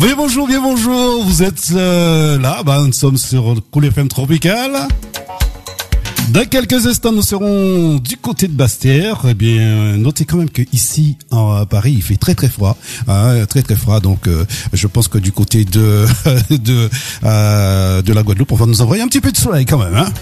Oui, 0.00 0.10
bonjour, 0.16 0.46
bien 0.46 0.60
bonjour. 0.60 1.24
Vous 1.24 1.42
êtes 1.42 1.72
euh, 1.74 2.38
là, 2.38 2.62
bah, 2.62 2.80
nous 2.86 2.92
sommes 2.92 3.16
sur 3.16 3.56
Cool 3.72 3.86
FM 3.86 4.06
Tropical. 4.06 4.70
Dans 6.30 6.44
quelques 6.44 6.86
instants, 6.86 7.10
nous 7.10 7.22
serons 7.22 7.96
du 7.96 8.16
côté 8.16 8.46
de 8.46 8.52
Bastière. 8.52 9.22
Eh 9.28 9.34
bien, 9.34 9.96
notez 9.96 10.24
quand 10.24 10.36
même 10.36 10.50
que 10.50 10.62
ici, 10.72 11.16
à 11.32 11.66
Paris, 11.68 11.94
il 11.96 12.02
fait 12.02 12.16
très 12.16 12.36
très 12.36 12.48
froid, 12.48 12.76
hein, 13.08 13.44
très 13.46 13.62
très 13.62 13.74
froid. 13.74 13.98
Donc, 13.98 14.28
euh, 14.28 14.44
je 14.72 14.86
pense 14.86 15.08
que 15.08 15.18
du 15.18 15.32
côté 15.32 15.64
de 15.64 16.06
de 16.50 16.88
euh, 17.24 18.02
de 18.02 18.12
la 18.12 18.22
Guadeloupe, 18.22 18.52
on 18.52 18.56
va 18.56 18.66
nous 18.66 18.80
envoyer 18.82 19.02
un 19.02 19.08
petit 19.08 19.20
peu 19.20 19.32
de 19.32 19.36
soleil 19.36 19.66
quand 19.66 19.78
même. 19.78 19.96
Hein. 19.96 20.12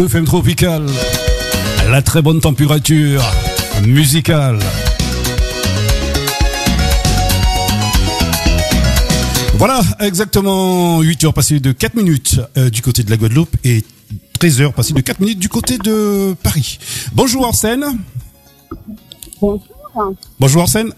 Le 0.00 0.06
FM 0.06 0.24
tropical, 0.24 0.86
la 1.90 2.00
très 2.00 2.22
bonne 2.22 2.40
température 2.40 3.22
musicale. 3.84 4.58
Voilà, 9.56 9.82
exactement 9.98 11.02
8 11.02 11.24
heures 11.24 11.34
passées 11.34 11.60
de 11.60 11.72
4 11.72 11.96
minutes 11.96 12.40
euh, 12.56 12.70
du 12.70 12.80
côté 12.80 13.02
de 13.02 13.10
la 13.10 13.18
Guadeloupe 13.18 13.54
et 13.62 13.84
13 14.38 14.62
heures 14.62 14.72
passées 14.72 14.94
de 14.94 15.02
4 15.02 15.20
minutes 15.20 15.38
du 15.38 15.50
côté 15.50 15.76
de 15.76 16.34
Paris. 16.42 16.78
Bonjour 17.12 17.46
Arsène. 17.46 17.84
Bonjour. 19.38 19.62
Bonjour 20.38 20.62
Arsène. 20.62 20.94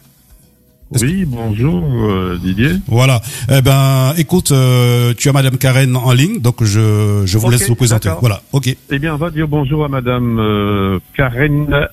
Oui, 1.00 1.25
bonjour 1.26 1.82
euh, 1.84 2.38
Didier. 2.38 2.72
Voilà. 2.86 3.20
Eh 3.50 3.62
ben, 3.62 4.12
écoute, 4.19 4.53
euh, 4.53 5.14
tu 5.16 5.28
as 5.28 5.32
Madame 5.32 5.56
Karen 5.56 5.97
en 5.97 6.12
ligne, 6.12 6.41
donc 6.41 6.62
je, 6.62 7.22
je 7.25 7.38
vous 7.38 7.50
laisse 7.50 7.69
vous 7.69 7.75
présenter. 7.75 8.10
Voilà. 8.20 8.42
Ok. 8.53 8.76
Eh 8.91 8.98
bien, 8.98 9.14
on 9.14 9.16
va 9.16 9.31
dire 9.31 9.48
bonjour 9.48 9.84
à 9.84 9.88
Madame 9.88 10.38
euh, 10.38 10.98
Karen 11.16 11.88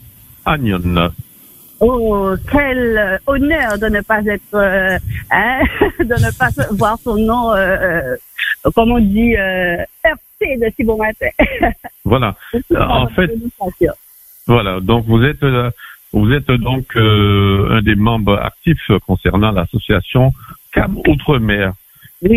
Agnon. 0.45 1.11
Oh, 1.79 2.31
quel 2.51 3.21
honneur 3.25 3.77
de 3.77 3.87
ne 3.87 4.01
pas 4.01 4.19
être, 4.25 5.01
hein, 5.31 5.59
de 5.99 6.03
ne 6.03 6.37
pas 6.37 6.49
voir 6.71 6.97
son 7.01 7.15
nom, 7.15 7.53
comme 8.75 8.91
on 8.91 8.99
dit, 8.99 9.31
RC 9.33 10.57
de 10.57 10.71
si 10.75 10.83
bon 10.83 10.97
matin. 10.97 11.27
voilà. 12.03 12.35
en 12.77 13.07
fait, 13.07 13.31
voilà. 14.45 14.81
Donc 14.81 15.05
vous 15.05 15.23
êtes 15.23 15.43
vous 16.11 16.31
êtes 16.31 16.49
donc 16.51 16.95
euh, 16.95 17.77
un 17.77 17.81
des 17.81 17.95
membres 17.95 18.39
actifs 18.39 18.91
concernant 19.05 19.51
l'association 19.51 20.31
CAM 20.71 20.97
Outre-mer. 21.07 21.73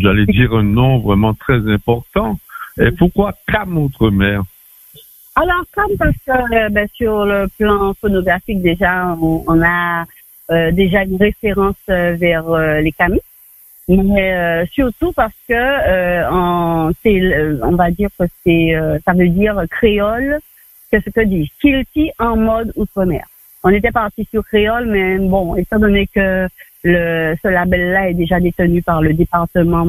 j'allais 0.00 0.26
dire 0.26 0.54
un 0.54 0.62
nom 0.62 0.98
vraiment 0.98 1.34
très 1.34 1.58
important. 1.70 2.38
Et 2.80 2.90
pourquoi 2.90 3.34
CAM 3.46 3.76
Outre-mer? 3.76 4.42
Alors 5.36 5.64
CAM 5.74 5.90
parce 5.98 6.16
que 6.26 6.54
euh, 6.54 6.68
ben, 6.70 6.88
sur 6.94 7.26
le 7.26 7.46
plan 7.58 7.94
phonographique 8.00 8.62
déjà, 8.62 9.14
on, 9.20 9.62
a 9.62 10.06
euh, 10.50 10.72
déjà 10.72 11.04
une 11.04 11.16
référence 11.16 11.76
vers 11.86 12.80
les 12.80 12.92
camis 12.92 13.20
mais 13.96 14.34
euh, 14.34 14.64
surtout 14.72 15.12
parce 15.12 15.34
que 15.48 15.54
euh, 15.54 16.30
en, 16.30 16.90
on 17.62 17.74
va 17.76 17.90
dire 17.90 18.08
que 18.18 18.24
c'est, 18.44 18.74
euh, 18.74 18.98
ça 19.04 19.12
veut 19.12 19.28
dire 19.28 19.62
créole, 19.70 20.38
c'est 20.90 21.04
ce 21.04 21.10
que 21.10 21.24
dit 21.24 21.50
Kilti 21.60 22.10
en 22.18 22.36
mode 22.36 22.72
outre-mer. 22.76 23.24
On 23.62 23.70
était 23.70 23.90
parti 23.90 24.26
sur 24.30 24.44
créole, 24.44 24.86
mais 24.86 25.18
bon, 25.18 25.56
étant 25.56 25.78
donné 25.78 26.06
que 26.06 26.48
le, 26.82 27.34
ce 27.42 27.48
label-là 27.48 28.10
est 28.10 28.14
déjà 28.14 28.40
détenu 28.40 28.80
par 28.80 29.02
le 29.02 29.12
département 29.12 29.84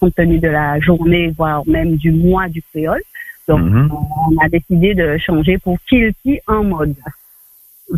compte 0.00 0.14
tenu 0.14 0.38
de 0.38 0.48
la 0.48 0.80
journée, 0.80 1.32
voire 1.36 1.62
même 1.66 1.96
du 1.96 2.10
mois 2.10 2.48
du 2.48 2.62
créole, 2.62 3.02
donc 3.48 3.60
mhm. 3.60 3.90
on 3.92 4.44
a 4.44 4.48
décidé 4.48 4.94
de 4.94 5.18
changer 5.18 5.58
pour 5.58 5.78
Kilti 5.88 6.40
en 6.46 6.64
mode. 6.64 6.94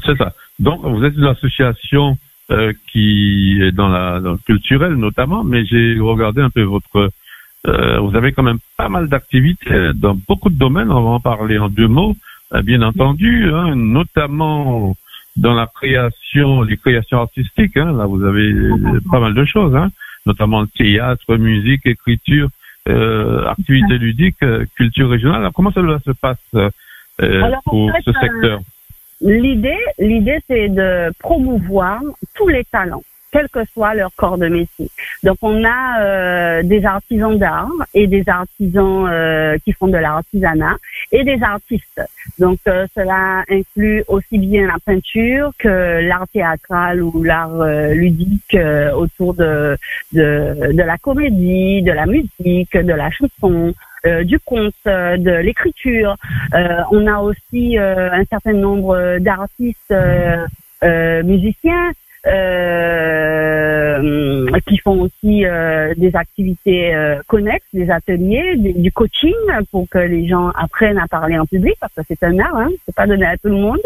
C'est 0.05 0.17
ça. 0.17 0.33
Donc 0.59 0.85
vous 0.85 1.05
êtes 1.05 1.15
une 1.15 1.27
association 1.27 2.17
euh, 2.51 2.73
qui 2.93 3.59
est 3.63 3.73
dans 3.73 3.89
la 3.89 4.21
dans 4.21 4.33
le 4.33 4.39
culturel 4.39 4.97
notamment, 4.97 5.45
mais 5.45 5.65
j'ai 5.65 5.99
regardé 5.99 6.43
un 6.43 6.51
peu 6.51 6.63
votre. 6.63 7.11
Euh, 7.67 7.99
vous 8.01 8.15
avez 8.17 8.33
quand 8.33 8.43
même 8.43 8.59
pas 8.77 8.91
mal 8.91 9.09
d'activités 9.09 9.95
dans 9.95 10.15
beaucoup 10.15 10.51
de 10.51 10.59
domaines. 10.59 10.93
On 10.93 11.03
va 11.03 11.11
en 11.11 11.21
parler 11.21 11.57
en 11.59 11.71
deux 11.71 11.89
mots, 11.89 12.15
euh, 12.53 12.61
bien 12.61 12.83
entendu, 12.83 13.51
hein, 13.51 13.75
notamment 13.75 14.95
dans 15.37 15.55
la 15.55 15.67
création, 15.67 16.61
les 16.61 16.77
créations 16.77 17.21
artistiques. 17.21 17.79
Hein, 17.79 17.93
là, 17.93 18.05
vous 18.05 18.23
avez 18.23 18.53
pas 19.11 19.21
mal 19.21 19.33
de 19.33 19.45
choses, 19.47 19.75
hein, 19.75 19.89
notamment 20.27 20.61
le 20.61 20.67
théâtre, 20.67 21.37
musique, 21.37 21.87
écriture, 21.87 22.51
euh, 22.91 23.47
activités 23.47 23.97
ludiques, 23.97 24.45
culture 24.77 25.09
régionale. 25.09 25.41
Alors, 25.41 25.53
comment 25.55 25.73
ça 25.73 25.81
se 26.05 26.11
passe 26.11 26.37
pour 27.65 27.91
ce 28.05 28.13
secteur? 28.13 28.61
L'idée, 29.21 29.79
l'idée, 29.99 30.39
c'est 30.49 30.69
de 30.69 31.13
promouvoir 31.19 32.01
tous 32.35 32.49
les 32.49 32.65
talents, 32.65 33.03
quel 33.33 33.49
que 33.49 33.65
soit 33.73 33.95
leur 33.95 34.11
corps 34.15 34.39
de 34.39 34.49
métier. 34.49 34.89
Donc, 35.23 35.39
on 35.43 35.65
a 35.65 36.01
euh, 36.01 36.63
des 36.63 36.85
artisans 36.85 37.37
d'art 37.39 37.71
et 37.95 38.07
des 38.07 38.25
artisans 38.29 39.07
euh, 39.09 39.57
qui 39.65 39.73
font 39.73 39.89
de 39.89 39.97
l'artisanat 39.97 40.77
et 41.11 41.25
des 41.25 41.43
artistes. 41.43 42.03
Donc, 42.39 42.59
euh, 42.67 42.87
cela 42.95 43.45
inclut 43.49 44.05
aussi 44.09 44.39
bien 44.39 44.67
la 44.67 44.77
peinture 44.85 45.53
que 45.59 46.01
l'art 46.07 46.29
théâtral 46.33 47.03
ou 47.03 47.23
l'art 47.23 47.65
ludique 47.93 48.57
autour 48.95 49.35
de, 49.35 49.77
de 50.13 50.73
de 50.73 50.83
la 50.83 50.99
comédie, 50.99 51.83
de 51.83 51.93
la 51.93 52.07
musique, 52.07 52.77
de 52.77 52.93
la 52.93 53.11
chanson. 53.11 53.75
Euh, 54.07 54.23
du 54.23 54.39
conte, 54.39 54.75
euh, 54.87 55.17
de 55.17 55.31
l'écriture. 55.31 56.17
Euh, 56.53 56.83
on 56.91 57.07
a 57.07 57.21
aussi 57.21 57.79
un 57.79 58.25
certain 58.27 58.53
nombre 58.53 59.19
d'artistes 59.19 59.95
musiciens. 61.25 61.93
Qui 64.67 64.79
font 64.79 65.01
aussi 65.01 65.45
euh, 65.45 65.95
des 65.97 66.15
activités 66.15 66.95
euh, 66.95 67.21
connexes, 67.27 67.67
des 67.73 67.91
ateliers, 67.91 68.57
du 68.57 68.93
coaching 68.93 69.35
pour 69.71 69.89
que 69.89 69.99
les 69.99 70.27
gens 70.29 70.51
apprennent 70.51 70.99
à 70.99 71.07
parler 71.07 71.39
en 71.39 71.47
public 71.47 71.77
parce 71.81 71.93
que 71.95 72.03
c'est 72.09 72.23
un 72.23 72.39
art, 72.39 72.57
hein, 72.57 72.71
c'est 72.85 72.95
pas 72.95 73.07
donné 73.07 73.27
à 73.27 73.37
tout 73.37 73.49
le 73.49 73.57
monde. 73.57 73.81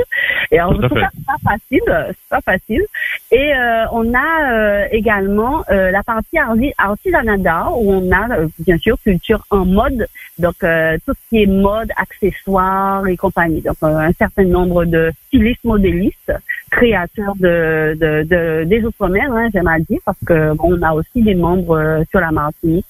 Et 0.50 0.58
alors 0.58 0.74
c'est 0.80 0.88
pas 0.88 1.10
facile, 1.44 1.82
c'est 1.86 2.28
pas 2.30 2.40
facile. 2.40 2.82
Et 3.30 3.52
on 3.92 4.14
a 4.14 4.86
également 4.90 5.64
la 5.68 6.02
partie 6.02 6.38
artisanat 6.78 7.36
d'art 7.38 7.80
où 7.80 7.92
on 7.92 8.12
a 8.12 8.46
bien 8.58 8.78
sûr 8.78 8.96
culture 9.02 9.44
en 9.50 9.64
mode, 9.64 10.06
donc 10.38 10.56
tout 10.60 11.14
ce 11.14 11.28
qui 11.28 11.42
est 11.42 11.46
mode, 11.46 11.90
accessoires 11.96 13.06
et 13.06 13.16
compagnie. 13.16 13.60
Donc 13.60 13.76
un 13.82 14.12
certain 14.12 14.44
nombre 14.44 14.84
de 14.84 15.12
stylistes 15.26 15.64
modélistes, 15.64 16.32
créateurs 16.70 17.34
de, 17.36 17.96
de, 17.98 18.22
de 18.24 18.64
des 18.64 18.84
outre-mer, 18.84 19.30
hein, 19.32 19.48
j'aime 19.52 19.68
à 19.68 19.78
dire, 19.78 19.97
parce 20.04 20.18
que 20.26 20.54
bon, 20.54 20.76
on 20.78 20.82
a 20.82 20.92
aussi 20.92 21.22
des 21.22 21.34
membres 21.34 21.78
euh, 21.78 22.02
sur 22.10 22.20
la 22.20 22.30
Martinique 22.30 22.86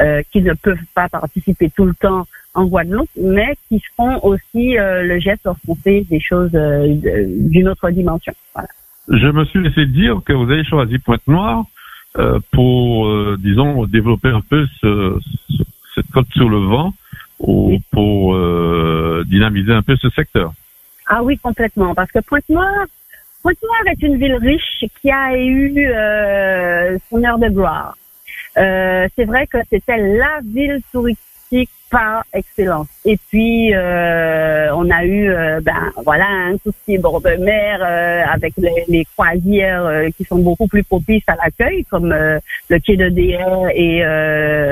euh, 0.00 0.22
qui 0.30 0.42
ne 0.42 0.52
peuvent 0.54 0.76
pas 0.94 1.08
participer 1.08 1.70
tout 1.70 1.84
le 1.84 1.94
temps 1.94 2.26
en 2.54 2.66
Guadeloupe, 2.66 3.10
mais 3.16 3.56
qui 3.68 3.82
font 3.96 4.18
aussi 4.22 4.78
euh, 4.78 5.02
le 5.02 5.18
geste 5.18 5.42
lorsqu'on 5.44 5.74
fait 5.74 6.02
des 6.10 6.20
choses 6.20 6.52
d'une 6.52 7.68
autre 7.68 7.90
dimension. 7.90 8.34
Voilà. 8.54 8.68
Je 9.08 9.26
me 9.28 9.44
suis 9.46 9.62
laissé 9.62 9.86
dire 9.86 10.20
que 10.24 10.32
vous 10.32 10.50
avez 10.50 10.64
choisi 10.64 10.98
Pointe-Noire 10.98 11.64
pour, 12.52 13.38
disons, 13.38 13.86
développer 13.86 14.28
un 14.28 14.42
peu 14.42 14.66
ce, 14.82 15.18
cette 15.94 16.10
côte 16.12 16.28
sur 16.32 16.50
le 16.50 16.58
vent 16.58 16.92
ou 17.38 17.78
pour 17.90 18.36
dynamiser 19.24 19.72
un 19.72 19.82
peu 19.82 19.96
ce 19.96 20.10
secteur. 20.10 20.52
Ah 21.06 21.22
oui, 21.22 21.38
complètement, 21.38 21.94
parce 21.94 22.12
que 22.12 22.18
Pointe-Noire, 22.20 22.86
Pointe-Noire 23.42 23.86
est 23.90 24.02
une 24.02 24.16
ville 24.16 24.36
riche 24.36 24.84
qui 25.00 25.10
a 25.10 25.36
eu 25.36 25.74
euh, 25.78 26.98
son 27.10 27.24
heure 27.24 27.38
de 27.38 27.48
gloire. 27.48 27.96
Euh, 28.58 29.08
c'est 29.16 29.24
vrai 29.24 29.46
que 29.46 29.58
c'était 29.70 29.96
la 29.96 30.40
ville 30.44 30.80
touristique 30.92 31.70
par 31.92 32.24
excellence. 32.32 32.88
Et 33.04 33.18
puis 33.28 33.74
euh, 33.74 34.74
on 34.74 34.90
a 34.90 35.04
eu, 35.04 35.28
euh, 35.28 35.60
ben 35.60 35.92
voilà, 36.04 36.26
hein, 36.26 36.56
tout 36.64 36.70
ce 36.70 36.84
qui 36.86 36.94
est 36.94 36.98
bord 36.98 37.20
de 37.20 37.36
mer 37.36 37.80
euh, 37.82 38.22
avec 38.32 38.54
les, 38.56 38.84
les 38.88 39.04
croisières 39.04 39.84
euh, 39.84 40.08
qui 40.16 40.24
sont 40.24 40.38
beaucoup 40.38 40.66
plus 40.66 40.82
propices 40.82 41.22
à 41.26 41.36
l'accueil, 41.36 41.84
comme 41.84 42.08
le 42.08 42.78
quai 42.78 42.96
de 42.96 43.10
DR 43.10 43.68
et 43.74 44.02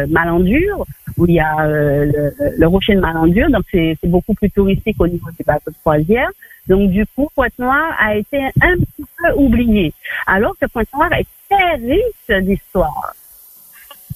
Malandure, 0.09 0.87
où 1.19 1.27
il 1.27 1.35
y 1.35 1.41
a 1.41 1.67
le, 1.67 2.33
le, 2.57 2.67
rocher 2.67 2.95
de 2.95 3.01
Malandure. 3.01 3.51
Donc 3.51 3.65
c'est 3.71 3.99
beaucoup 4.05 4.35
plus 4.35 4.51
touristique 4.51 4.97
au 4.99 5.07
niveau 5.07 5.29
des 5.39 5.45
bateaux 5.45 5.71
de 5.71 5.77
croisière. 5.85 6.31
Donc 6.71 6.91
du 6.93 7.05
coup, 7.05 7.29
Pointe-Noire 7.35 7.97
a 7.99 8.15
été 8.15 8.39
un 8.39 8.77
petit 8.77 9.05
peu 9.19 9.33
oublié, 9.37 9.93
alors 10.25 10.55
que 10.57 10.67
Pointe-Noire 10.67 11.13
est 11.15 11.27
très 11.51 11.75
riche 11.75 12.45
d'histoire. 12.47 13.13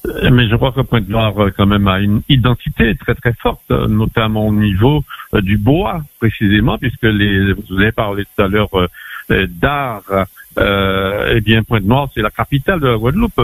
Euh, 0.07 0.31
mais 0.31 0.49
je 0.49 0.55
crois 0.55 0.71
que 0.71 0.83
Pointe-Noire 0.83 1.37
euh, 1.43 1.51
quand 1.57 1.67
même 1.67 1.89
a 1.89 1.99
une 1.99 2.23
identité 2.29 2.95
très 2.95 3.17
très 3.17 3.33
forte, 3.33 3.69
euh, 3.73 3.89
notamment 3.89 4.47
au 4.47 4.53
niveau 4.53 5.03
du 5.33 5.57
bois 5.57 6.03
précisément, 6.21 6.79
puisque 6.79 7.03
les, 7.03 7.55
vous 7.55 7.81
avez 7.81 7.91
parlé 7.91 8.25
tout 8.25 8.43
à 8.43 8.47
l'heure 8.47 8.71
d'art. 9.29 10.05
Euh, 10.57 11.35
eh 11.35 11.41
bien, 11.41 11.65
Pointe-Noire, 11.65 12.09
c'est 12.15 12.23
la 12.23 12.31
capitale 12.31 12.79
de 12.79 12.87
la 12.87 12.97
Guadeloupe 12.97 13.43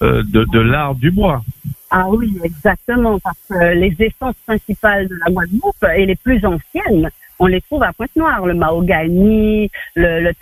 de, 0.00 0.22
de 0.56 0.60
l'art 0.60 0.94
du 0.94 1.10
bois. 1.10 1.42
Ah 1.90 2.08
oui, 2.08 2.38
exactement, 2.44 3.18
parce 3.18 3.38
que 3.48 3.74
les 3.74 3.94
essences 3.98 4.36
principales 4.46 5.08
de 5.08 5.16
la 5.16 5.32
Guadeloupe 5.32 5.84
et 5.96 6.06
les 6.06 6.16
plus 6.16 6.40
anciennes 6.46 7.10
on 7.42 7.46
les 7.46 7.60
trouve 7.60 7.82
à 7.82 7.92
Pointe-Noire, 7.92 8.46
le 8.46 8.54
mahogany, 8.54 9.68
le, 9.96 10.20
le 10.20 10.32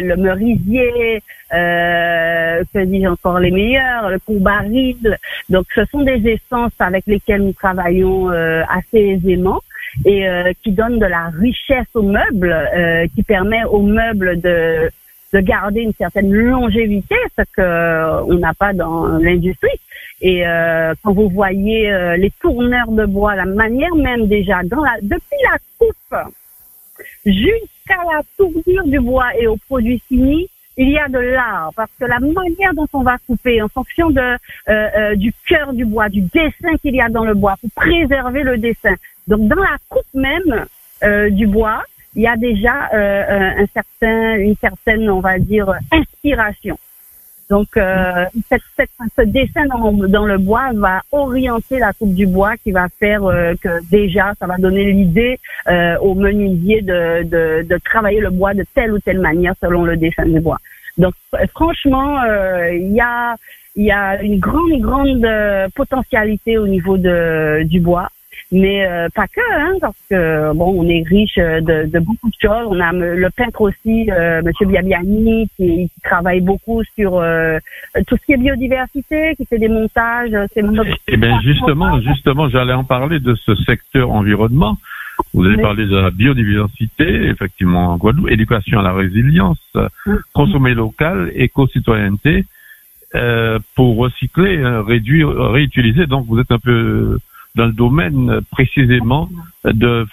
le, 0.00 0.16
merisier, 0.16 1.22
euh, 1.52 2.64
que 2.72 2.84
dis 2.84 3.06
encore 3.06 3.38
les 3.40 3.50
meilleurs, 3.50 4.08
le 4.08 4.18
courbaril. 4.18 5.18
Donc 5.50 5.66
ce 5.74 5.84
sont 5.84 6.00
des 6.00 6.26
essences 6.26 6.72
avec 6.78 7.04
lesquelles 7.06 7.42
nous 7.42 7.52
travaillons 7.52 8.30
euh, 8.30 8.62
assez 8.70 8.98
aisément 8.98 9.60
et 10.06 10.26
euh, 10.26 10.52
qui 10.62 10.72
donnent 10.72 10.98
de 10.98 11.06
la 11.06 11.28
richesse 11.28 11.92
aux 11.94 12.02
meubles, 12.02 12.52
euh, 12.52 13.06
qui 13.14 13.22
permet 13.22 13.64
aux 13.64 13.82
meubles 13.82 14.40
de 14.40 14.90
de 15.34 15.40
garder 15.40 15.80
une 15.80 15.92
certaine 15.94 16.32
longévité, 16.32 17.16
ce 17.36 17.42
que 17.56 18.22
on 18.30 18.34
n'a 18.34 18.54
pas 18.54 18.72
dans 18.72 19.18
l'industrie. 19.18 19.80
Et 20.20 20.46
euh, 20.46 20.94
quand 21.02 21.12
vous 21.12 21.28
voyez 21.28 21.92
euh, 21.92 22.16
les 22.16 22.30
tourneurs 22.40 22.92
de 22.92 23.04
bois, 23.04 23.34
la 23.34 23.44
manière 23.44 23.94
même 23.96 24.28
déjà, 24.28 24.62
dans 24.62 24.82
la, 24.82 24.92
depuis 25.02 25.40
la 25.50 25.58
coupe 25.78 26.16
jusqu'à 27.26 28.00
la 28.12 28.20
tournure 28.38 28.86
du 28.86 29.00
bois 29.00 29.30
et 29.36 29.48
au 29.48 29.56
produit 29.68 30.00
fini, 30.06 30.48
il 30.76 30.90
y 30.90 30.98
a 30.98 31.08
de 31.08 31.18
l'art 31.18 31.72
parce 31.74 31.90
que 31.98 32.04
la 32.04 32.20
manière 32.20 32.74
dont 32.74 32.88
on 32.92 33.02
va 33.02 33.16
couper 33.26 33.60
en 33.60 33.68
fonction 33.68 34.10
de 34.10 34.36
euh, 34.68 35.16
du 35.16 35.32
cœur 35.48 35.72
du 35.72 35.84
bois, 35.84 36.08
du 36.08 36.20
dessin 36.20 36.76
qu'il 36.80 36.94
y 36.94 37.00
a 37.00 37.08
dans 37.08 37.24
le 37.24 37.34
bois 37.34 37.56
pour 37.60 37.70
préserver 37.72 38.44
le 38.44 38.56
dessin. 38.58 38.94
Donc 39.26 39.48
dans 39.48 39.62
la 39.62 39.78
coupe 39.88 40.14
même 40.14 40.66
du 41.32 41.46
bois, 41.46 41.82
il 42.14 42.22
y 42.22 42.26
a 42.26 42.36
déjà 42.36 42.90
un 42.92 43.66
certain, 43.72 44.36
une 44.36 44.56
certaine, 44.56 45.10
on 45.10 45.20
va 45.20 45.38
dire, 45.38 45.72
inspiration. 45.90 46.78
Donc, 47.50 47.76
euh, 47.76 48.24
cette, 48.48 48.62
ce 49.16 49.22
dessin 49.22 49.66
dans, 49.66 49.92
dans, 49.92 50.24
le 50.24 50.38
bois 50.38 50.70
va 50.74 51.02
orienter 51.12 51.78
la 51.78 51.92
coupe 51.92 52.14
du 52.14 52.26
bois 52.26 52.56
qui 52.56 52.72
va 52.72 52.88
faire 52.98 53.24
euh, 53.24 53.54
que 53.60 53.84
déjà, 53.90 54.32
ça 54.38 54.46
va 54.46 54.56
donner 54.56 54.92
l'idée 54.92 55.38
euh, 55.68 55.96
au 55.98 56.14
menuisier 56.14 56.80
de, 56.80 57.22
de, 57.24 57.66
de, 57.68 57.78
travailler 57.84 58.20
le 58.20 58.30
bois 58.30 58.54
de 58.54 58.64
telle 58.74 58.92
ou 58.94 58.98
telle 58.98 59.20
manière 59.20 59.54
selon 59.60 59.84
le 59.84 59.96
dessin 59.96 60.24
du 60.24 60.40
bois. 60.40 60.58
Donc, 60.96 61.12
franchement, 61.50 62.22
euh, 62.22 62.72
il 62.72 62.92
y 62.92 63.00
a 63.00 63.36
il 63.76 63.84
y 63.84 63.90
a 63.90 64.22
une 64.22 64.38
grande 64.38 64.80
grande 64.80 65.26
potentialité 65.74 66.58
au 66.58 66.68
niveau 66.68 66.96
de, 66.96 67.64
du 67.64 67.80
bois 67.80 68.08
mais 68.54 68.86
euh, 68.86 69.08
pas 69.12 69.26
que, 69.26 69.40
hein, 69.52 69.72
parce 69.80 69.96
que 70.08 70.52
bon, 70.54 70.74
on 70.78 70.88
est 70.88 71.02
riche 71.04 71.34
de, 71.36 71.90
de 71.90 71.98
beaucoup 71.98 72.28
de 72.28 72.36
choses. 72.40 72.68
On 72.68 72.78
a 72.78 72.92
le 72.92 73.28
peintre 73.30 73.62
aussi, 73.62 74.08
euh, 74.12 74.42
Monsieur 74.42 74.66
Biabiani, 74.66 75.48
qui, 75.56 75.88
qui, 75.88 76.00
travaille 76.04 76.40
beaucoup 76.40 76.82
sur 76.94 77.18
euh, 77.18 77.58
tout 78.06 78.16
ce 78.16 78.24
qui 78.24 78.32
est 78.32 78.36
biodiversité, 78.36 79.34
qui 79.36 79.44
fait 79.44 79.58
des 79.58 79.68
montages. 79.68 80.30
C'est 80.54 80.64
eh 81.08 81.16
bien 81.16 81.40
justement, 81.40 82.00
justement, 82.00 82.48
j'allais 82.48 82.74
en 82.74 82.84
parler 82.84 83.18
de 83.18 83.34
ce 83.34 83.56
secteur 83.56 84.12
environnement. 84.12 84.78
Vous 85.32 85.44
avez 85.44 85.60
parlé 85.60 85.86
de 85.86 85.96
la 85.96 86.12
biodiversité, 86.12 87.26
effectivement, 87.26 87.88
en 87.88 87.96
Guadeloupe, 87.96 88.30
éducation 88.30 88.78
à 88.78 88.82
la 88.82 88.92
résilience, 88.92 89.58
mm. 89.74 90.14
consommer 90.32 90.74
local, 90.74 91.32
éco-citoyenneté, 91.34 92.44
euh, 93.16 93.58
pour 93.74 93.96
recycler, 93.96 94.62
réduire, 94.86 95.28
réutiliser. 95.28 96.06
Donc, 96.06 96.26
vous 96.28 96.38
êtes 96.38 96.52
un 96.52 96.58
peu 96.60 97.18
dans 97.54 97.66
le 97.66 97.72
domaine 97.72 98.30
euh, 98.30 98.40
précisément 98.50 99.28
de 99.64 100.06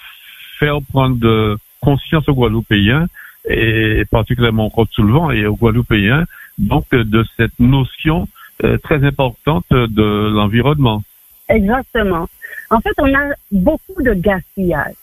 faire 0.58 0.78
prendre 0.92 1.58
conscience 1.80 2.28
aux 2.28 2.34
Guadeloupéens 2.34 3.06
et 3.48 4.04
particulièrement 4.10 4.66
au 4.66 4.70
Côte-Soulevant 4.70 5.32
et 5.32 5.46
aux 5.46 5.56
Guadeloupéens, 5.56 6.24
donc 6.58 6.84
euh, 6.94 7.04
de 7.04 7.24
cette 7.36 7.58
notion 7.58 8.28
euh, 8.62 8.78
très 8.78 9.04
importante 9.04 9.64
de 9.70 10.30
l'environnement. 10.32 11.02
Exactement. 11.48 12.28
En 12.70 12.80
fait, 12.80 12.94
on 12.98 13.12
a 13.12 13.34
beaucoup 13.50 14.02
de 14.02 14.14
gaspillage. 14.14 14.94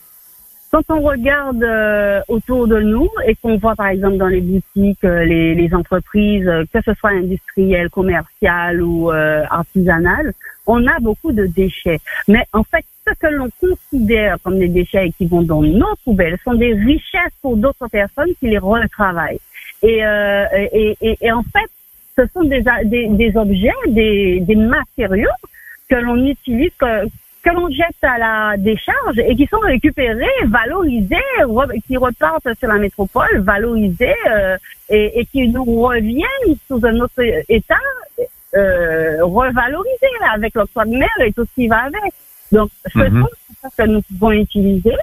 Quand 0.72 0.84
on 0.88 1.00
regarde 1.00 1.64
autour 2.28 2.68
de 2.68 2.80
nous 2.80 3.08
et 3.26 3.34
qu'on 3.34 3.58
voit 3.58 3.74
par 3.74 3.88
exemple 3.88 4.18
dans 4.18 4.28
les 4.28 4.40
boutiques, 4.40 5.02
les, 5.02 5.52
les, 5.56 5.74
entreprises, 5.74 6.48
que 6.72 6.80
ce 6.84 6.94
soit 6.94 7.10
industrielles, 7.10 7.90
commerciales 7.90 8.80
ou 8.80 9.10
artisanales, 9.10 10.32
on 10.70 10.86
a 10.86 10.98
beaucoup 11.00 11.32
de 11.32 11.46
déchets. 11.46 12.00
Mais 12.28 12.44
en 12.52 12.62
fait, 12.62 12.84
ce 13.06 13.12
que 13.14 13.26
l'on 13.26 13.48
considère 13.60 14.36
comme 14.42 14.58
des 14.58 14.68
déchets 14.68 15.08
et 15.08 15.12
qui 15.12 15.26
vont 15.26 15.42
dans 15.42 15.62
nos 15.62 15.94
poubelles 16.04 16.38
sont 16.44 16.54
des 16.54 16.74
richesses 16.74 17.36
pour 17.42 17.56
d'autres 17.56 17.88
personnes 17.88 18.32
qui 18.38 18.48
les 18.48 18.58
retravaillent. 18.58 19.40
Et, 19.82 20.04
euh, 20.04 20.44
et, 20.72 20.96
et, 21.20 21.32
en 21.32 21.42
fait, 21.42 21.70
ce 22.16 22.22
sont 22.32 22.44
des, 22.44 22.62
des, 22.84 23.36
objets, 23.36 23.70
des, 23.88 24.40
des 24.40 24.54
matériaux 24.54 25.38
que 25.88 25.96
l'on 25.96 26.24
utilise, 26.26 26.70
que, 26.78 27.06
que 27.42 27.50
l'on 27.50 27.68
jette 27.70 28.02
à 28.02 28.18
la 28.18 28.56
décharge 28.58 29.18
et 29.18 29.34
qui 29.34 29.46
sont 29.46 29.58
récupérés, 29.60 30.26
valorisés, 30.46 31.16
qui 31.86 31.96
repartent 31.96 32.58
sur 32.58 32.68
la 32.68 32.76
métropole, 32.76 33.40
valorisés 33.40 34.14
euh, 34.30 34.56
et, 34.90 35.20
et, 35.20 35.24
qui 35.24 35.48
nous 35.48 35.64
reviennent 35.64 36.56
sous 36.68 36.84
un 36.84 37.00
autre 37.00 37.22
état 37.48 37.76
euh, 38.56 39.18
revaloriser 39.20 40.08
avec 40.32 40.54
l'octroi 40.54 40.84
de 40.84 40.90
mer 40.90 41.08
et 41.20 41.32
tout 41.32 41.44
ce 41.44 41.54
qui 41.54 41.68
va 41.68 41.82
avec. 41.82 42.12
Donc, 42.50 42.70
ce 42.92 42.98
mm 42.98 43.26
ça 43.62 43.68
que 43.76 43.88
nous 43.90 44.00
pouvons 44.02 44.32
utiliser, 44.32 44.96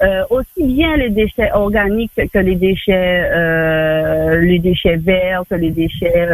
euh, 0.00 0.22
aussi 0.30 0.62
bien 0.62 0.96
les 0.96 1.10
déchets 1.10 1.50
organiques 1.52 2.12
que 2.32 2.38
les 2.38 2.54
déchets, 2.54 3.28
euh, 3.34 4.40
les 4.40 4.60
déchets 4.60 4.96
verts, 4.96 5.42
que 5.50 5.56
les 5.56 5.72
déchets 5.72 6.28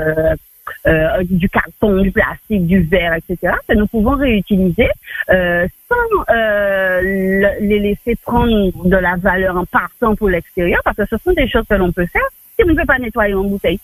du 1.24 1.48
carton, 1.48 2.02
du 2.02 2.12
plastique, 2.12 2.66
du 2.66 2.82
verre, 2.82 3.14
etc., 3.14 3.54
que 3.66 3.74
nous 3.74 3.86
pouvons 3.86 4.14
réutiliser 4.16 4.90
sans 5.28 6.24
les 6.30 7.78
laisser 7.78 8.14
prendre 8.22 8.84
de 8.84 8.96
la 8.96 9.16
valeur 9.16 9.56
en 9.56 9.64
partant 9.64 10.14
pour 10.14 10.28
l'extérieur, 10.28 10.82
parce 10.84 10.98
que 10.98 11.06
ce 11.06 11.16
sont 11.16 11.32
des 11.32 11.48
choses 11.48 11.64
que 11.68 11.74
l'on 11.74 11.92
peut 11.92 12.06
faire 12.06 12.28
si 12.60 12.64
on 12.64 12.68
ne 12.68 12.74
peut 12.74 12.86
pas 12.86 12.98
nettoyer 12.98 13.32
une 13.32 13.48
bouteille. 13.48 13.80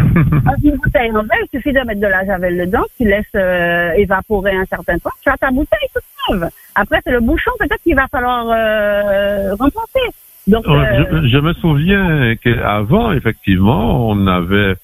une 0.64 0.76
bouteille 0.76 1.10
en 1.10 1.22
verre, 1.22 1.38
il 1.42 1.58
suffit 1.58 1.72
de 1.72 1.80
mettre 1.80 2.00
de 2.00 2.06
la 2.06 2.24
javel 2.24 2.58
dedans, 2.58 2.84
tu 2.96 3.04
laisses 3.04 3.24
euh, 3.34 3.92
évaporer 3.92 4.56
un 4.56 4.64
certain 4.66 4.98
temps, 4.98 5.10
tu 5.22 5.28
as 5.28 5.36
ta 5.36 5.50
bouteille 5.50 5.88
toute 5.94 6.02
neuve. 6.30 6.48
Après, 6.74 7.00
c'est 7.04 7.12
le 7.12 7.20
bouchon 7.20 7.50
peut-être 7.58 7.82
qu'il 7.82 7.96
va 7.96 8.06
falloir 8.08 8.46
euh, 8.48 9.54
remplacer. 9.54 10.14
Donc, 10.46 10.66
euh, 10.66 11.22
je, 11.26 11.38
me 11.38 11.52
souviens 11.54 12.34
qu'avant, 12.36 13.12
effectivement, 13.12 14.08
on 14.08 14.26
avait, 14.26 14.74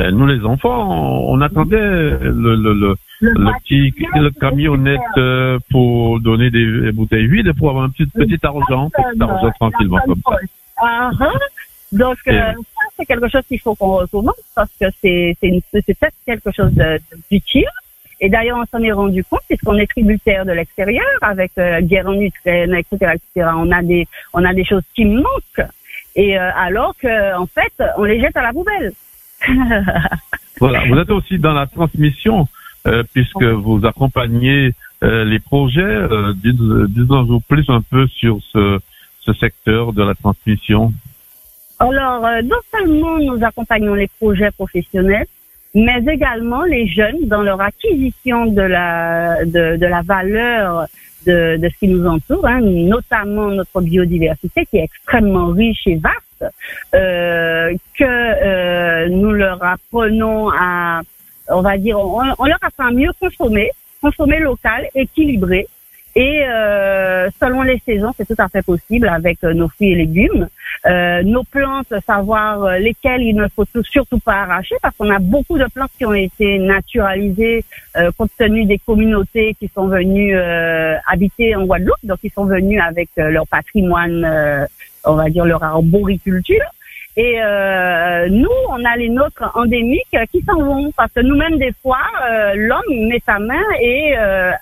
euh, 0.00 0.10
nous 0.10 0.26
les 0.26 0.44
enfants, 0.44 1.28
on, 1.28 1.40
attendait 1.40 1.78
le, 1.78 2.32
le, 2.56 2.56
le, 2.56 2.96
le, 3.20 3.50
petit 3.58 3.94
le 4.14 4.30
camionnette 4.30 5.00
euh, 5.16 5.58
pour 5.70 6.20
donner 6.20 6.50
des, 6.50 6.92
bouteilles 6.92 7.28
vides 7.28 7.52
pour 7.56 7.70
avoir 7.70 7.84
un 7.84 7.90
petit, 7.90 8.06
petit 8.06 8.38
argent, 8.42 8.90
petit 8.90 9.22
argent 9.22 9.50
tranquillement 9.58 10.00
comme 10.04 10.20
ça. 10.28 10.36
Ah, 10.76 11.10
hein. 11.20 11.32
Donc, 11.92 12.16
ça, 12.26 12.54
c'est 12.96 13.06
quelque 13.06 13.28
chose 13.28 13.42
qu'il 13.48 13.60
faut 13.60 13.74
qu'on 13.74 13.96
recommence 13.96 14.34
parce 14.54 14.70
que 14.80 14.86
c'est 15.02 15.36
peut-être 15.40 16.14
quelque 16.26 16.52
chose 16.52 16.72
d'utile. 17.30 17.68
Et 18.20 18.28
d'ailleurs, 18.28 18.58
on 18.58 18.64
s'en 18.66 18.82
est 18.82 18.92
rendu 18.92 19.24
compte 19.24 19.42
puisqu'on 19.48 19.76
est 19.76 19.86
tributaire 19.86 20.46
de 20.46 20.52
l'extérieur 20.52 21.04
avec 21.20 21.52
euh, 21.58 21.80
guerre 21.80 22.08
en 22.08 22.18
Ukraine, 22.18 22.74
etc., 22.74 23.16
etc. 23.16 23.50
On 23.56 23.70
a 23.72 23.82
des, 23.82 24.06
on 24.32 24.44
a 24.44 24.54
des 24.54 24.64
choses 24.64 24.84
qui 24.94 25.04
manquent. 25.04 25.68
Et 26.14 26.38
euh, 26.38 26.50
alors 26.54 26.94
que, 26.96 27.36
en 27.36 27.46
fait, 27.46 27.72
on 27.98 28.04
les 28.04 28.20
jette 28.20 28.36
à 28.36 28.42
la 28.42 28.52
poubelle. 28.52 28.92
voilà. 30.60 30.84
Vous 30.88 30.96
êtes 30.96 31.10
aussi 31.10 31.38
dans 31.38 31.52
la 31.52 31.66
transmission 31.66 32.48
euh, 32.86 33.02
puisque 33.14 33.42
vous 33.42 33.84
accompagnez 33.86 34.72
euh, 35.02 35.24
les 35.24 35.38
projets. 35.38 35.80
Euh, 35.82 36.34
Dites-nous 36.34 37.40
plus 37.40 37.68
un 37.68 37.80
peu 37.80 38.06
sur 38.08 38.38
ce, 38.52 38.78
ce 39.20 39.32
secteur 39.32 39.92
de 39.92 40.02
la 40.02 40.14
transmission. 40.14 40.92
Alors, 41.78 42.26
non 42.44 42.56
seulement 42.72 43.18
nous 43.18 43.44
accompagnons 43.44 43.94
les 43.94 44.08
projets 44.18 44.50
professionnels, 44.50 45.26
mais 45.74 46.00
également 46.06 46.62
les 46.62 46.86
jeunes 46.86 47.26
dans 47.26 47.42
leur 47.42 47.60
acquisition 47.60 48.46
de 48.46 48.62
la 48.62 49.44
de, 49.44 49.84
la 49.84 50.02
valeur 50.02 50.86
de, 51.26 51.56
de 51.56 51.68
ce 51.68 51.78
qui 51.78 51.88
nous 51.88 52.06
entoure, 52.06 52.46
hein, 52.46 52.60
notamment 52.60 53.48
notre 53.48 53.80
biodiversité 53.80 54.66
qui 54.66 54.78
est 54.78 54.84
extrêmement 54.84 55.48
riche 55.48 55.86
et 55.86 55.96
vaste, 55.96 56.54
euh, 56.94 57.74
que 57.98 58.04
euh, 58.04 59.08
nous 59.08 59.32
leur 59.32 59.62
apprenons 59.64 60.50
à, 60.50 61.00
on 61.48 61.62
va 61.62 61.76
dire, 61.76 61.98
on 61.98 62.44
leur 62.44 62.58
apprend 62.62 62.86
à 62.86 62.90
mieux 62.90 63.10
consommer, 63.18 63.70
consommer 64.00 64.38
local, 64.38 64.86
équilibré, 64.94 65.66
et 66.16 66.44
euh, 66.46 67.28
selon 67.40 67.62
les 67.62 67.80
saisons, 67.84 68.12
c'est 68.16 68.26
tout 68.26 68.40
à 68.40 68.48
fait 68.48 68.62
possible 68.62 69.08
avec 69.08 69.42
euh, 69.42 69.52
nos 69.52 69.68
fruits 69.68 69.92
et 69.92 69.94
légumes. 69.96 70.48
Euh, 70.86 71.22
nos 71.22 71.42
plantes, 71.42 71.92
savoir 72.06 72.62
euh, 72.64 72.78
lesquelles 72.78 73.22
il 73.22 73.34
ne 73.34 73.48
faut 73.48 73.64
surtout 73.82 74.18
pas 74.18 74.42
arracher 74.42 74.76
parce 74.80 74.96
qu'on 74.96 75.10
a 75.10 75.18
beaucoup 75.18 75.58
de 75.58 75.66
plantes 75.66 75.90
qui 75.98 76.04
ont 76.04 76.14
été 76.14 76.58
naturalisées 76.58 77.64
euh, 77.96 78.12
compte 78.16 78.30
tenu 78.38 78.64
des 78.64 78.78
communautés 78.78 79.56
qui 79.58 79.68
sont 79.74 79.88
venues 79.88 80.36
habiter 81.06 81.56
en 81.56 81.64
Guadeloupe, 81.64 82.04
donc 82.04 82.18
ils 82.22 82.32
sont 82.32 82.44
venus 82.44 82.80
avec 82.80 83.10
leur 83.16 83.46
patrimoine, 83.46 84.68
on 85.04 85.14
va 85.14 85.30
dire 85.30 85.44
leur 85.44 85.62
arboriculture. 85.62 86.64
Et 87.16 87.36
euh, 87.40 88.28
nous, 88.28 88.48
on 88.70 88.84
a 88.84 88.96
les 88.96 89.08
nôtres 89.08 89.48
endémiques 89.54 90.16
qui 90.32 90.42
s'en 90.42 90.60
vont 90.60 90.90
parce 90.96 91.12
que 91.12 91.20
nous-mêmes, 91.20 91.58
des 91.58 91.72
fois, 91.80 92.00
euh, 92.28 92.54
l'homme 92.56 93.08
met 93.08 93.22
sa 93.24 93.38
main 93.38 93.62
et 93.80 94.14
euh, 94.18 94.52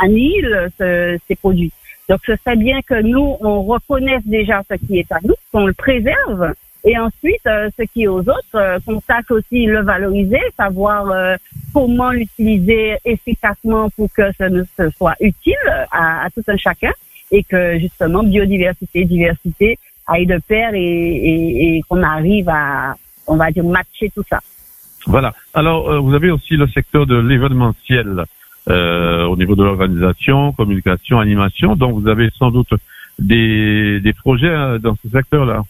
annihile 0.00 0.70
ces 0.78 1.36
produits. 1.36 1.72
Donc, 2.08 2.20
ce 2.26 2.34
serait 2.36 2.56
bien 2.56 2.80
que 2.82 3.00
nous, 3.00 3.36
on 3.40 3.62
reconnaisse 3.62 4.26
déjà 4.26 4.62
ce 4.68 4.74
qui 4.74 4.98
est 4.98 5.12
à 5.12 5.18
nous, 5.22 5.34
qu'on 5.52 5.66
le 5.66 5.72
préserve, 5.72 6.54
et 6.82 6.98
ensuite, 6.98 7.42
ce 7.44 7.82
qui 7.92 8.04
est 8.04 8.08
aux 8.08 8.20
autres, 8.20 8.80
qu'on 8.84 9.00
sache 9.02 9.30
aussi 9.30 9.66
le 9.66 9.82
valoriser, 9.82 10.40
savoir 10.56 11.36
comment 11.72 12.10
l'utiliser 12.10 12.96
efficacement 13.04 13.90
pour 13.90 14.08
que 14.12 14.32
ce, 14.38 14.44
ne, 14.44 14.64
soit 14.96 15.14
utile 15.20 15.54
à, 15.92 16.26
tout 16.34 16.42
un 16.48 16.56
chacun, 16.56 16.92
et 17.30 17.44
que 17.44 17.78
justement, 17.78 18.22
biodiversité, 18.22 19.04
diversité, 19.04 19.78
aille 20.06 20.26
de 20.26 20.38
pair 20.38 20.70
et, 20.74 21.80
qu'on 21.88 22.02
arrive 22.02 22.48
à, 22.48 22.96
on 23.26 23.36
va 23.36 23.50
dire, 23.50 23.64
matcher 23.64 24.10
tout 24.14 24.24
ça. 24.28 24.40
Voilà. 25.06 25.32
Alors, 25.54 25.90
euh, 25.90 25.98
vous 25.98 26.14
avez 26.14 26.30
aussi 26.30 26.56
le 26.56 26.66
secteur 26.68 27.06
de 27.06 27.16
l'événementiel 27.16 28.24
euh, 28.68 29.24
au 29.24 29.36
niveau 29.36 29.56
de 29.56 29.64
l'organisation, 29.64 30.52
communication, 30.52 31.18
animation. 31.18 31.76
Donc, 31.76 31.98
vous 31.98 32.08
avez 32.08 32.30
sans 32.38 32.50
doute 32.50 32.72
des, 33.20 34.14
projets 34.18 34.48
euh, 34.48 34.78
dans 34.78 34.96
ce 35.02 35.08
secteur-là. 35.10 35.62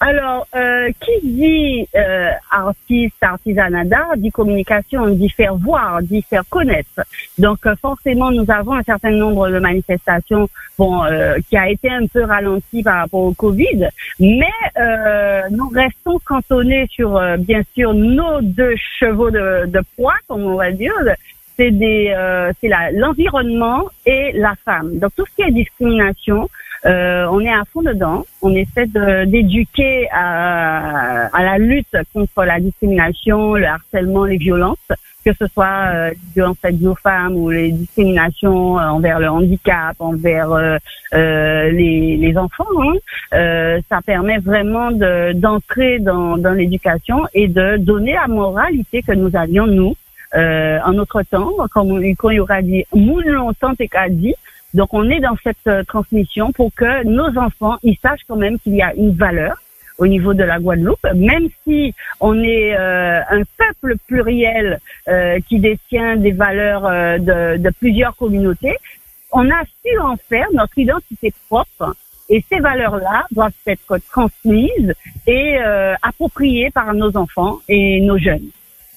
Alors, 0.00 0.48
euh, 0.56 0.90
qui 1.00 1.12
dit 1.24 1.88
euh, 1.94 2.30
artiste, 2.50 3.14
artisanat 3.20 3.84
d'art, 3.84 4.16
dit 4.16 4.32
communication, 4.32 5.08
dit 5.10 5.28
faire 5.28 5.54
voir, 5.54 6.02
dit 6.02 6.22
faire 6.22 6.42
connaître. 6.50 7.04
Donc, 7.38 7.60
forcément, 7.80 8.32
nous 8.32 8.50
avons 8.50 8.72
un 8.72 8.82
certain 8.82 9.12
nombre 9.12 9.48
de 9.48 9.60
manifestations, 9.60 10.48
bon, 10.76 11.02
qui 11.48 11.56
a 11.56 11.70
été 11.70 11.88
un 11.88 12.06
peu 12.08 12.24
ralenti 12.24 12.82
par 12.82 12.96
rapport 12.96 13.20
au 13.20 13.32
Covid, 13.32 13.90
mais 14.18 14.50
nous 15.52 15.68
restons 15.68 16.18
cantonnés 16.24 16.88
sur, 16.90 17.20
bien 17.38 17.62
sûr, 17.72 17.94
nos 17.94 18.40
deux 18.40 18.74
chevaux 18.98 19.30
de, 19.30 19.66
de 19.66 19.80
poids, 19.94 20.16
comme 20.26 20.42
on 20.42 20.56
va 20.56 20.72
dire, 20.72 20.92
c'est 21.62 21.70
des, 21.70 22.12
c'est 22.60 22.70
l'environnement 22.92 23.84
et 24.04 24.32
la 24.34 24.54
femme. 24.64 24.98
Donc, 24.98 25.12
tout 25.16 25.24
ce 25.26 25.36
qui 25.36 25.42
est 25.42 25.52
discrimination, 25.52 26.48
euh, 26.84 27.26
on 27.30 27.40
est 27.40 27.52
à 27.52 27.62
fond 27.72 27.82
dedans. 27.82 28.24
On 28.42 28.52
essaie 28.54 28.86
d'éduquer 29.26 30.08
à, 30.10 31.26
à, 31.26 31.44
la 31.44 31.58
lutte 31.58 31.96
contre 32.12 32.44
la 32.44 32.58
discrimination, 32.58 33.54
le 33.54 33.66
harcèlement, 33.66 34.24
les 34.24 34.38
violences, 34.38 34.78
que 35.24 35.30
ce 35.38 35.46
soit 35.46 35.92
euh, 35.94 36.10
violences 36.34 36.56
faites 36.60 36.82
aux 36.84 36.96
femmes 36.96 37.36
ou 37.36 37.50
les 37.50 37.70
discriminations 37.70 38.80
euh, 38.80 38.88
envers 38.88 39.20
le 39.20 39.28
handicap, 39.28 39.94
envers 40.00 40.50
euh, 40.50 40.76
euh 41.14 41.70
les, 41.70 42.16
les, 42.16 42.36
enfants. 42.36 42.64
Hein. 42.80 43.78
ça 43.88 44.00
permet 44.04 44.38
vraiment 44.38 44.90
d'entrer 45.34 46.00
dans, 46.00 46.36
dans 46.36 46.52
l'éducation 46.52 47.26
et 47.32 47.46
de 47.46 47.76
donner 47.76 48.14
la 48.14 48.26
moralité 48.26 49.02
que 49.02 49.12
nous 49.12 49.36
avions 49.36 49.66
nous. 49.66 49.94
En 50.34 50.92
notre 50.92 51.22
temps, 51.22 51.52
comme 51.72 52.00
quand 52.16 52.30
il 52.30 52.36
y 52.36 52.40
aura 52.40 52.62
dit, 52.62 52.84
moule 52.94 53.26
longtemps 53.26 53.74
et 53.78 53.88
qu'a 53.88 54.08
dit, 54.08 54.34
donc 54.74 54.94
on 54.94 55.08
est 55.10 55.20
dans 55.20 55.36
cette 55.42 55.66
euh, 55.66 55.84
transmission 55.84 56.52
pour 56.52 56.72
que 56.74 57.04
nos 57.04 57.38
enfants, 57.38 57.76
ils 57.82 57.96
sachent 58.02 58.24
quand 58.26 58.36
même 58.36 58.58
qu'il 58.58 58.74
y 58.74 58.82
a 58.82 58.94
une 58.94 59.14
valeur 59.14 59.56
au 59.98 60.06
niveau 60.06 60.32
de 60.32 60.42
la 60.42 60.58
Guadeloupe, 60.58 61.06
même 61.14 61.48
si 61.62 61.94
on 62.18 62.42
est 62.42 62.74
euh, 62.74 63.20
un 63.28 63.42
peuple 63.58 63.96
pluriel 64.06 64.80
euh, 65.08 65.38
qui 65.46 65.60
détient 65.60 66.16
des 66.16 66.32
valeurs 66.32 66.82
de, 67.20 67.58
de, 67.58 67.70
plusieurs 67.78 68.16
communautés, 68.16 68.76
on 69.30 69.48
a 69.50 69.62
su 69.64 69.98
en 69.98 70.16
faire 70.16 70.46
notre 70.54 70.78
identité 70.78 71.32
propre 71.46 71.94
et 72.30 72.42
ces 72.48 72.58
valeurs-là 72.58 73.26
doivent 73.30 73.52
être 73.66 73.98
transmises 74.10 74.94
et 75.26 75.58
appropriées 76.02 76.70
par 76.70 76.94
nos 76.94 77.14
enfants 77.16 77.60
et 77.68 78.00
nos 78.00 78.16
jeunes. 78.16 78.48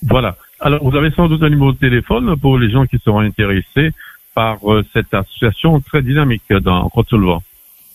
Voilà. 0.04 0.38
Alors, 0.60 0.84
vous 0.84 0.96
avez 0.96 1.12
sans 1.12 1.28
doute 1.28 1.44
un 1.44 1.50
numéro 1.50 1.72
de 1.72 1.78
téléphone 1.78 2.36
pour 2.38 2.58
les 2.58 2.70
gens 2.70 2.86
qui 2.86 2.98
seront 3.00 3.20
intéressés 3.20 3.92
par 4.34 4.58
euh, 4.64 4.84
cette 4.94 5.14
association 5.14 5.80
très 5.80 6.02
dynamique 6.02 6.52
dans 6.52 6.88
Côte-Soulevant. 6.90 7.42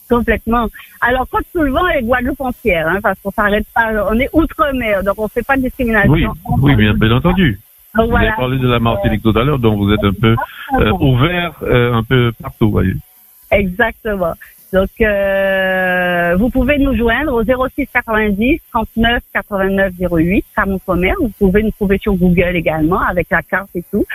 Complètement. 0.09 0.69
Alors, 1.01 1.29
Côte-Soulevant 1.29 1.87
est 1.89 2.03
Guadeloupe 2.03 2.41
entière, 2.41 2.89
hein, 2.89 2.99
parce 3.03 3.19
qu'on 3.21 3.31
s'arrête 3.31 3.67
pas, 3.75 3.91
on 4.11 4.19
est 4.19 4.29
outre-mer, 4.33 5.05
donc 5.05 5.19
on 5.19 5.29
fait 5.29 5.47
pas 5.47 5.57
de 5.57 5.63
discrimination. 5.63 6.13
Oui, 6.13 6.27
oui 6.63 6.75
bien, 6.75 6.95
bien 6.95 7.13
entendu. 7.13 7.59
vous 7.95 8.17
avez 8.17 8.33
parlé 8.37 8.59
de 8.59 8.69
la 8.69 8.81
Martinique 8.81 9.23
tout 9.23 9.37
à 9.39 9.45
l'heure, 9.45 9.59
donc 9.59 9.79
vous 9.79 9.93
êtes 9.93 10.05
un 10.05 10.13
peu 10.13 10.37
euh, 10.81 10.93
ouvert 10.93 11.55
euh, 11.63 11.95
un 11.95 12.03
peu 12.03 12.33
partout, 12.41 12.71
voyez. 12.71 12.95
Exactement. 13.51 14.35
Donc, 14.73 14.91
euh, 15.01 16.37
vous 16.39 16.49
pouvez 16.49 16.79
nous 16.79 16.97
joindre 16.97 17.35
au 17.35 17.43
06 17.43 17.89
90 17.93 18.61
39 18.73 19.21
89 19.35 19.93
08, 20.01 20.47
mon 20.67 20.79
Commerce. 20.79 21.19
Vous 21.21 21.33
pouvez 21.39 21.65
nous 21.65 21.73
trouver 21.73 21.99
sur 21.99 22.15
Google 22.15 22.55
également 22.55 23.01
avec 23.01 23.27
la 23.31 23.43
carte 23.43 23.71
et 23.75 23.83
tout. 23.91 24.07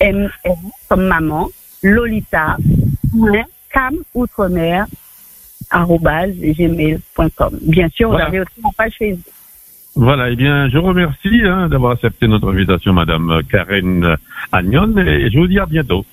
M 0.01 0.29
comme 0.89 1.07
maman, 1.07 1.49
Lolita, 1.83 2.57
gmail.com. 6.53 7.59
Bien 7.63 7.89
sûr, 7.89 8.11
vous 8.11 8.19
avez 8.19 8.41
aussi 8.41 8.61
mon 8.61 8.73
page 8.73 8.95
Facebook. 8.99 9.33
Voilà, 9.97 10.31
eh 10.31 10.37
bien, 10.37 10.69
je 10.69 10.77
remercie 10.77 11.41
hein, 11.45 11.69
d'avoir 11.69 11.93
accepté 11.93 12.29
notre 12.29 12.53
invitation, 12.53 12.93
Madame 12.93 13.41
Karen 13.51 14.17
Agnon, 14.53 14.95
et 14.99 15.31
je 15.31 15.39
vous 15.39 15.47
dis 15.47 15.59
à 15.59 15.65
bientôt. 15.65 16.05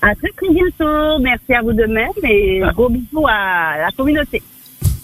À 0.00 0.14
très 0.14 0.30
très 0.30 0.48
bientôt. 0.52 1.18
Merci 1.20 1.52
à 1.52 1.60
vous 1.62 1.72
de 1.72 1.84
même 1.84 2.10
et 2.22 2.62
gros 2.72 2.88
bisous 2.88 3.26
à 3.28 3.78
la 3.78 3.90
communauté. 3.96 4.42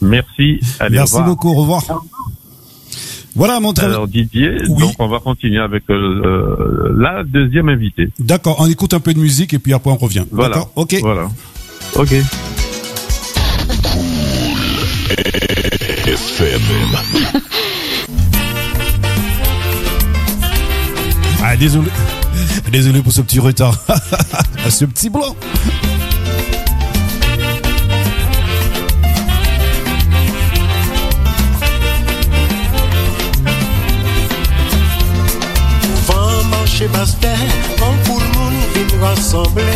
Merci. 0.01 0.61
Allez, 0.79 0.97
Merci 0.97 1.21
beaucoup. 1.23 1.51
Au 1.51 1.55
revoir. 1.55 1.83
Voilà, 3.35 3.61
mon 3.61 3.73
Alors 3.73 4.09
Didier, 4.09 4.57
donc 4.69 4.95
on 4.99 5.09
va 5.09 5.21
continuer 5.21 5.61
avec 5.61 5.85
la 5.89 7.23
deuxième 7.25 7.69
invitée. 7.69 8.09
D'accord, 8.19 8.57
on 8.61 8.67
écoute 8.67 8.95
un 8.95 9.01
peu 9.01 9.15
de 9.15 9.21
musique 9.21 9.55
et 9.55 9.59
puis 9.59 9.73
après 9.73 9.91
on 9.91 9.97
revient. 9.97 10.25
Voilà. 10.31 10.65
Ok. 10.75 10.97
Voilà. 11.01 11.29
Ok. 11.97 12.15
ah, 21.51 21.57
désolé. 21.57 21.91
Désolé 22.73 23.03
pour 23.03 23.13
ce 23.13 23.23
petit 23.23 23.39
retard. 23.41 23.75
ce 24.69 24.85
petit 24.85 25.09
blanc. 25.09 25.35
chez 36.79 36.87
Bastin, 36.89 37.35
en 37.83 37.93
pour 38.05 38.21
le 38.21 38.27
monde 38.39 38.53
vient 38.73 39.01
rassembler. 39.01 39.65
Moi, 39.65 39.68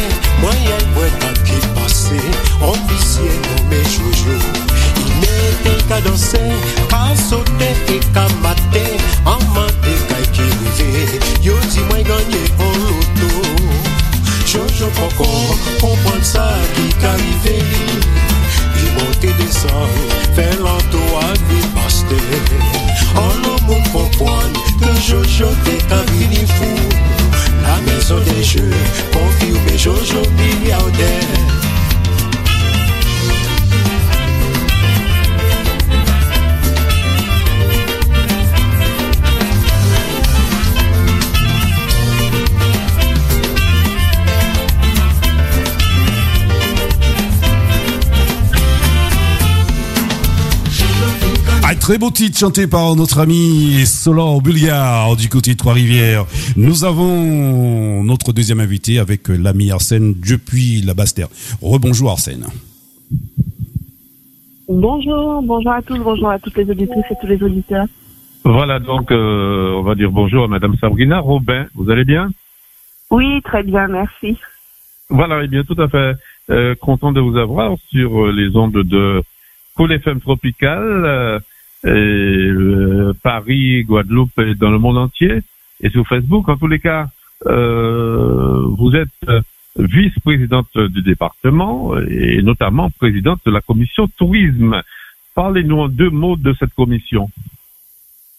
très 51.92 51.98
beau 51.98 52.10
titre 52.10 52.38
chanté 52.38 52.66
par 52.66 52.96
notre 52.96 53.18
ami 53.18 53.84
Solan 53.84 54.38
Bulgare 54.38 55.14
du 55.14 55.28
côté 55.28 55.52
de 55.52 55.58
Trois-Rivières. 55.58 56.24
Nous 56.56 56.84
avons 56.84 58.02
notre 58.02 58.32
deuxième 58.32 58.60
invité 58.60 58.98
avec 58.98 59.28
l'ami 59.28 59.70
Arsène 59.70 60.14
depuis 60.14 60.80
la 60.80 60.94
Basse-Terre. 60.94 61.28
Rebonjour 61.60 62.10
Arsène. 62.10 62.46
Bonjour, 64.70 65.42
bonjour 65.42 65.70
à 65.70 65.82
tous, 65.82 65.98
bonjour 65.98 66.30
à 66.30 66.38
toutes 66.38 66.56
les 66.56 66.70
auditrices 66.70 67.04
et 67.10 67.14
tous 67.20 67.26
les 67.26 67.42
auditeurs. 67.42 67.84
Voilà, 68.42 68.78
donc 68.78 69.12
euh, 69.12 69.74
on 69.74 69.82
va 69.82 69.94
dire 69.94 70.10
bonjour 70.10 70.44
à 70.44 70.48
Madame 70.48 70.74
Sabrina 70.80 71.20
Robin. 71.20 71.66
Vous 71.74 71.90
allez 71.90 72.06
bien? 72.06 72.30
Oui, 73.10 73.42
très 73.42 73.64
bien, 73.64 73.88
merci. 73.88 74.38
Voilà, 75.10 75.42
et 75.42 75.44
eh 75.44 75.48
bien 75.48 75.62
tout 75.62 75.76
à 75.78 75.88
fait 75.88 76.14
euh, 76.48 76.74
content 76.74 77.12
de 77.12 77.20
vous 77.20 77.36
avoir 77.36 77.76
sur 77.90 78.24
euh, 78.24 78.32
les 78.32 78.56
ondes 78.56 78.82
de 78.82 79.22
Cool 79.76 79.92
FM 79.92 80.22
Tropical, 80.22 80.80
euh, 80.80 81.38
euh, 81.84 83.12
Paris, 83.22 83.84
Guadeloupe 83.84 84.38
et 84.38 84.54
dans 84.54 84.70
le 84.70 84.78
monde 84.78 84.98
entier, 84.98 85.40
et 85.80 85.90
sur 85.90 86.06
Facebook. 86.06 86.48
En 86.48 86.56
tous 86.56 86.68
les 86.68 86.78
cas, 86.78 87.08
euh, 87.46 88.62
vous 88.78 88.94
êtes 88.94 89.08
vice-présidente 89.76 90.76
du 90.76 91.02
département 91.02 91.98
et 91.98 92.42
notamment 92.42 92.90
présidente 92.90 93.40
de 93.46 93.50
la 93.50 93.60
commission 93.60 94.06
tourisme. 94.18 94.82
Parlez-nous 95.34 95.78
en 95.78 95.88
deux 95.88 96.10
mots 96.10 96.36
de 96.36 96.52
cette 96.58 96.74
commission. 96.74 97.30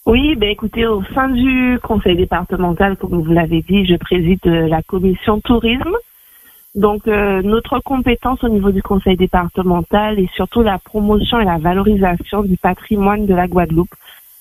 Oui, 0.06 0.36
ben 0.36 0.50
écoutez, 0.50 0.86
au 0.86 1.02
sein 1.14 1.28
du 1.30 1.78
conseil 1.82 2.16
départemental, 2.16 2.96
comme 2.96 3.22
vous 3.22 3.32
l'avez 3.32 3.62
dit, 3.62 3.86
je 3.86 3.96
préside 3.96 4.44
la 4.44 4.82
commission 4.82 5.40
tourisme. 5.40 5.96
Donc 6.74 7.06
euh, 7.06 7.40
notre 7.42 7.78
compétence 7.78 8.42
au 8.42 8.48
niveau 8.48 8.72
du 8.72 8.82
conseil 8.82 9.16
départemental 9.16 10.18
est 10.18 10.32
surtout 10.34 10.62
la 10.62 10.78
promotion 10.78 11.38
et 11.38 11.44
la 11.44 11.58
valorisation 11.58 12.42
du 12.42 12.56
patrimoine 12.56 13.26
de 13.26 13.34
la 13.34 13.46
Guadeloupe, 13.46 13.94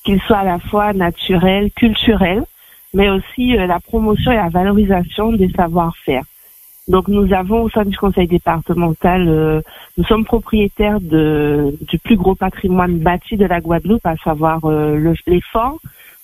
qu'il 0.04 0.20
soit 0.22 0.40
à 0.40 0.44
la 0.44 0.58
fois 0.58 0.94
naturel, 0.94 1.70
culturel, 1.72 2.44
mais 2.94 3.10
aussi 3.10 3.56
euh, 3.56 3.68
la 3.68 3.80
promotion 3.80 4.32
et 4.32 4.38
la 4.38 4.50
valorisation 4.50 5.32
des 5.32 5.50
savoir-faire. 5.50 6.24
Donc 6.88 7.08
nous 7.08 7.34
avons 7.34 7.62
au 7.62 7.70
sein 7.70 7.86
du 7.86 7.96
conseil 7.96 8.28
départemental, 8.28 9.30
euh, 9.30 9.62
nous 9.98 10.04
sommes 10.04 10.26
propriétaires 10.26 11.00
de, 11.00 11.78
du 11.82 12.00
plus 12.00 12.16
gros 12.16 12.36
patrimoine 12.36 12.98
bâti 12.98 13.38
de 13.38 13.46
la 13.46 13.62
Guadeloupe, 13.62 14.06
à 14.06 14.18
savoir 14.18 14.60
le, 14.68 15.14
les 15.28 15.40
forts. 15.40 15.78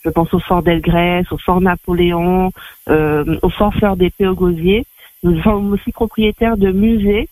Je 0.03 0.09
pense 0.09 0.33
au 0.33 0.39
fort 0.39 0.63
d'Elgrès, 0.63 1.23
au 1.29 1.37
fort 1.37 1.61
Napoléon, 1.61 2.51
au 2.87 3.49
fort 3.49 3.73
Fleur 3.73 3.95
d'Épée 3.95 4.27
au 4.27 4.33
Gosier. 4.33 4.85
Nous 5.23 5.41
sommes 5.41 5.73
aussi 5.73 5.91
propriétaires 5.91 6.57
de 6.57 6.71
musées, 6.71 7.27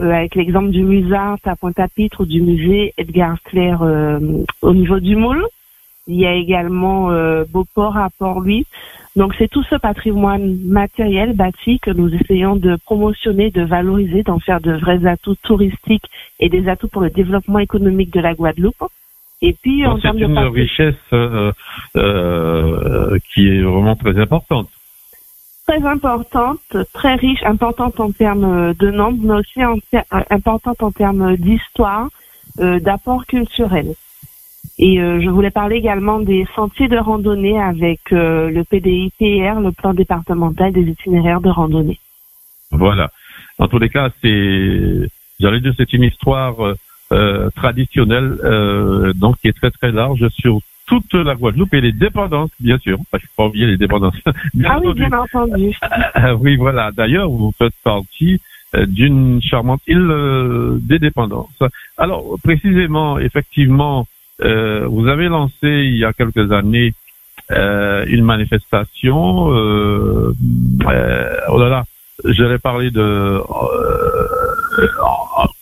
euh, 0.00 0.10
avec 0.10 0.34
l'exemple 0.34 0.70
du 0.70 0.82
musée 0.82 1.14
à 1.14 1.56
Pointe-à-Pitre 1.58 2.22
ou 2.22 2.26
du 2.26 2.42
musée 2.42 2.92
Edgar 2.98 3.36
Claire 3.44 3.82
euh, 3.82 4.18
au 4.60 4.74
niveau 4.74 5.00
du 5.00 5.16
Moule. 5.16 5.46
Il 6.06 6.16
y 6.16 6.26
a 6.26 6.34
également 6.34 7.10
euh, 7.10 7.44
Beauport 7.48 7.96
à 7.96 8.08
Port-Louis. 8.18 8.66
Donc 9.16 9.34
c'est 9.38 9.48
tout 9.48 9.62
ce 9.64 9.76
patrimoine 9.76 10.58
matériel 10.64 11.34
bâti 11.34 11.80
que 11.80 11.90
nous 11.90 12.14
essayons 12.14 12.56
de 12.56 12.76
promotionner, 12.76 13.50
de 13.50 13.62
valoriser, 13.62 14.22
d'en 14.22 14.38
faire 14.38 14.60
de 14.60 14.72
vrais 14.72 15.06
atouts 15.06 15.34
touristiques 15.42 16.08
et 16.38 16.48
des 16.48 16.68
atouts 16.68 16.88
pour 16.88 17.02
le 17.02 17.10
développement 17.10 17.58
économique 17.58 18.12
de 18.12 18.20
la 18.20 18.34
Guadeloupe. 18.34 18.84
Et 19.42 19.54
puis 19.54 19.86
en 19.86 19.98
termes 19.98 20.18
de 20.18 20.26
une 20.26 20.38
richesse 20.38 20.94
qui 23.32 23.48
est 23.48 23.62
vraiment 23.62 23.96
très 23.96 24.18
importante 24.18 24.68
très 25.70 25.86
importante, 25.86 26.76
très 26.92 27.14
riche, 27.14 27.44
importante 27.44 28.00
en 28.00 28.10
termes 28.10 28.74
de 28.74 28.90
nombre, 28.90 29.18
mais 29.22 29.34
aussi 29.34 29.64
en 29.64 29.76
importante 30.30 30.82
en 30.82 30.90
termes 30.90 31.36
d'histoire, 31.36 32.08
euh, 32.58 32.80
d'apport 32.80 33.24
culturel. 33.26 33.94
Et 34.78 35.00
euh, 35.00 35.20
je 35.20 35.30
voulais 35.30 35.52
parler 35.52 35.76
également 35.76 36.18
des 36.18 36.44
sentiers 36.56 36.88
de 36.88 36.96
randonnée 36.96 37.60
avec 37.60 38.00
euh, 38.12 38.50
le 38.50 38.64
PDIPR, 38.64 39.60
le 39.60 39.70
plan 39.70 39.94
départemental 39.94 40.72
des 40.72 40.82
itinéraires 40.82 41.40
de 41.40 41.50
randonnée. 41.50 42.00
Voilà. 42.72 43.12
En 43.58 43.68
tous 43.68 43.78
les 43.78 43.90
cas, 43.90 44.10
c'est, 44.20 45.08
j'allais 45.38 45.60
dire, 45.60 45.74
c'est 45.76 45.92
une 45.92 46.02
histoire 46.02 46.56
euh, 47.12 47.50
traditionnelle, 47.54 48.38
donc 49.14 49.36
qui 49.38 49.46
est 49.46 49.56
très 49.56 49.70
très 49.70 49.92
large 49.92 50.26
sur 50.30 50.58
toute 50.90 51.14
la 51.14 51.36
Guadeloupe 51.36 51.72
et 51.74 51.80
les 51.80 51.92
dépendances, 51.92 52.50
bien 52.58 52.76
sûr. 52.78 52.98
Enfin, 52.98 53.18
je 53.18 53.26
ne 53.26 53.36
pas 53.36 53.46
oublier 53.46 53.66
les 53.66 53.76
dépendances. 53.76 54.16
Bien 54.54 54.70
ah 54.72 54.80
oui, 54.82 54.92
bien 54.92 55.12
entendu. 55.12 55.72
Euh, 56.16 56.32
oui, 56.40 56.56
voilà. 56.56 56.90
D'ailleurs, 56.90 57.30
vous 57.30 57.54
faites 57.56 57.74
partie 57.84 58.40
euh, 58.74 58.86
d'une 58.86 59.40
charmante 59.40 59.82
île 59.86 60.10
euh, 60.10 60.78
des 60.82 60.98
dépendances. 60.98 61.62
Alors, 61.96 62.36
précisément, 62.42 63.20
effectivement, 63.20 64.06
vous 64.42 65.06
avez 65.06 65.28
lancé 65.28 65.68
il 65.68 65.96
y 65.96 66.04
a 66.04 66.12
quelques 66.14 66.50
années 66.50 66.94
une 67.50 68.24
manifestation. 68.24 69.46
oh 69.48 70.32
là 70.86 71.68
là, 71.68 71.84
j'allais 72.24 72.58
parler 72.58 72.90
de 72.90 73.38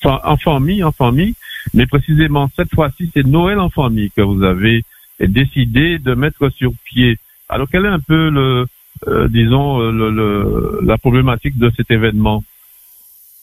en, 0.05 0.37
famille, 0.37 0.85
en 0.85 0.93
famille, 0.93 1.35
mais 1.75 1.87
précisément 1.87 2.49
cette 2.55 2.73
fois-ci, 2.73 3.11
c'est 3.13 3.27
Noël 3.27 3.59
en 3.59 3.69
famille 3.69 4.13
que 4.13 4.23
vous 4.23 4.45
avez 4.45 4.85
décidé 5.27 5.99
de 5.99 6.15
mettre 6.15 6.49
sur 6.51 6.73
pied. 6.85 7.19
Alors 7.49 7.67
quel 7.71 7.85
est 7.85 7.89
un 7.89 8.01
peu 8.01 8.31
le, 8.31 8.67
euh, 9.07 9.29
disons, 9.29 9.81
euh, 9.81 9.91
le, 9.91 10.11
le, 10.11 10.81
la 10.83 10.99
problématique 10.99 11.59
de 11.59 11.71
cet 11.77 11.91
événement? 11.91 12.43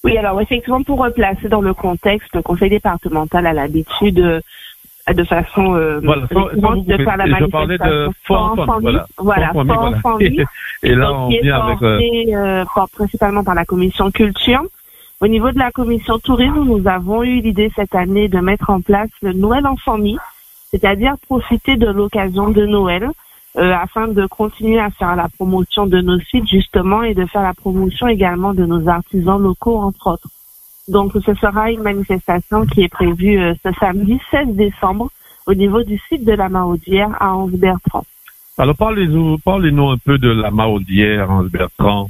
Oui, 0.04 0.18
alors 0.18 0.40
effectivement, 0.40 0.84
pour 0.84 1.00
replacer 1.00 1.50
dans 1.50 1.62
le 1.62 1.74
contexte, 1.74 2.30
le 2.36 2.44
conseil 2.44 2.70
départemental 2.70 3.48
a 3.48 3.54
l'habitude 3.54 4.20
euh, 4.20 4.40
de 5.14 5.24
façon 5.24 5.76
euh, 5.76 6.00
voilà, 6.04 6.28
de 6.28 6.98
faire 7.04 7.18
la 7.18 7.26
je 7.40 7.46
parlais 7.46 7.78
de 7.78 8.10
fort 8.24 8.56
voilà, 9.18 9.52
voilà, 9.54 10.00
fort 10.02 10.20
et 10.84 10.96
là 10.96 11.14
on 11.14 11.30
vient 11.30 11.62
avec 11.62 11.82
euh, 11.82 12.66
principalement 12.92 13.44
par 13.44 13.56
la 13.56 13.66
commission 13.66 14.12
culture. 14.12 14.64
Au 15.22 15.28
niveau 15.28 15.52
de 15.52 15.60
la 15.60 15.72
commission 15.72 16.20
tourisme 16.20 16.64
nous 16.64 16.88
avons 16.88 17.24
eu 17.24 17.42
l'idée 17.42 17.72
cette 17.76 17.96
année 17.96 18.28
de 18.28 18.40
mettre 18.40 18.70
en 18.70 18.82
place 18.82 19.10
le 19.22 19.34
Noël 19.34 19.66
en 19.66 19.76
famille 19.76 20.18
c'est-à-dire 20.76 21.16
profiter 21.26 21.78
de 21.78 21.88
l'occasion 21.88 22.50
de 22.50 22.66
Noël 22.66 23.10
euh, 23.58 23.74
afin 23.74 24.10
de 24.10 24.26
continuer 24.26 24.80
à 24.80 24.90
faire 24.90 25.16
la 25.16 25.30
promotion 25.30 25.88
de 25.88 26.02
nos 26.02 26.20
sites 26.20 26.50
justement 26.50 27.02
et 27.04 27.14
de 27.14 27.26
faire 27.26 27.44
la 27.44 27.54
promotion 27.54 28.08
également 28.08 28.54
de 28.54 28.66
nos 28.66 28.90
artisans 28.90 29.42
locaux 29.42 29.78
entre 29.78 30.08
autres. 30.08 30.28
Donc 30.90 31.14
ce 31.14 31.34
sera 31.36 31.72
une 31.72 31.82
manifestation 31.82 32.66
qui 32.66 32.84
est 32.84 32.90
prévue 32.90 33.40
euh, 33.40 33.54
ce 33.64 33.72
samedi 33.80 34.20
16 34.32 34.50
décembre 34.50 35.10
au 35.48 35.54
niveau 35.54 35.82
du 35.84 35.98
site 36.10 36.26
de 36.26 36.34
la 36.34 36.50
Mahaudière 36.50 37.16
à 37.22 37.34
Anse-Bertrand. 37.34 38.04
Alors 38.58 38.76
parlez-nous 38.76 39.38
parlez 39.38 39.70
un 39.70 39.98
peu 39.98 40.18
de 40.18 40.30
la 40.30 40.52
Mahaudière 40.52 41.32
à 41.32 41.36
Anse-Bertrand. 41.36 42.10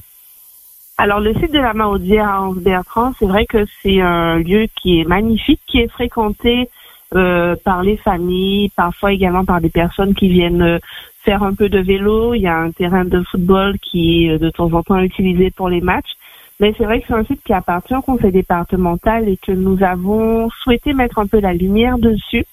Alors 0.97 1.19
le 1.19 1.36
site 1.36 1.51
de 1.51 1.60
la 1.60 1.73
Mahaudière 1.73 2.28
à 2.28 2.41
Anse-Bertrand, 2.41 3.13
c'est 3.19 3.28
vrai 3.28 3.45
que 3.45 3.65
c'est 3.84 4.01
un 4.01 4.39
lieu 4.39 4.65
qui 4.75 5.01
est 5.01 5.04
magnifique, 5.04 5.62
qui 5.67 5.82
est 5.82 5.89
fréquenté 5.89 6.69
euh, 7.13 7.55
par 7.63 7.83
les 7.83 7.97
familles, 7.97 8.69
parfois 8.75 9.13
également 9.13 9.45
par 9.45 9.61
des 9.61 9.69
personnes 9.69 10.15
qui 10.15 10.27
viennent 10.27 10.61
euh, 10.61 10.79
faire 11.23 11.43
un 11.43 11.53
peu 11.53 11.69
de 11.69 11.79
vélo. 11.79 12.33
Il 12.33 12.41
y 12.41 12.47
a 12.47 12.57
un 12.57 12.71
terrain 12.71 13.05
de 13.05 13.21
football 13.23 13.77
qui 13.79 14.27
est 14.27 14.37
de 14.37 14.49
temps 14.49 14.73
en 14.73 14.83
temps 14.83 14.99
utilisé 14.99 15.51
pour 15.51 15.69
les 15.69 15.81
matchs. 15.81 16.13
Mais 16.59 16.73
c'est 16.77 16.85
vrai 16.85 17.01
que 17.01 17.07
c'est 17.07 17.13
un 17.13 17.25
site 17.25 17.43
qui 17.43 17.53
appartient 17.53 17.95
au 17.95 18.01
conseil 18.01 18.31
départemental 18.31 19.27
et 19.27 19.37
que 19.37 19.51
nous 19.51 19.83
avons 19.83 20.49
souhaité 20.49 20.93
mettre 20.93 21.19
un 21.19 21.27
peu 21.27 21.39
la 21.39 21.53
lumière 21.53 21.97
dessus 21.97 22.45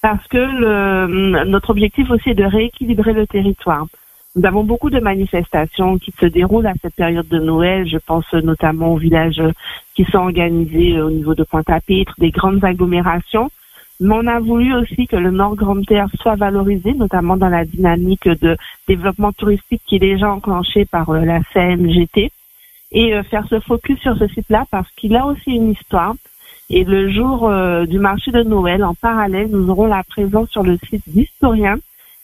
parce 0.00 0.26
que 0.28 0.36
le, 0.36 1.44
notre 1.44 1.70
objectif 1.70 2.10
aussi 2.10 2.30
est 2.30 2.34
de 2.34 2.44
rééquilibrer 2.44 3.12
le 3.12 3.26
territoire. 3.26 3.86
Nous 4.36 4.44
avons 4.46 4.64
beaucoup 4.64 4.90
de 4.90 4.98
manifestations 4.98 5.96
qui 5.98 6.12
se 6.18 6.26
déroulent 6.26 6.66
à 6.66 6.74
cette 6.82 6.94
période 6.94 7.28
de 7.28 7.38
Noël. 7.38 7.88
Je 7.88 7.98
pense 7.98 8.30
notamment 8.32 8.92
aux 8.92 8.96
villages 8.96 9.42
qui 9.94 10.04
sont 10.04 10.18
organisés 10.18 11.00
au 11.00 11.10
niveau 11.10 11.34
de 11.34 11.44
Pointe-à-Pitre, 11.44 12.14
des 12.18 12.32
grandes 12.32 12.64
agglomérations. 12.64 13.50
Mais 14.00 14.14
on 14.14 14.26
a 14.26 14.40
voulu 14.40 14.74
aussi 14.74 15.06
que 15.06 15.16
le 15.16 15.30
Nord 15.30 15.54
Grande 15.54 15.86
Terre 15.86 16.08
soit 16.20 16.34
valorisé, 16.34 16.94
notamment 16.94 17.36
dans 17.36 17.48
la 17.48 17.64
dynamique 17.64 18.28
de 18.28 18.56
développement 18.88 19.32
touristique 19.32 19.82
qui 19.86 19.96
est 19.96 20.00
déjà 20.00 20.30
enclenchée 20.32 20.84
par 20.84 21.10
euh, 21.10 21.24
la 21.24 21.40
CMGT, 21.52 22.32
et 22.92 23.14
euh, 23.14 23.22
faire 23.22 23.46
ce 23.48 23.60
focus 23.60 24.00
sur 24.00 24.16
ce 24.16 24.26
site-là 24.26 24.66
parce 24.70 24.90
qu'il 24.96 25.14
a 25.16 25.26
aussi 25.26 25.52
une 25.52 25.70
histoire. 25.70 26.14
Et 26.70 26.82
le 26.82 27.08
jour 27.08 27.48
euh, 27.48 27.86
du 27.86 27.98
marché 27.98 28.32
de 28.32 28.42
Noël, 28.42 28.84
en 28.84 28.94
parallèle, 28.94 29.48
nous 29.50 29.68
aurons 29.70 29.86
la 29.86 30.02
présence 30.02 30.50
sur 30.50 30.64
le 30.64 30.76
site 30.88 31.04
d'historiens 31.06 31.78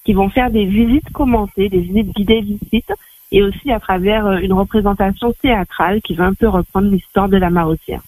qui 0.04 0.12
vont 0.12 0.30
faire 0.30 0.50
des 0.50 0.64
visites 0.64 1.12
commentées, 1.12 1.68
des 1.68 1.80
visites 1.80 2.14
guidées 2.16 2.40
visites, 2.40 2.92
et 3.32 3.42
aussi 3.42 3.70
à 3.70 3.78
travers 3.78 4.26
une 4.38 4.54
représentation 4.54 5.32
théâtrale 5.40 6.00
qui 6.02 6.14
va 6.14 6.24
un 6.24 6.34
peu 6.34 6.48
reprendre 6.48 6.90
l'histoire 6.90 7.28
de 7.28 7.36
la 7.36 7.50
Marotière. 7.50 8.00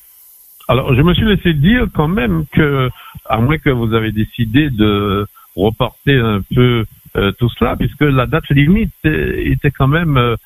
Alors, 0.68 0.94
je 0.94 1.02
me 1.02 1.14
suis 1.14 1.24
laissé 1.24 1.52
dire 1.54 1.86
quand 1.92 2.08
même 2.08 2.44
que, 2.52 2.90
à 3.28 3.38
moins 3.38 3.58
que 3.58 3.70
vous 3.70 3.94
avez 3.94 4.12
décidé 4.12 4.70
de 4.70 5.26
reporter 5.56 6.18
un 6.18 6.40
peu 6.54 6.84
euh, 7.16 7.32
tout 7.32 7.48
cela, 7.58 7.76
puisque 7.76 8.02
la 8.02 8.26
date 8.26 8.48
limite 8.50 8.92
était 9.04 9.70
quand 9.70 9.88
même 9.88 10.16
euh, 10.16 10.36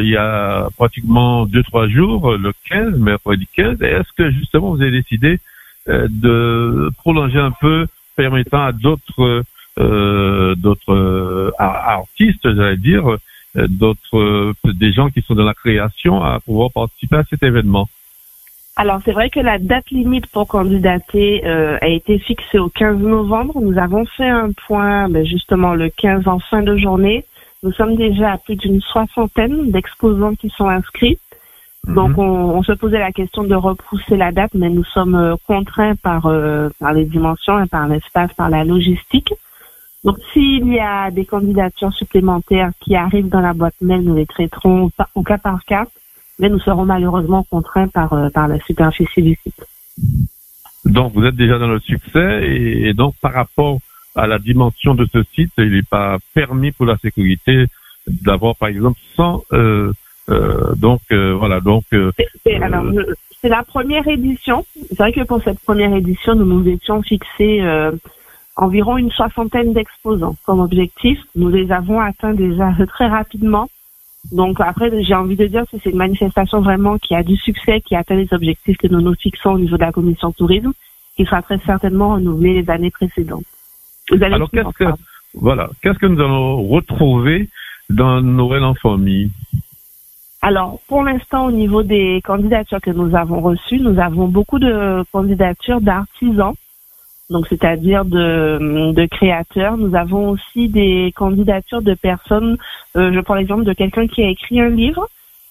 il 0.00 0.08
y 0.08 0.16
a 0.16 0.68
pratiquement 0.76 1.46
deux 1.46 1.62
trois 1.62 1.88
jours, 1.88 2.36
le 2.36 2.52
15, 2.68 2.98
mercredi 2.98 3.46
15. 3.54 3.80
Est-ce 3.82 4.12
que 4.16 4.30
justement 4.32 4.72
vous 4.74 4.82
avez 4.82 4.90
décidé 4.90 5.38
de 5.86 6.90
prolonger 6.98 7.38
un 7.38 7.52
peu, 7.52 7.86
permettant 8.16 8.64
à 8.64 8.72
d'autres 8.72 9.44
euh, 9.78 10.54
d'autres 10.54 10.94
euh, 10.94 11.50
artistes, 11.58 12.50
j'allais 12.54 12.78
dire, 12.78 13.06
euh, 13.08 13.66
d'autres 13.68 14.54
des 14.64 14.90
gens 14.92 15.10
qui 15.10 15.20
sont 15.20 15.34
dans 15.34 15.44
la 15.44 15.52
création 15.52 16.24
à 16.24 16.40
pouvoir 16.40 16.70
participer 16.72 17.16
à 17.16 17.24
cet 17.24 17.42
événement? 17.42 17.88
Alors 18.76 19.00
c'est 19.04 19.12
vrai 19.12 19.30
que 19.30 19.40
la 19.40 19.58
date 19.58 19.90
limite 19.90 20.26
pour 20.26 20.46
candidater 20.46 21.44
a 21.46 21.88
été 21.88 22.18
fixée 22.18 22.58
au 22.58 22.68
15 22.68 22.98
novembre. 22.98 23.60
Nous 23.60 23.78
avons 23.78 24.04
fait 24.04 24.28
un 24.28 24.50
point 24.52 25.08
ben, 25.08 25.24
justement 25.24 25.74
le 25.74 25.88
15 25.88 26.28
en 26.28 26.38
fin 26.38 26.62
de 26.62 26.76
journée. 26.76 27.24
Nous 27.62 27.72
sommes 27.72 27.96
déjà 27.96 28.32
à 28.32 28.38
plus 28.38 28.56
d'une 28.56 28.82
soixantaine 28.82 29.70
d'exposants 29.70 30.34
qui 30.34 30.50
sont 30.50 30.68
inscrits. 30.68 31.18
Mhm. 31.86 31.94
Donc 31.94 32.18
on, 32.18 32.22
on, 32.22 32.62
se 32.62 32.72
posait 32.72 32.98
la 32.98 33.12
question 33.12 33.44
de 33.44 33.54
repousser 33.54 34.16
la 34.16 34.30
date, 34.30 34.52
mais 34.54 34.68
nous 34.68 34.84
sommes 34.84 35.36
contraints 35.46 35.96
par, 35.96 36.30
par 36.78 36.92
les 36.92 37.06
dimensions, 37.06 37.66
par 37.68 37.88
l'espace, 37.88 38.32
par 38.34 38.50
la 38.50 38.62
logistique. 38.62 39.32
Donc, 40.06 40.18
s'il 40.32 40.72
y 40.72 40.78
a 40.78 41.10
des 41.10 41.24
candidatures 41.24 41.92
supplémentaires 41.92 42.70
qui 42.78 42.94
arrivent 42.94 43.28
dans 43.28 43.40
la 43.40 43.54
boîte 43.54 43.74
mail, 43.80 44.02
nous 44.02 44.14
les 44.14 44.24
traiterons 44.24 44.88
au 45.16 45.22
cas 45.24 45.36
par 45.36 45.64
cas, 45.64 45.86
mais 46.38 46.48
nous 46.48 46.58
serons 46.60 46.84
malheureusement 46.84 47.44
contraints 47.50 47.88
par, 47.88 48.12
euh, 48.12 48.28
par 48.30 48.48
la 48.48 48.58
superficie 48.60 49.22
du 49.22 49.36
site. 49.42 49.64
Donc, 50.84 51.12
vous 51.14 51.24
êtes 51.24 51.34
déjà 51.34 51.58
dans 51.58 51.68
le 51.68 51.80
succès 51.80 52.48
et, 52.48 52.94
donc, 52.94 53.14
par 53.20 53.32
rapport 53.32 53.78
à 54.14 54.26
la 54.26 54.38
dimension 54.38 54.94
de 54.94 55.06
ce 55.12 55.22
site, 55.34 55.52
il 55.58 55.72
n'est 55.72 55.82
pas 55.82 56.18
permis 56.32 56.70
pour 56.70 56.86
la 56.86 56.96
sécurité 56.98 57.66
d'avoir, 58.06 58.56
par 58.56 58.68
exemple, 58.68 58.98
100... 59.16 59.44
Euh, 59.52 59.92
euh, 60.28 60.74
donc, 60.74 61.00
euh, 61.12 61.34
voilà, 61.34 61.60
donc... 61.60 61.84
C'est 63.42 63.48
la 63.48 63.62
première 63.62 64.06
édition. 64.08 64.64
C'est 64.88 64.98
vrai 64.98 65.12
que 65.12 65.22
pour 65.22 65.42
cette 65.42 65.60
première 65.60 65.94
édition, 65.94 66.34
nous 66.34 66.46
nous 66.46 66.68
étions 66.68 67.02
fixés 67.02 67.62
environ 68.56 68.96
une 68.96 69.10
soixantaine 69.10 69.72
d'exposants 69.72 70.36
comme 70.46 70.60
objectif. 70.60 71.18
Nous 71.34 71.48
les 71.48 71.70
avons 71.70 72.00
atteints 72.00 72.32
déjà 72.32 72.72
très 72.88 73.06
rapidement. 73.06 73.68
Donc 74.32 74.60
après, 74.60 74.90
j'ai 75.02 75.14
envie 75.14 75.36
de 75.36 75.46
dire 75.46 75.64
que 75.70 75.76
c'est 75.82 75.90
une 75.90 75.96
manifestation 75.96 76.60
vraiment 76.60 76.98
qui 76.98 77.14
a 77.14 77.22
du 77.22 77.36
succès, 77.36 77.80
qui 77.80 77.94
atteint 77.94 78.16
les 78.16 78.28
objectifs 78.32 78.76
que 78.76 78.88
nous 78.88 79.00
nous 79.00 79.14
fixons 79.14 79.52
au 79.52 79.58
niveau 79.58 79.76
de 79.76 79.82
la 79.82 79.92
commission 79.92 80.32
tourisme, 80.32 80.72
qui 81.16 81.24
sera 81.24 81.42
très 81.42 81.58
certainement 81.58 82.14
renouvelée 82.14 82.62
les 82.62 82.70
années 82.70 82.90
précédentes. 82.90 83.44
Alors 84.20 84.50
qu'est-ce 84.50 84.84
que 84.84 84.84
voilà, 85.34 85.70
qu'est-ce 85.82 85.98
que 85.98 86.06
nous 86.06 86.20
allons 86.20 86.66
retrouver 86.66 87.48
dans 87.90 88.20
Noël 88.20 88.64
en 88.64 88.74
famille 88.74 89.30
alors, 90.42 90.78
pour 90.86 91.02
l'instant, 91.02 91.46
au 91.46 91.50
niveau 91.50 91.82
des 91.82 92.20
candidatures 92.22 92.80
que 92.80 92.90
nous 92.90 93.16
avons 93.16 93.40
reçues, 93.40 93.80
nous 93.80 93.98
avons 93.98 94.28
beaucoup 94.28 94.60
de 94.60 95.02
candidatures 95.10 95.80
d'artisans 95.80 96.54
donc 97.30 97.46
c'est-à-dire 97.48 98.04
de, 98.04 98.92
de, 98.92 99.06
créateurs. 99.06 99.76
Nous 99.76 99.94
avons 99.96 100.30
aussi 100.30 100.68
des 100.68 101.12
candidatures 101.16 101.82
de 101.82 101.94
personnes. 101.94 102.56
Euh, 102.96 103.12
je 103.12 103.20
prends 103.20 103.34
l'exemple 103.34 103.64
de 103.64 103.72
quelqu'un 103.72 104.06
qui 104.06 104.22
a 104.22 104.28
écrit 104.28 104.60
un 104.60 104.68
livre, 104.68 105.08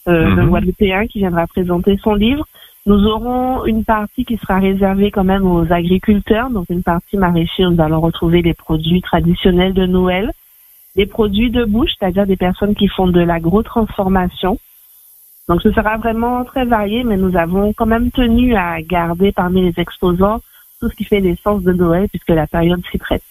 euh, 0.08 0.28
mm 0.28 0.50
Guadeloupéen 0.50 1.08
qui 1.08 1.20
viendra 1.20 1.48
présenter 1.48 1.98
son 2.02 2.16
livre. 2.16 2.46
Nous 2.86 3.08
aurons 3.08 3.66
une 3.66 3.84
partie 3.84 4.26
qui 4.26 4.38
sera 4.38 4.60
réservée 4.60 5.10
quand 5.10 5.24
même 5.24 5.46
aux 5.46 5.72
agriculteurs, 5.74 6.50
donc 6.50 6.68
une 6.70 6.84
partie 6.84 7.18
maraîchère. 7.18 7.72
Nous 7.72 7.82
allons 7.82 8.00
retrouver 8.00 8.42
les 8.42 8.54
produits 8.54 9.02
traditionnels 9.02 9.74
de 9.74 9.88
Noël, 9.88 10.32
des 10.96 11.08
produits 11.08 11.50
de 11.50 11.66
bouche, 11.66 11.92
c'est-à-dire 11.98 12.28
des 12.28 12.38
personnes 12.38 12.76
qui 12.76 12.88
font 12.88 13.08
de 13.08 13.20
l'agro-transformation. 13.20 14.60
Donc 15.50 15.62
ce 15.62 15.72
sera 15.72 15.98
vraiment 15.98 16.44
très 16.46 16.66
varié, 16.66 17.04
mais 17.04 17.18
nous 17.18 17.36
avons 17.36 17.74
quand 17.74 17.86
même 17.86 18.12
tenu 18.12 18.56
à 18.56 18.82
garder 18.82 19.32
parmi 19.32 19.62
les 19.62 19.74
exposants 19.78 20.42
tout 20.80 20.90
ce 20.90 20.96
qui 20.96 21.06
fait 21.06 21.20
l'essence 21.20 21.64
de 21.64 21.74
Noël 21.74 22.08
puisque 22.10 22.30
la 22.30 22.48
période 22.48 22.82
s'y 22.92 22.98
prête. 22.98 23.24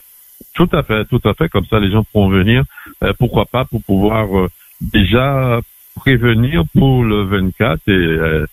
Tout 0.55 0.69
à 0.73 0.83
fait, 0.83 1.05
tout 1.07 1.21
à 1.25 1.35
fait. 1.35 1.49
Comme 1.49 1.67
ça, 1.67 1.81
les 1.81 1.91
gens 1.91 2.05
pourront 2.05 2.29
venir. 2.29 2.65
Euh, 3.03 3.13
pourquoi 3.19 3.45
pas 3.47 3.65
pour 3.65 3.83
pouvoir 3.83 4.37
euh, 4.37 4.49
déjà 4.81 5.61
prévenir 5.97 6.65
pour 6.77 7.05
le 7.05 7.23
24 7.25 7.81
et 7.89 7.93
euh, 7.93 8.47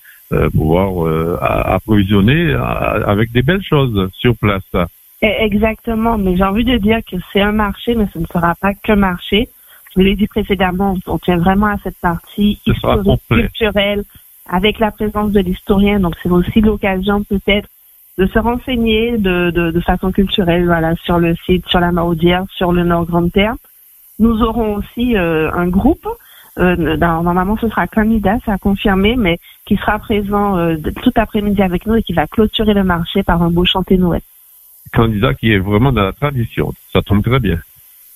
pouvoir 0.52 1.42
approvisionner 1.42 2.54
avec 2.54 3.34
des 3.34 3.42
belles 3.42 3.64
choses 3.64 4.10
sur 4.14 4.36
place. 4.38 4.64
Eh, 5.22 5.44
exactement, 5.44 6.18
mais 6.18 6.38
j'ai 6.38 6.44
envie 6.44 6.64
de 6.64 6.78
dire 6.78 7.00
que 7.06 7.18
c'est 7.34 7.42
un 7.42 7.52
marché, 7.52 7.96
mais 7.96 8.08
ce 8.14 8.20
ne 8.20 8.26
sera 8.26 8.56
pas 8.56 8.74
qu'un 8.74 8.96
marché. 8.96 9.50
Je 9.96 10.02
l'ai 10.02 10.16
dit 10.16 10.28
précédemment, 10.28 10.98
on 11.06 11.18
tient 11.18 11.38
vraiment 11.38 11.68
à 11.68 11.78
cette 11.84 11.98
partie 11.98 12.60
historique, 12.66 13.22
culturelle, 13.30 14.06
avec 14.48 14.80
la 14.80 14.92
présence 14.92 15.32
de 15.32 15.42
l'historien. 15.42 16.00
Donc 16.00 16.16
c'est 16.24 16.30
aussi 16.30 16.62
l'occasion 16.62 17.24
peut-être 17.24 17.68
de 18.22 18.28
se 18.28 18.38
renseigner 18.38 19.18
de, 19.18 19.50
de, 19.50 19.72
de, 19.72 19.80
façon 19.80 20.12
culturelle 20.12 20.66
voilà, 20.66 20.96
sur 20.98 21.18
le 21.18 21.36
site, 21.44 21.68
sur 21.68 21.80
la 21.80 21.92
Mahaudière, 21.92 22.46
sur 22.56 22.72
le 22.72 22.84
Nord 22.84 23.08
Grande 23.08 23.32
Terre. 23.32 23.56
Nous 24.20 24.44
aurons 24.44 24.76
aussi 24.76 25.18
euh, 25.18 25.52
un 25.54 25.68
groupe, 25.68 26.08
euh, 26.60 26.98
normalement 26.98 27.58
ce 27.60 27.68
sera 27.68 27.88
candidat, 27.88 28.38
ça 28.46 28.54
a 28.54 28.58
confirmé, 28.60 29.16
mais 29.16 29.40
qui 29.66 29.76
sera 29.76 29.98
présent 29.98 30.56
euh, 30.56 30.78
tout 31.02 31.14
après-midi 31.16 31.64
avec 31.64 31.88
nous 31.88 31.96
et 31.96 32.04
qui 32.04 32.14
va 32.14 32.28
clôturer 32.28 32.76
le 32.76 32.84
marché 32.84 33.24
par 33.24 33.42
un 33.42 33.50
beau 33.50 33.66
chanté 33.66 33.98
Noël. 33.98 34.22
Candidat 34.94 35.34
qui 35.34 35.52
est 35.52 35.58
vraiment 35.58 35.92
dans 35.92 36.04
la 36.04 36.14
tradition, 36.14 36.72
ça 36.94 37.02
tombe 37.02 37.24
très 37.24 37.40
bien. 37.40 37.58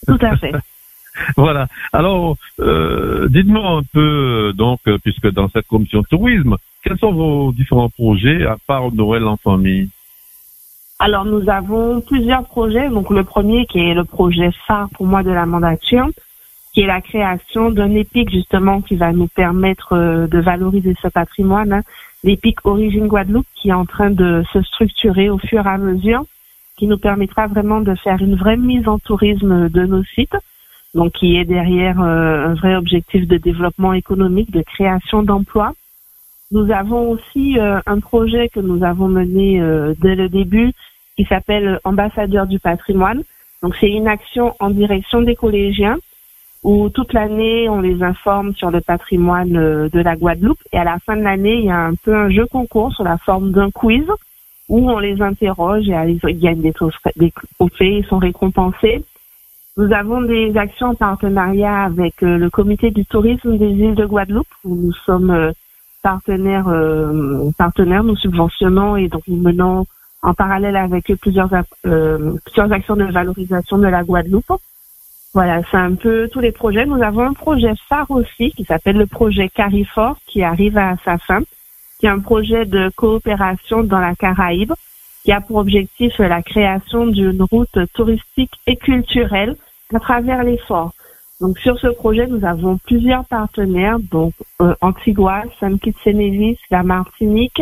Tout 0.05 0.19
à 0.21 0.37
fait. 0.37 0.53
voilà. 1.35 1.67
Alors, 1.93 2.37
dites-moi 2.59 3.79
un 3.79 3.83
peu, 3.91 4.53
donc, 4.55 4.81
puisque 5.03 5.31
dans 5.31 5.49
cette 5.49 5.65
commission 5.65 6.03
tourisme, 6.03 6.57
quels 6.83 6.99
sont 6.99 7.11
vos 7.11 7.51
différents 7.53 7.89
projets 7.89 8.45
à 8.45 8.57
part 8.67 8.91
Noël 8.91 9.23
en 9.23 9.37
famille? 9.37 9.89
Alors 10.97 11.25
nous 11.25 11.49
avons 11.49 11.99
plusieurs 12.01 12.45
projets. 12.45 12.89
Donc 12.89 13.09
le 13.09 13.23
premier 13.23 13.65
qui 13.65 13.79
est 13.79 13.93
le 13.93 14.05
projet 14.05 14.51
phare 14.65 14.89
pour 14.93 15.05
moi 15.05 15.23
de 15.23 15.31
la 15.31 15.45
mandature, 15.45 16.07
qui 16.73 16.81
est 16.81 16.87
la 16.87 17.01
création 17.01 17.69
d'un 17.69 17.93
épique 17.95 18.29
justement 18.29 18.81
qui 18.81 18.95
va 18.95 19.11
nous 19.11 19.27
permettre 19.27 19.93
euh, 19.93 20.27
de 20.27 20.39
valoriser 20.39 20.95
ce 21.01 21.09
patrimoine. 21.09 21.73
Hein. 21.73 21.81
L'épique 22.23 22.65
Origine 22.65 23.07
Guadeloupe 23.07 23.45
qui 23.55 23.69
est 23.69 23.73
en 23.73 23.85
train 23.85 24.09
de 24.09 24.43
se 24.53 24.61
structurer 24.61 25.29
au 25.29 25.37
fur 25.37 25.65
et 25.65 25.69
à 25.69 25.77
mesure, 25.77 26.25
qui 26.77 26.87
nous 26.87 26.97
permettra 26.97 27.47
vraiment 27.47 27.81
de 27.81 27.93
faire 27.95 28.21
une 28.21 28.35
vraie 28.35 28.57
mise 28.57 28.87
en 28.87 28.97
tourisme 28.97 29.69
de 29.69 29.85
nos 29.85 30.03
sites. 30.03 30.37
Donc 30.93 31.11
qui 31.11 31.35
est 31.35 31.43
derrière 31.43 32.01
euh, 32.01 32.47
un 32.47 32.53
vrai 32.53 32.77
objectif 32.77 33.27
de 33.27 33.35
développement 33.35 33.91
économique, 33.91 34.49
de 34.51 34.61
création 34.61 35.23
d'emplois 35.23 35.73
nous 36.51 36.71
avons 36.71 37.11
aussi 37.11 37.59
euh, 37.59 37.79
un 37.85 37.99
projet 37.99 38.49
que 38.49 38.59
nous 38.59 38.83
avons 38.83 39.07
mené 39.07 39.61
euh, 39.61 39.93
dès 39.99 40.15
le 40.15 40.29
début 40.29 40.71
qui 41.15 41.25
s'appelle 41.25 41.79
Ambassadeur 41.83 42.45
du 42.45 42.59
patrimoine. 42.59 43.23
Donc 43.61 43.75
c'est 43.79 43.89
une 43.89 44.07
action 44.07 44.55
en 44.59 44.69
direction 44.69 45.21
des 45.21 45.35
collégiens 45.35 45.97
où 46.63 46.89
toute 46.89 47.13
l'année 47.13 47.69
on 47.69 47.81
les 47.81 48.01
informe 48.03 48.53
sur 48.55 48.71
le 48.71 48.81
patrimoine 48.81 49.55
euh, 49.55 49.89
de 49.89 49.99
la 49.99 50.15
Guadeloupe 50.15 50.61
et 50.71 50.77
à 50.77 50.83
la 50.83 50.99
fin 50.99 51.15
de 51.15 51.21
l'année 51.21 51.59
il 51.59 51.65
y 51.65 51.71
a 51.71 51.85
un 51.85 51.95
peu 51.95 52.15
un 52.15 52.29
jeu 52.29 52.45
concours 52.45 52.93
sur 52.93 53.03
la 53.03 53.17
forme 53.17 53.51
d'un 53.51 53.71
quiz 53.71 54.05
où 54.67 54.89
on 54.89 54.99
les 54.99 55.21
interroge 55.21 55.87
et 55.87 56.19
ils 56.23 56.39
gagnent 56.39 56.61
des 56.61 56.73
trophées, 56.73 57.11
ils 57.81 58.05
sont 58.05 58.17
récompensés. 58.17 59.03
Nous 59.77 59.91
avons 59.93 60.21
des 60.21 60.55
actions 60.57 60.87
en 60.87 60.95
partenariat 60.95 61.83
avec 61.83 62.23
euh, 62.23 62.37
le 62.37 62.49
comité 62.49 62.91
du 62.91 63.05
tourisme 63.05 63.57
des 63.57 63.69
îles 63.69 63.95
de 63.95 64.05
Guadeloupe 64.05 64.47
où 64.63 64.75
nous 64.75 64.93
sommes 65.05 65.31
euh, 65.31 65.51
partenaires, 66.05 66.71
partenaires, 67.57 68.03
nous 68.03 68.15
subventionnons 68.15 68.95
et 68.95 69.07
donc 69.07 69.23
nous 69.27 69.41
menons 69.41 69.87
en 70.21 70.33
parallèle 70.35 70.75
avec 70.75 71.11
plusieurs, 71.15 71.49
plusieurs 71.81 72.71
actions 72.71 72.95
de 72.95 73.05
valorisation 73.05 73.79
de 73.79 73.87
la 73.87 74.03
Guadeloupe. 74.03 74.53
Voilà, 75.33 75.61
c'est 75.71 75.77
un 75.77 75.95
peu 75.95 76.29
tous 76.31 76.41
les 76.41 76.51
projets. 76.51 76.85
Nous 76.85 77.01
avons 77.01 77.23
un 77.23 77.33
projet 77.33 77.73
phare 77.89 78.11
aussi 78.11 78.51
qui 78.51 78.65
s'appelle 78.65 78.97
le 78.97 79.07
projet 79.07 79.49
Carifort 79.49 80.17
qui 80.27 80.43
arrive 80.43 80.77
à 80.77 80.95
sa 81.03 81.17
fin, 81.17 81.41
qui 81.99 82.05
est 82.05 82.09
un 82.09 82.19
projet 82.19 82.65
de 82.65 82.91
coopération 82.95 83.83
dans 83.83 83.99
la 83.99 84.13
Caraïbe 84.13 84.73
qui 85.23 85.31
a 85.31 85.41
pour 85.41 85.57
objectif 85.57 86.19
la 86.19 86.43
création 86.43 87.07
d'une 87.07 87.41
route 87.41 87.79
touristique 87.95 88.53
et 88.67 88.75
culturelle 88.75 89.55
à 89.91 89.99
travers 89.99 90.43
les 90.43 90.59
forts. 90.59 90.93
Donc 91.41 91.59
sur 91.59 91.77
ce 91.79 91.87
projet, 91.87 92.27
nous 92.27 92.45
avons 92.45 92.77
plusieurs 92.77 93.25
partenaires, 93.25 93.99
donc 93.99 94.33
euh, 94.61 94.73
Antigua, 94.81 95.43
San 95.59 95.77
Kitts 95.79 95.95
et 96.05 96.13
Nevis, 96.13 96.57
la 96.71 96.83
Martinique, 96.83 97.61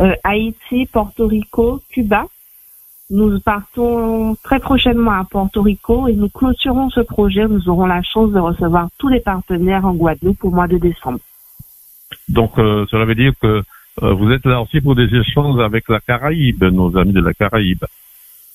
euh, 0.00 0.14
Haïti, 0.22 0.86
Porto 0.86 1.26
Rico, 1.26 1.80
Cuba. 1.90 2.26
Nous 3.08 3.40
partons 3.40 4.36
très 4.42 4.58
prochainement 4.58 5.12
à 5.12 5.24
Porto 5.24 5.62
Rico 5.62 6.08
et 6.08 6.12
nous 6.12 6.28
clôturons 6.28 6.90
ce 6.90 7.00
projet. 7.00 7.46
Nous 7.46 7.68
aurons 7.68 7.86
la 7.86 8.02
chance 8.02 8.32
de 8.32 8.38
recevoir 8.38 8.88
tous 8.98 9.08
les 9.08 9.20
partenaires 9.20 9.86
en 9.86 9.94
Guadeloupe 9.94 10.44
au 10.44 10.50
mois 10.50 10.66
de 10.66 10.76
décembre. 10.76 11.20
Donc, 12.28 12.58
euh, 12.58 12.84
cela 12.90 13.04
veut 13.04 13.14
dire 13.14 13.32
que 13.40 13.62
euh, 14.02 14.12
vous 14.12 14.30
êtes 14.30 14.44
là 14.44 14.60
aussi 14.60 14.80
pour 14.80 14.94
des 14.94 15.14
échanges 15.14 15.60
avec 15.60 15.88
la 15.88 16.00
Caraïbe, 16.00 16.64
nos 16.64 16.96
amis 16.98 17.12
de 17.12 17.20
la 17.20 17.32
Caraïbe. 17.32 17.84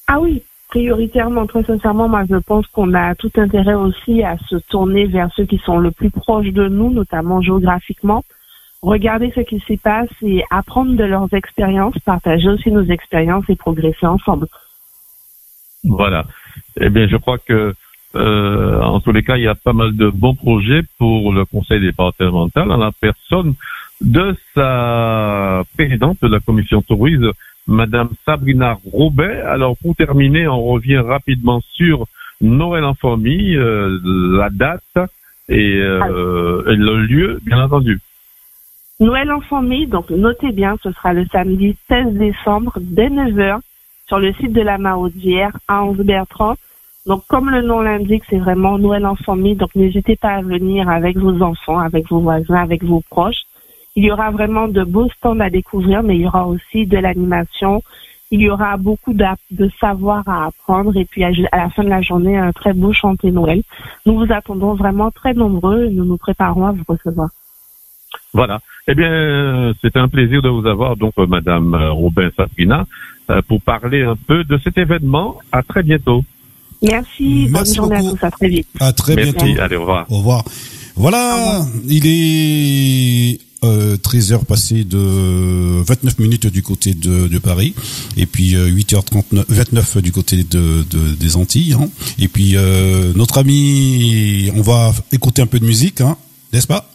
Ah 0.08 0.19
oui, 0.19 0.43
prioritairement, 0.71 1.45
très 1.45 1.63
sincèrement, 1.63 2.10
moi 2.10 2.23
je 2.27 2.38
pense 2.38 2.65
qu'on 2.67 2.93
a 2.95 3.13
tout 3.13 3.31
intérêt 3.38 3.75
aussi 3.75 4.23
à 4.23 4.38
se 4.49 4.55
tourner 4.55 5.05
vers 5.05 5.29
ceux 5.36 5.45
qui 5.45 5.60
sont 5.60 5.77
le 5.77 5.91
plus 5.91 6.10
proches 6.10 6.51
de 6.51 6.67
nous, 6.67 6.91
notamment 6.91 7.41
géographiquement 7.41 8.23
regarder 8.81 9.31
ce 9.36 9.41
qui 9.41 9.60
s'y 9.60 9.77
passe 9.77 10.10
et 10.23 10.43
apprendre 10.49 10.95
de 10.95 11.03
leurs 11.03 11.31
expériences, 11.34 11.97
partager 11.99 12.49
aussi 12.49 12.71
nos 12.71 12.86
expériences 12.86 13.45
et 13.49 13.55
progresser 13.55 14.07
ensemble. 14.07 14.47
Voilà. 15.84 16.25
Eh 16.79 16.89
bien, 16.89 17.07
je 17.07 17.17
crois 17.17 17.38
que 17.38 17.75
euh, 18.15 18.81
en 18.81 18.99
tous 18.99 19.12
les 19.12 19.23
cas, 19.23 19.38
il 19.38 19.43
y 19.43 19.47
a 19.47 19.55
pas 19.55 19.73
mal 19.73 19.95
de 19.95 20.10
bons 20.10 20.36
projets 20.36 20.81
pour 20.97 21.31
le 21.31 21.45
Conseil 21.45 21.79
départemental 21.79 22.71
en 22.71 22.77
la 22.77 22.91
personne 22.91 23.53
de 24.01 24.36
sa 24.55 25.63
présidente 25.75 26.17
de 26.21 26.27
la 26.27 26.39
commission 26.39 26.81
tourisme, 26.81 27.31
Madame 27.67 28.10
Sabrina 28.26 28.78
Robet. 28.91 29.41
Alors, 29.41 29.78
pour 29.78 29.95
terminer, 29.95 30.47
on 30.47 30.63
revient 30.63 30.97
rapidement 30.97 31.62
sur 31.74 32.06
Noël 32.41 32.84
en 32.84 32.93
famille, 32.93 33.56
euh, 33.56 34.00
la 34.04 34.50
date 34.50 35.10
et, 35.47 35.78
euh, 35.78 36.63
et 36.67 36.76
le 36.76 37.06
lieu, 37.06 37.39
bien 37.43 37.63
entendu. 37.63 38.00
Noël 39.00 39.32
en 39.32 39.41
famille, 39.41 39.88
donc 39.88 40.12
notez 40.12 40.52
bien, 40.52 40.78
ce 40.84 40.91
sera 40.91 41.13
le 41.13 41.26
samedi 41.26 41.76
16 41.88 42.13
décembre 42.13 42.74
dès 42.80 43.10
9h 43.10 43.60
sur 44.08 44.19
le 44.19 44.32
site 44.34 44.54
de 44.54 44.62
la 44.62 44.78
Mahaudière 44.78 45.58
à 45.67 45.84
Anse 45.84 45.97
Bertrand. 45.97 46.56
Donc 47.08 47.24
comme 47.28 47.50
le 47.50 47.63
nom 47.63 47.82
l'indique, 47.82 48.24
c'est 48.30 48.38
vraiment 48.38 48.78
Noël 48.78 49.08
en 49.08 49.15
famille, 49.15 49.56
donc 49.56 49.74
n'hésitez 49.74 50.15
pas 50.17 50.34
à 50.34 50.41
venir 50.41 50.88
avec 50.88 51.17
vos 51.17 51.41
enfants, 51.41 51.80
avec 51.80 52.10
vos 52.10 52.19
voisins, 52.19 52.62
avec 52.62 52.84
vos 52.84 53.02
proches. 53.10 53.41
Il 53.95 54.06
y 54.06 54.12
aura 54.12 54.32
vraiment 54.32 54.67
de 54.67 54.84
beaux 54.84 55.10
stands 55.10 55.39
à 55.39 55.49
découvrir, 55.49 56.04
mais 56.04 56.15
il 56.15 56.21
y 56.21 56.27
aura 56.27 56.47
aussi 56.47 56.86
de 56.86 56.97
l'animation. 56.97 57.84
Il 58.32 58.41
y 58.41 58.49
aura 58.49 58.77
beaucoup 58.77 59.13
de 59.13 59.69
savoir 59.80 60.27
à 60.27 60.45
apprendre 60.45 60.95
et 60.95 61.04
puis 61.04 61.23
à 61.23 61.32
la 61.32 61.69
fin 61.69 61.84
de 61.84 61.89
la 61.89 62.01
journée, 62.01 62.38
un 62.38 62.54
très 62.54 62.71
beau 62.71 62.93
chanté 62.93 63.30
Noël. 63.30 63.62
Nous 64.06 64.17
vous 64.17 64.32
attendons 64.32 64.73
vraiment 64.73 65.12
très 65.12 65.34
nombreux 65.34 65.86
et 65.86 65.89
nous 65.89 66.06
nous 66.06 66.17
préparons 66.17 66.67
à 66.67 66.71
vous 66.71 66.84
recevoir. 66.88 67.30
Voilà. 68.34 68.62
Eh 68.88 68.95
bien, 68.95 69.73
c'est 69.82 69.97
un 69.97 70.08
plaisir 70.08 70.41
de 70.41 70.49
vous 70.49 70.65
avoir, 70.65 70.95
donc, 70.95 71.13
euh, 71.17 71.27
Madame 71.27 71.73
euh, 71.73 71.91
Robin 71.91 72.30
Sabrina, 72.36 72.86
euh, 73.30 73.41
pour 73.47 73.62
parler 73.62 74.04
un 74.04 74.15
peu 74.15 74.43
de 74.43 74.58
cet 74.63 74.77
événement. 74.77 75.39
À 75.51 75.63
très 75.63 75.84
bientôt. 75.84 76.23
Merci. 76.82 77.47
Bonne 77.51 77.65
journée 77.65 77.97
à 77.97 78.01
tous. 78.01 78.23
À 78.23 78.32
très 78.32 78.47
vite. 78.47 78.67
À 78.80 78.93
très 78.93 79.15
bientôt. 79.15 79.45
Allez, 79.60 79.75
au 79.75 79.82
revoir. 79.82 80.06
Au 80.10 80.17
revoir. 80.17 80.43
Voilà, 81.01 81.65
il 81.87 82.05
est 82.05 83.39
13 84.03 84.33
heures 84.33 84.45
passées 84.45 84.83
de 84.83 85.81
29 85.81 86.19
minutes 86.19 86.45
du 86.45 86.61
côté 86.61 86.93
de, 86.93 87.39
Paris 87.39 87.73
et 88.17 88.27
puis 88.27 88.53
8h39 88.53 89.45
29 89.49 89.97
du 89.97 90.11
côté 90.11 90.43
de, 90.43 90.83
des 91.19 91.37
Antilles 91.37 91.73
hein. 91.73 91.89
et 92.19 92.27
puis 92.27 92.55
notre 93.15 93.39
ami 93.39 94.51
on 94.55 94.61
va 94.61 94.93
écouter 95.11 95.41
un 95.41 95.47
peu 95.47 95.59
de 95.59 95.65
musique 95.65 96.01
hein, 96.01 96.17
n'est-ce 96.53 96.67
pas? 96.67 96.87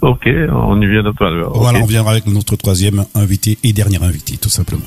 Ok, 0.00 0.28
on 0.52 0.80
y 0.80 0.86
vient 0.86 1.02
de. 1.02 1.12
Voilà, 1.52 1.80
on 1.80 1.86
viendra 1.86 2.12
avec 2.12 2.28
notre 2.28 2.54
troisième 2.54 3.06
invité 3.16 3.58
et 3.64 3.72
dernier 3.72 4.00
invité, 4.04 4.36
tout 4.36 4.50
simplement. 4.50 4.84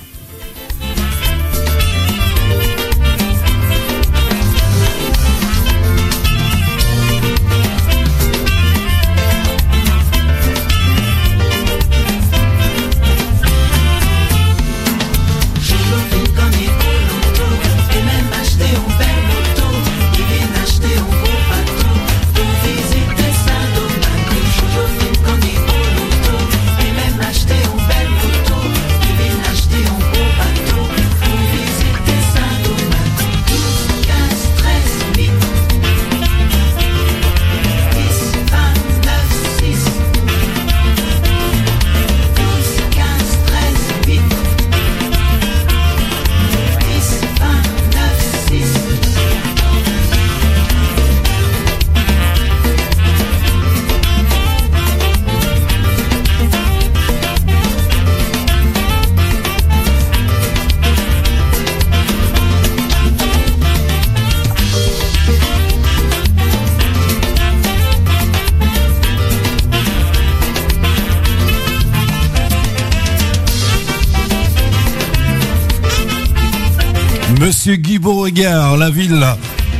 Monsieur 77.47 77.77
Guy 77.77 77.97
Beauregard, 77.97 78.75
la 78.75 78.89
ville 78.89 79.23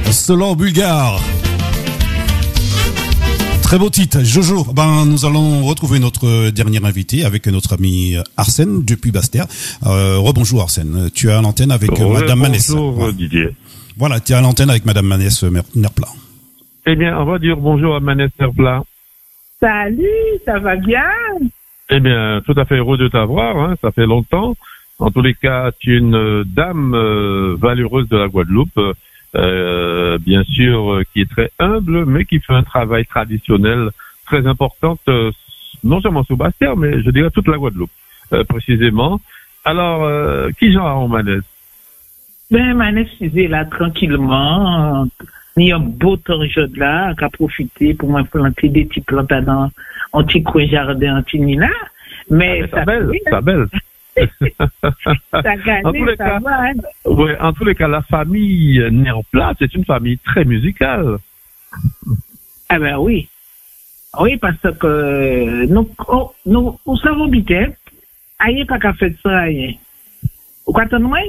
selon 0.10 0.56
bulgare. 0.56 1.20
Très 3.62 3.78
beau 3.78 3.90
titre, 3.90 4.24
Jojo. 4.24 4.64
Ben, 4.74 5.06
nous 5.06 5.26
allons 5.26 5.66
retrouver 5.66 6.00
notre 6.00 6.50
dernier 6.52 6.80
invité 6.82 7.26
avec 7.26 7.46
notre 7.48 7.74
ami 7.74 8.16
Arsène 8.38 8.86
depuis 8.86 9.12
Bastère. 9.12 9.48
Euh, 9.86 10.18
rebonjour 10.18 10.62
Arsène. 10.62 11.10
Tu 11.14 11.28
es 11.28 11.34
à 11.34 11.42
l'antenne 11.42 11.72
avec 11.72 11.92
Madame 12.00 12.40
Manès. 12.40 12.72
Bonjour 12.72 13.12
Didier. 13.12 13.50
Voilà, 13.98 14.22
tu 14.22 14.32
es 14.32 14.36
à 14.36 14.40
l'antenne 14.40 14.70
avec 14.70 14.86
Madame 14.86 15.08
Manès 15.08 15.44
Nerpla. 15.76 16.08
Eh 16.86 16.96
bien, 16.96 17.20
on 17.20 17.26
va 17.26 17.38
dire 17.38 17.58
bonjour 17.58 17.98
à 17.98 18.00
Manès 18.00 18.32
Nerpla. 18.40 18.82
Salut, 19.60 20.06
ça 20.46 20.58
va 20.60 20.78
bien? 20.78 21.04
Eh 21.90 22.00
bien, 22.00 22.42
tout 22.46 22.58
à 22.58 22.64
fait 22.64 22.78
heureux 22.78 22.98
de 22.98 23.10
t'avoir. 23.10 23.58
Hein, 23.58 23.76
ça 23.82 23.92
fait 23.92 24.06
longtemps. 24.06 24.56
En 25.00 25.12
tous 25.12 25.22
les 25.22 25.36
cas, 25.36 25.72
tu 25.80 25.94
es 25.96 26.00
une 26.00 26.16
euh, 26.16 26.44
dame 26.44 26.94
euh, 26.96 27.56
valeureuse 27.60 28.10
de 28.10 28.18
la 28.18 28.28
Guadeloupe, 28.28 28.80
euh, 29.36 30.18
bien 30.18 30.44
sûr, 30.44 30.94
euh, 30.94 31.04
qui 31.14 31.22
est 31.22 31.30
très 31.30 31.52
humble, 31.60 32.06
mais 32.06 32.26
qui 32.26 32.40
fait 32.40 32.54
un 32.54 32.64
travail 32.64 33.06
traditionnel 33.06 33.90
très 34.26 34.48
important, 34.48 34.98
non 35.84 36.02
seulement 36.02 36.24
sous 36.24 36.36
Bastère, 36.36 36.76
mais 36.76 37.02
je 37.02 37.12
dirais 37.12 37.30
toute 37.30 37.48
la 37.48 37.58
Guadeloupe, 37.58 37.92
précisément. 38.50 39.22
Alors, 39.64 40.50
qui 40.60 40.74
Jean 40.74 40.86
Aromanès 40.86 41.44
Ben, 42.52 42.74
m'anesthésier 42.74 43.48
là 43.48 43.64
tranquillement. 43.64 45.08
Il 45.56 45.68
y 45.68 45.72
a 45.72 45.78
un 45.78 45.80
beau 45.80 46.18
temps 46.18 46.40
de 46.40 46.80
là, 46.80 47.14
qu'à 47.16 47.30
profiter 47.30 47.94
pour 47.94 48.12
me 48.12 48.24
planter 48.24 48.68
des 48.68 48.84
petits 48.84 49.02
plantes 49.02 49.30
dans 49.30 49.72
un 50.14 50.24
petit 50.24 50.44
coin 50.44 50.68
jardin, 50.68 51.18
un 51.18 51.22
petit 51.22 51.40
nina. 51.40 51.70
Mais 52.30 52.64
Ah, 52.64 52.80
ça 52.80 52.86
belle, 52.86 53.12
fait, 53.12 53.30
ça 53.30 53.42
belle. 53.42 53.68
Gagne, 55.66 55.82
en 55.86 55.92
tous 55.94 56.06
les 56.06 56.18
cas, 56.18 56.40
va, 56.40 56.62
hein. 56.62 56.74
ouais, 57.06 57.40
en 57.40 57.54
tous 57.54 57.66
les 57.66 57.76
cas, 57.76 57.88
la 57.88 58.02
famille 58.02 58.82
en 59.12 59.24
place, 59.32 59.56
c'est 59.60 59.74
une 59.74 59.86
famille 59.86 60.18
très 60.20 60.46
musicale. 60.46 61.18
Ah 62.70 62.80
ben 62.80 62.98
oui. 62.98 63.28
Oui, 64.20 64.38
parce 64.38 64.78
que 64.80 65.66
nous, 65.66 65.90
oh, 66.08 66.34
nous, 66.46 66.80
nous 66.86 66.98
savons 66.98 67.28
bien, 67.28 67.68
aïe 68.40 68.66
pas 68.66 68.80
qu'à 68.80 68.94
faire 68.94 69.12
ça, 69.22 69.38
aïe. 69.40 69.78
Vous 70.66 70.74
comprenez 70.74 71.04
moi? 71.04 71.20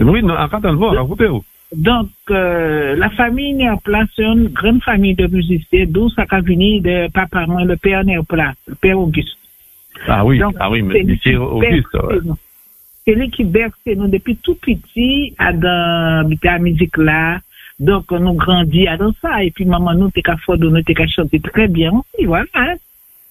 Oui, 0.00 0.22
en 0.22 0.48
le 0.70 0.76
voit, 0.76 0.92
racontez-vous. 0.92 1.44
Donc, 1.74 2.08
euh, 2.30 2.96
la 2.96 3.08
famille 3.10 3.66
place, 3.82 4.08
c'est 4.14 4.24
une 4.24 4.48
grande 4.48 4.82
famille 4.82 5.14
de 5.14 5.26
musiciens, 5.26 5.86
d'où 5.88 6.10
ça 6.10 6.24
a 6.28 6.40
venu 6.40 6.80
de 6.80 7.10
papa, 7.10 7.46
moi, 7.46 7.64
le 7.64 7.76
père 7.76 8.04
place, 8.28 8.56
le 8.66 8.74
père 8.74 8.98
Auguste. 8.98 9.38
Ah 10.08 10.24
oui, 10.24 10.38
Donc, 10.38 10.54
ah 10.58 10.70
oui, 10.70 10.82
mais 10.82 11.04
c'est 11.22 11.36
Auguste. 11.36 11.96
C'est 13.04 13.14
lui 13.14 13.30
qui 13.30 13.44
berce 13.44 13.72
nous 13.86 14.08
depuis 14.08 14.36
tout 14.36 14.54
petit 14.54 15.34
à 15.38 15.52
dans 15.52 16.28
la 16.42 16.58
musique 16.58 16.96
là. 16.96 17.40
Donc, 17.80 18.12
nous 18.12 18.34
grandit 18.34 18.86
à 18.86 18.96
dans 18.96 19.12
ça. 19.20 19.42
Et 19.42 19.50
puis, 19.50 19.64
maman, 19.64 19.94
nous, 19.94 20.10
t'es 20.10 20.22
qu'à 20.22 20.36
faire, 20.36 20.56
nous, 20.56 20.82
t'es 20.82 20.94
qu'à 20.94 21.06
chanter 21.08 21.40
très 21.40 21.66
bien 21.66 21.90
aussi, 21.90 22.26
voilà. 22.26 22.44
Hein? 22.54 22.74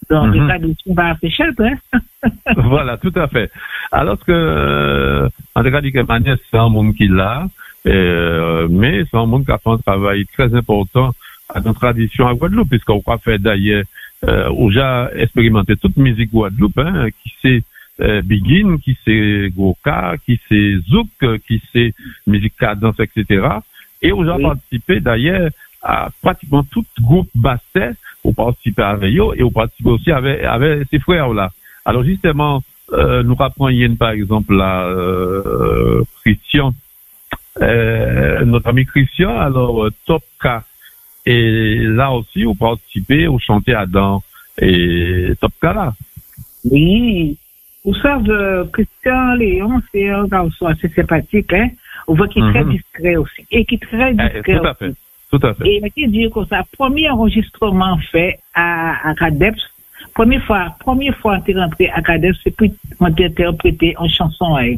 Donc, 0.09 0.35
ça, 0.35 0.57
nous, 0.59 0.75
on 0.87 0.93
va 0.93 1.15
faire 1.15 1.31
chat, 1.31 1.59
hein? 1.59 1.75
voilà, 2.57 2.97
tout 2.97 3.13
à 3.15 3.27
fait. 3.27 3.49
Alors 3.91 4.19
que, 4.19 4.31
euh, 4.31 5.29
en 5.55 5.63
tout 5.63 5.71
cas, 5.71 5.81
dit 5.81 5.93
que 5.93 5.99
Magnès, 5.99 6.37
c'est 6.49 6.57
un 6.57 6.69
monde 6.69 6.95
qui 6.95 7.07
l'a, 7.07 7.47
euh, 7.87 8.67
mais 8.69 9.03
c'est 9.09 9.17
un 9.17 9.25
monde 9.25 9.45
qui 9.45 9.51
a 9.51 9.57
fait 9.57 9.69
un 9.69 9.77
travail 9.77 10.25
très 10.25 10.53
important 10.53 11.11
à 11.47 11.61
notre 11.61 11.79
tradition 11.79 12.27
à 12.27 12.33
Guadeloupe, 12.33 12.69
puisqu'on 12.69 12.99
croit 13.01 13.19
faire 13.19 13.39
d'ailleurs, 13.39 13.83
euh, 14.27 14.49
on 14.55 14.67
a 14.67 14.69
déjà 14.69 15.11
expérimenté 15.15 15.75
toute 15.75 15.97
musique 15.97 16.31
Guadeloupe, 16.31 16.77
hein, 16.77 17.07
qui 17.23 17.33
c'est 17.41 17.63
euh, 18.01 18.21
Begin, 18.21 18.77
qui 18.77 18.97
c'est 19.05 19.49
Goka, 19.55 20.15
qui 20.25 20.39
c'est 20.47 20.77
Zouk, 20.89 21.09
qui 21.47 21.61
c'est 21.71 21.93
musique 22.27 22.55
cadence, 22.57 22.99
etc. 22.99 23.47
Et 24.01 24.11
on 24.11 24.27
a 24.27 24.35
Oui. 24.37 24.43
participé 24.43 24.99
d'ailleurs 24.99 25.49
à 25.83 26.09
pratiquement 26.21 26.63
tout 26.63 26.85
groupe 27.01 27.29
basset, 27.35 27.93
on 28.23 28.33
participait 28.33 28.83
avec 28.83 29.15
eux 29.15 29.31
et 29.35 29.43
on 29.43 29.51
participait 29.51 29.89
aussi 29.89 30.11
avec, 30.11 30.43
avec 30.43 30.87
ses 30.89 30.99
frères 30.99 31.33
là. 31.33 31.51
Alors 31.85 32.03
justement, 32.03 32.61
euh, 32.93 33.23
nous 33.23 33.35
rapprenions 33.35 33.95
par 33.95 34.11
exemple 34.11 34.55
là, 34.55 34.85
euh, 34.85 36.03
Christian, 36.21 36.73
euh, 37.61 38.45
notre 38.45 38.69
ami 38.69 38.85
Christian, 38.85 39.37
alors 39.39 39.85
euh, 39.85 39.91
Top 40.05 40.23
K. 40.39 40.47
Et 41.25 41.79
là 41.79 42.11
aussi, 42.11 42.45
on 42.45 42.55
participait, 42.55 43.27
on 43.27 43.37
chantait 43.39 43.73
Adam 43.75 44.23
et 44.59 45.33
Top 45.39 45.51
K 45.61 45.65
là. 45.65 45.93
Oui. 46.69 47.37
Vous 47.83 47.95
savez, 47.95 48.61
Christian 48.73 49.33
Léon, 49.35 49.81
c'est 49.91 50.09
un 50.09 50.25
garçon 50.27 50.67
assez 50.67 50.87
sympathique, 50.89 51.51
hein? 51.53 51.69
On 52.07 52.13
voit 52.13 52.27
qu'il 52.27 52.43
est 52.45 52.51
très 52.51 52.63
Mhm. 52.63 52.71
discret 52.73 53.15
aussi. 53.15 53.45
Et 53.51 53.65
qui 53.65 53.75
est 53.75 53.79
très 53.79 54.11
Eh, 54.11 54.13
discret 54.13 54.41
tout 54.59 54.65
à 54.65 54.71
aussi. 54.71 54.77
fait, 54.79 54.93
tout 55.31 55.47
à 55.47 55.53
fait. 55.55 55.67
Et 55.67 55.81
il 55.97 56.11
dit 56.11 56.29
que 56.33 56.45
ça, 56.45 56.63
premier 56.77 57.09
enregistrement 57.09 57.97
fait 58.11 58.39
à, 58.53 59.09
à 59.09 59.15
Cadeps, 59.15 59.61
première 60.13 60.43
fois, 60.43 60.75
première 60.79 61.15
fois 61.17 61.39
t'es 61.43 61.53
rentré 61.53 61.89
à 61.89 62.01
Cadeps, 62.03 62.35
c'est 62.43 62.55
puis 62.55 62.71
interprété 62.99 63.95
en 63.97 64.07
chanson, 64.07 64.57
hein. 64.57 64.75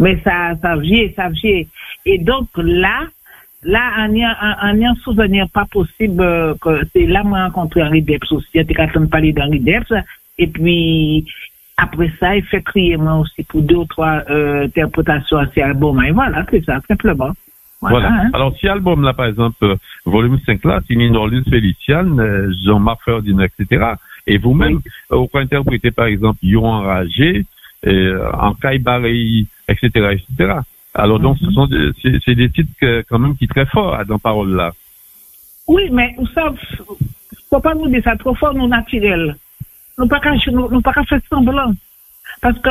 Mais 0.00 0.18
ça, 0.24 0.54
ça 0.60 0.76
vient, 0.76 1.08
ça 1.14 1.28
vient. 1.28 1.62
Et 2.04 2.18
donc 2.18 2.48
là, 2.56 3.02
là, 3.62 4.06
on 4.08 4.14
y 4.14 4.24
a, 4.24 4.58
on 4.64 4.76
y 4.76 4.84
a 4.84 4.90
un 4.90 4.94
souvenir 4.96 5.48
pas 5.48 5.66
possible, 5.70 6.22
euh, 6.22 6.54
que 6.60 6.80
c'est 6.92 7.06
là, 7.06 7.22
moi, 7.22 7.44
rencontré 7.44 7.82
Henri 7.82 8.02
Deps 8.02 8.32
aussi, 8.32 8.48
t'es 8.52 8.64
qu'à 8.64 8.86
de 8.86 9.06
parler 9.06 9.32
d'Henri 9.32 9.60
Deps, 9.60 9.92
et 10.38 10.46
puis, 10.46 11.26
après 11.76 12.10
ça, 12.18 12.36
il 12.36 12.42
fait 12.44 12.62
crier 12.62 12.96
moi 12.96 13.18
aussi 13.18 13.42
pour 13.44 13.62
deux 13.62 13.76
ou 13.76 13.84
trois 13.84 14.22
euh, 14.30 14.64
interprétations 14.64 15.38
à 15.38 15.46
ces 15.54 15.60
albums. 15.60 16.02
Et 16.02 16.10
voilà, 16.10 16.44
c'est 16.50 16.64
ça, 16.64 16.80
simplement. 16.88 17.32
Voilà. 17.80 18.12
hein. 18.12 18.30
Alors, 18.32 18.54
si 18.58 18.68
album 18.68 19.02
là, 19.02 19.14
par 19.14 19.26
exemple, 19.26 19.56
euh, 19.62 19.76
volume 20.04 20.38
5 20.44 20.64
là, 20.64 20.80
c'est 20.86 20.94
Nino 20.94 21.20
Orleans 21.20 21.42
Féliciane, 21.48 22.20
euh, 22.20 22.52
Jean-Marc 22.64 23.02
Ferdinand, 23.04 23.44
etc. 23.44 23.92
Et 24.26 24.38
vous-même, 24.38 24.80
euh, 25.12 25.16
vous 25.16 25.26
pouvez 25.26 25.44
interpréter, 25.44 25.90
par 25.90 26.06
exemple, 26.06 26.38
Yon 26.42 26.64
Enragé, 26.66 27.46
euh, 27.86 28.30
Caïbarei, 28.60 29.46
etc., 29.68 29.88
etc. 30.12 30.54
Alors, 30.94 31.20
donc, 31.20 31.38
ce 31.38 31.50
sont 31.52 31.66
des- 31.66 31.92
c'est 32.24 32.34
des 32.34 32.50
titres 32.50 32.72
que, 32.80 33.02
quand 33.08 33.18
même 33.18 33.36
qui 33.36 33.46
sont 33.46 33.54
très 33.54 33.66
forts 33.66 33.94
hein, 33.94 34.04
dans 34.06 34.18
parole 34.18 34.54
là. 34.56 34.72
Oui, 35.68 35.88
mais 35.92 36.14
vous 36.18 36.26
savez, 36.28 36.56
faut 37.48 37.60
pas 37.60 37.74
nous 37.74 37.88
dire 37.88 38.02
ça 38.02 38.16
trop 38.16 38.34
fort, 38.34 38.54
nous 38.54 38.66
naturel. 38.66 39.36
Nous 39.98 40.08
pas 40.08 40.18
qu'à, 40.18 40.34
nous, 40.50 40.68
nous 40.68 40.80
pas 40.80 40.92
qu'à 40.92 41.04
faire 41.04 41.20
semblant. 41.28 41.72
Parce 42.40 42.58
que 42.58 42.70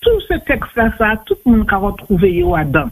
tout 0.00 0.20
ce 0.28 0.34
texte-là, 0.44 0.92
ça, 0.98 1.16
tout 1.26 1.36
le 1.46 1.52
monde 1.52 1.66
a 1.70 1.76
retrouvé 1.76 2.32
dedans. 2.64 2.88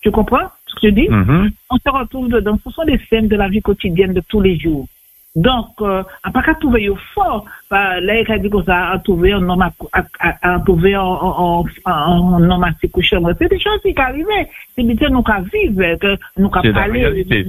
Tu 0.00 0.10
comprends 0.10 0.50
ce 0.66 0.74
que 0.74 0.88
je 0.88 0.94
dis? 0.94 1.08
Mhm. 1.08 1.50
On 1.70 1.76
se 1.76 1.90
retrouve 1.90 2.28
dedans. 2.28 2.58
Ce 2.64 2.70
sont 2.70 2.84
des 2.84 2.98
scènes 3.08 3.28
de 3.28 3.36
la 3.36 3.48
vie 3.48 3.60
quotidienne 3.62 4.14
de 4.14 4.22
tous 4.28 4.40
les 4.40 4.58
jours. 4.58 4.86
Donc, 5.36 5.68
euh, 5.80 6.02
on 6.26 6.30
pas 6.32 6.42
qu'à 6.42 6.54
trouver 6.54 6.82
yo 6.82 6.96
fort. 7.14 7.44
Bah, 7.70 8.00
là, 8.00 8.20
il 8.20 8.32
a 8.32 8.38
dit 8.38 8.50
que 8.50 8.62
ça, 8.64 8.90
a 8.90 8.98
trouvé 8.98 9.32
un 9.32 9.48
homme, 9.48 9.62
à, 9.62 9.70
à, 9.92 10.04
à, 10.18 10.54
à 10.54 10.60
trouver 10.60 10.94
un, 10.94 11.02
un, 11.02 11.62
un, 11.86 12.34
un 12.34 12.50
homme 12.50 12.64
assez 12.64 12.88
couchant. 12.88 13.22
C'est 13.38 13.48
des 13.48 13.60
choses 13.60 13.80
qui 13.80 13.94
arrivent. 13.96 14.26
C'est 14.74 14.82
bien 14.82 14.96
que 14.96 15.08
nous 15.08 15.22
qu'à 15.22 15.40
vivre, 15.40 15.94
que 15.98 16.18
nous 16.36 16.50
qu'à 16.50 16.62
C'est 16.62 16.72
la 16.72 16.82
réalité. 16.82 17.46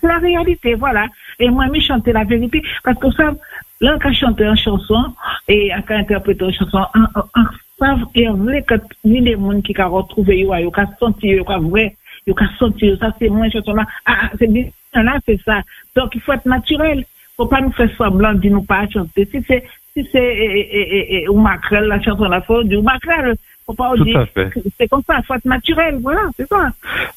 C'est 0.00 0.06
la 0.06 0.18
réalité, 0.18 0.74
voilà. 0.74 1.06
Et 1.38 1.50
moi, 1.50 1.66
je 1.74 1.80
chanter 1.80 2.12
la 2.12 2.24
vérité. 2.24 2.62
Parce 2.82 2.98
que 2.98 3.10
ça, 3.10 3.34
là, 3.82 3.98
quand 4.00 4.10
je 4.10 4.20
chante 4.20 4.40
une 4.40 4.56
chanson, 4.56 5.14
et 5.48 5.70
quand 5.86 5.96
interprète 5.96 6.40
une 6.40 6.52
chanson, 6.52 6.78
en 6.94 7.44
savent 7.78 8.06
et 8.14 8.26
en 8.26 8.34
vrai 8.34 8.62
que 8.62 8.74
ni 9.04 9.20
les 9.20 9.34
gens 9.34 9.60
qui 9.60 9.78
ont 9.78 9.90
retrouvé, 9.90 10.40
yo, 10.40 10.52
ont 10.54 10.72
senti, 10.98 11.28
yo, 11.28 11.44
ont 11.46 11.60
vrai, 11.68 11.94
yo, 12.26 12.34
ont 12.34 12.48
senti, 12.58 12.96
ça, 12.98 13.14
c'est 13.18 13.28
moi, 13.28 13.50
chanson 13.50 13.74
là. 13.74 13.84
Ah, 14.06 14.30
c'est 14.38 14.50
bien, 14.50 14.64
là, 14.94 15.18
c'est 15.26 15.40
ça. 15.42 15.60
Donc, 15.94 16.14
il 16.14 16.22
faut 16.22 16.32
être 16.32 16.46
naturel. 16.46 17.04
Faut 17.38 17.46
pas 17.46 17.60
nous 17.60 17.70
faire 17.70 17.88
semblant 17.96 18.34
de 18.34 18.48
nous 18.48 18.62
pas 18.64 18.88
chanter. 18.88 19.24
Si 19.30 19.40
c'est, 19.46 19.62
si 19.94 20.06
c'est, 20.10 20.18
eh, 20.18 20.68
eh, 20.72 21.22
eh, 21.22 21.28
ou 21.28 21.38
macrel, 21.40 21.84
la 21.84 22.02
chanson 22.02 22.24
là, 22.24 22.40
faut 22.40 22.64
dire 22.64 22.80
ou 22.80 22.82
macrel. 22.82 23.36
Faut 23.64 23.74
pas 23.74 23.92
Tout 23.96 24.02
dire, 24.04 24.18
à 24.18 24.26
fait. 24.26 24.50
c'est 24.76 24.88
comme 24.88 25.02
ça, 25.06 25.18
être 25.20 25.44
naturel, 25.44 25.98
voilà, 26.02 26.22
c'est 26.36 26.48
ça. 26.48 26.72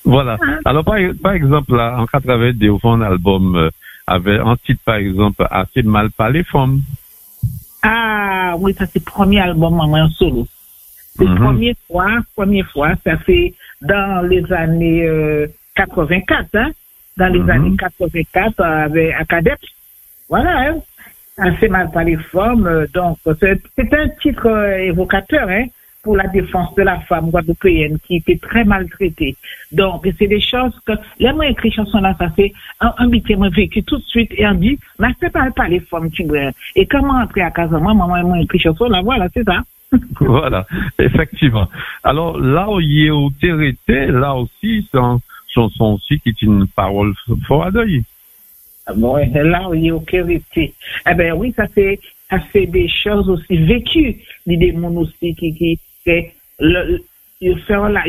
Voilà. 0.06 0.38
Ah. 0.40 0.60
Alors, 0.66 0.84
par, 0.86 0.98
par 1.24 1.34
exemple, 1.34 1.76
là, 1.76 1.96
en 2.00 2.06
82, 2.06 2.70
au 2.70 2.78
fond, 2.78 2.92
un 2.94 3.02
album 3.02 3.56
euh, 3.56 3.70
avait 4.06 4.38
un 4.38 4.56
titre, 4.58 4.82
par 4.86 4.96
exemple, 4.96 5.44
assez 5.50 5.82
mal 5.82 6.12
par 6.12 6.30
les 6.30 6.44
femmes. 6.44 6.82
Ah 7.82 8.54
oui, 8.60 8.76
ça 8.78 8.86
c'est 8.86 9.00
le 9.00 9.06
premier 9.06 9.40
album 9.40 9.80
en 9.80 10.10
solo. 10.10 10.46
C'est 11.18 11.24
la 11.26 11.32
Mhm. 11.32 11.38
première 11.40 11.76
fois, 11.88 12.12
première 12.36 12.70
fois, 12.72 12.94
ça 13.04 13.18
fait 13.18 13.56
dans 13.82 14.28
les 14.28 14.44
années 14.54 15.04
euh, 15.08 15.48
84, 15.76 16.46
hein, 16.56 16.70
dans 17.18 17.34
les 17.34 17.40
Mhm. 17.40 17.50
années 17.50 17.76
84 17.78 18.60
euh, 18.60 18.86
avec 18.86 19.14
Acadep. 19.18 19.58
Voilà, 20.32 20.62
hein. 20.62 20.78
Assez 21.38 21.68
mal 21.68 21.92
par 21.92 22.04
les 22.04 22.18
femmes, 22.18 22.66
euh, 22.66 22.86
donc 22.94 23.18
c'est 23.40 23.94
un 23.94 24.10
titre 24.22 24.48
euh, 24.48 24.78
évocateur, 24.78 25.48
hein, 25.50 25.66
pour 26.04 26.16
la 26.16 26.28
défense 26.28 26.74
de 26.76 26.84
la 26.84 27.00
femme 27.02 27.30
guadeloupéenne 27.30 27.98
qui 28.06 28.18
était 28.18 28.38
très 28.38 28.64
maltraitée. 28.64 29.36
Donc, 29.72 30.08
c'est 30.18 30.28
des 30.28 30.40
choses 30.40 30.78
que, 30.86 30.94
là, 31.20 31.34
moi, 31.34 31.48
écrit 31.48 31.72
chanson 31.72 32.00
là, 32.00 32.16
ça 32.18 32.30
fait 32.30 32.54
un, 32.80 32.94
un 32.98 33.08
moi, 33.38 33.50
vécu 33.50 33.84
tout 33.84 33.98
de 33.98 34.04
suite, 34.04 34.32
et 34.38 34.48
on 34.48 34.54
dit, 34.54 34.80
mais 35.00 35.10
c'est 35.20 35.32
pas, 35.32 35.50
pas 35.52 35.68
les 35.68 35.82
femmes, 35.82 36.10
tu 36.12 36.24
vois. 36.24 36.52
Et 36.76 36.86
comment 36.86 37.22
entrer 37.22 37.42
à 37.42 37.52
Casamance, 37.52 37.98
maman, 37.98 38.24
moi, 38.24 38.40
écrit 38.40 38.60
chanson 38.60 38.86
là, 38.86 39.02
voilà, 39.02 39.28
c'est 39.34 39.44
ça. 39.44 39.64
voilà, 40.20 40.66
effectivement. 40.98 41.68
Alors 42.04 42.40
là 42.40 42.70
où 42.70 42.80
il 42.80 43.10
a 43.10 43.16
au 43.16 43.30
là 43.88 44.36
aussi, 44.36 44.88
c'est 44.90 44.98
une 44.98 45.20
chanson 45.50 45.96
aussi 45.96 46.20
qui 46.22 46.30
est 46.30 46.42
une 46.42 46.68
parole 46.68 47.14
fort 47.46 47.66
à 47.66 47.72
deuil. 47.72 48.04
Ah 48.86 48.94
Bon, 48.96 49.16
là, 49.16 49.70
aucun 49.70 50.26
récit. 50.26 50.74
Eh 51.10 51.14
ben 51.14 51.34
oui, 51.34 51.54
ça 51.56 51.66
c'est, 51.74 52.00
ça 52.30 52.40
c'est 52.52 52.66
des 52.66 52.88
choses 52.88 53.30
aussi 53.30 53.58
vécues, 53.58 54.18
des 54.46 54.58
démons 54.58 54.98
aussi 54.98 55.36
qui, 55.36 55.54
qui, 55.54 55.80
c'est 56.04 56.34
le, 56.60 57.04
ils 57.42 57.60
faire 57.62 57.90
la, 57.90 58.04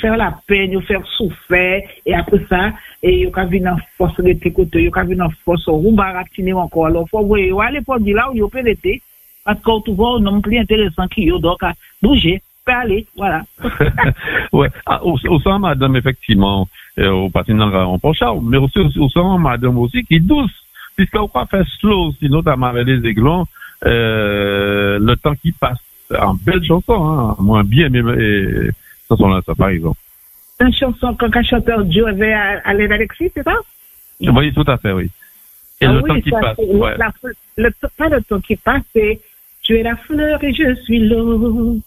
faire 0.00 0.16
la 0.16 0.36
peine, 0.46 0.72
ils 0.72 0.82
faire 0.82 1.06
souffrir, 1.06 1.82
et 2.04 2.14
après 2.14 2.40
ça, 2.48 2.72
et 3.02 3.20
ils 3.20 3.28
ont 3.28 3.46
vu 3.46 3.66
en 3.66 3.76
force 3.96 4.16
de 4.16 4.48
côtés, 4.48 4.82
ils 4.82 4.90
ont 4.94 5.04
vu 5.04 5.20
en 5.20 5.30
force, 5.44 5.66
ou 5.68 5.92
baratiner 5.92 6.52
encore, 6.52 6.86
alors 6.86 7.08
faut 7.08 7.24
voir, 7.24 7.38
ils 7.38 7.52
aller 7.60 7.80
pour 7.80 8.00
dire 8.00 8.16
là 8.16 8.30
où 8.32 8.44
ont 8.44 8.48
pénétré, 8.48 9.00
parce 9.44 9.60
qu'on 9.60 9.80
trouve 9.80 10.00
un 10.00 10.26
homme 10.26 10.42
plus 10.42 10.58
intéressant 10.58 11.06
qui 11.06 11.22
yo, 11.22 11.38
donc, 11.38 11.62
à 11.62 11.72
bouger, 12.02 12.42
peut 12.64 12.72
aller, 12.72 13.06
voilà. 13.16 13.42
ouais, 14.52 14.68
ah, 14.86 15.04
au, 15.04 15.18
au 15.28 15.40
sein, 15.40 15.58
madame, 15.58 15.96
effectivement, 15.96 16.68
euh, 16.98 17.10
au 17.10 17.30
le 17.34 17.98
Ponchard, 17.98 18.40
mais 18.42 18.56
aussi 18.58 18.78
au, 18.98 19.08
sein, 19.08 19.38
madame 19.38 19.78
aussi, 19.78 20.04
qui 20.04 20.16
est 20.16 20.20
douce, 20.20 20.50
puisqu'on 20.96 21.28
croit 21.28 21.46
faire 21.46 21.66
slow 21.80 22.12
notamment 22.22 22.66
avec 22.66 22.86
les 22.86 23.06
aiglons, 23.08 23.46
euh, 23.84 24.98
le 25.00 25.16
temps 25.16 25.34
qui 25.34 25.52
passe, 25.52 25.78
en 26.18 26.34
belle 26.34 26.62
chanson, 26.64 27.04
hein, 27.06 27.36
moi, 27.38 27.62
bien 27.62 27.92
aimé, 27.92 28.12
et, 28.18 28.70
chanson 29.08 29.28
là, 29.28 29.40
ça, 29.46 29.54
par 29.54 29.68
exemple. 29.70 29.98
une 30.60 30.74
chanson 30.74 31.14
qu'un 31.14 31.42
chanteur 31.42 31.84
Dieu 31.84 32.06
avait 32.06 32.32
à, 32.32 32.60
à 32.64 32.74
l'aide 32.74 32.92
Alexis, 32.92 33.30
c'est 33.34 33.42
ça? 33.42 33.54
Oui, 34.20 34.52
tout 34.52 34.64
à 34.68 34.76
fait, 34.76 34.92
oui. 34.92 35.10
Et 35.80 35.86
Ah 35.86 35.92
le 35.92 36.02
oui, 36.02 36.08
temps 36.08 36.20
qui 36.20 36.30
ça, 36.30 36.40
passe. 36.40 36.58
ouais. 36.58 36.96
la- 36.96 37.12
le, 37.56 37.70
pas 37.98 38.08
le 38.08 38.22
temps 38.22 38.38
qui 38.40 38.54
passe, 38.54 38.82
c'est 38.92 39.20
Tu 39.62 39.78
es 39.78 39.82
la 39.82 39.96
fleur 39.96 40.42
et 40.44 40.52
je 40.52 40.74
suis 40.84 41.00
l'eau. 41.08 41.80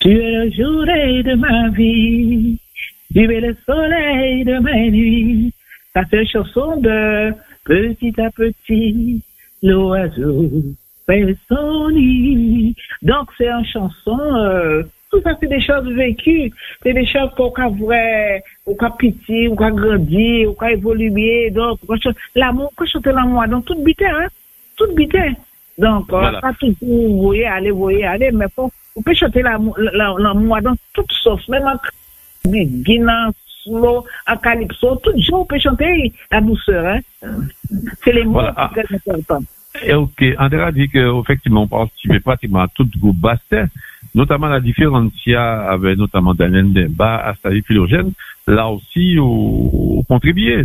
Tu 0.00 0.10
es 0.10 0.44
le 0.44 0.50
jour 0.52 0.88
et 0.88 1.22
de 1.22 1.34
ma 1.34 1.68
vie. 1.70 2.58
Tu 3.12 3.20
es 3.34 3.40
le 3.40 3.56
soleil 3.66 4.44
de 4.44 4.58
ma 4.58 4.74
nuit. 4.90 5.52
Ça 5.94 6.04
fait 6.04 6.22
une 6.22 6.28
chanson 6.28 6.76
de 6.80 7.32
petit 7.64 8.14
à 8.20 8.30
petit, 8.30 9.20
l'oiseau 9.62 10.50
fait 11.08 11.36
son 11.48 11.90
nid. 11.90 12.74
Donc 13.02 13.30
c'est 13.36 13.48
une 13.48 13.64
chanson, 13.64 14.18
euh, 14.36 14.82
tout 15.10 15.20
ça 15.22 15.32
c'est 15.40 15.48
des 15.48 15.60
choses 15.60 15.88
vécues, 15.94 16.52
c'est 16.82 16.92
des 16.92 17.06
choses 17.06 17.30
qu'on 17.36 17.50
a 17.54 17.68
vrai, 17.68 18.42
qu'on 18.64 18.76
a 18.76 18.90
pitié, 18.90 19.48
qu'on 19.48 19.64
a 19.64 19.70
grandi, 19.70 20.44
qu'on 20.56 20.66
a 20.66 20.72
évolué. 20.72 21.50
Donc 21.50 21.78
on 21.88 21.94
l'amour, 22.36 22.70
qu'on 22.76 22.84
chante 22.86 23.06
l'amour 23.06 23.44
dans 23.48 23.62
toute 23.62 23.82
bité, 23.82 24.04
hein, 24.06 24.28
toute 24.76 24.94
bité. 24.94 25.32
Donc 25.78 26.04
on 26.08 26.18
Voilà. 26.18 26.32
va 26.32 26.40
pas 26.40 26.52
toujours 26.54 27.22
voyer 27.22 27.46
aller, 27.46 27.70
voyer 27.70 28.04
aller, 28.04 28.30
mais 28.32 28.46
faut, 28.54 28.70
on 28.98 29.02
peut 29.02 29.14
chanter 29.14 29.42
l'amour 29.42 29.76
la- 29.78 30.60
dans 30.60 30.76
toute 30.92 31.12
sauce, 31.12 31.48
même 31.48 31.62
en 31.64 31.76
Guinan, 32.46 33.30
slow, 33.62 34.04
en 34.26 34.36
calypso, 34.36 34.96
tout 34.96 35.12
jour 35.20 35.40
on 35.40 35.44
peut 35.44 35.58
chanter 35.58 36.12
la 36.32 36.40
douceur, 36.40 36.84
hein. 36.86 37.00
C'est 38.02 38.12
les 38.12 38.24
mots 38.24 38.32
Voilà. 38.32 38.52
qui 38.74 38.80
sont 38.80 38.86
très 38.86 39.12
importants. 39.12 39.44
Et 39.84 39.92
ok, 39.94 40.24
André 40.38 40.62
a 40.62 40.72
dit 40.72 40.88
qu'effectivement, 40.88 41.62
on 41.62 41.68
participait 41.68 42.20
pratiquement 42.20 42.60
à 42.62 42.68
tout 42.68 42.88
le 42.92 42.98
groupe 42.98 43.18
Bastet, 43.18 43.66
notamment 44.14 44.48
la 44.48 44.60
différence 44.60 45.12
qu'il 45.22 45.32
y 45.32 45.36
a 45.36 45.70
avec 45.70 45.96
notamment 45.98 46.34
Daniel 46.34 46.72
Demba, 46.72 47.16
Astali 47.18 47.62
Philogène, 47.62 48.12
là 48.46 48.68
aussi, 48.68 49.18
au, 49.18 49.26
au 49.98 50.04
contribué. 50.08 50.64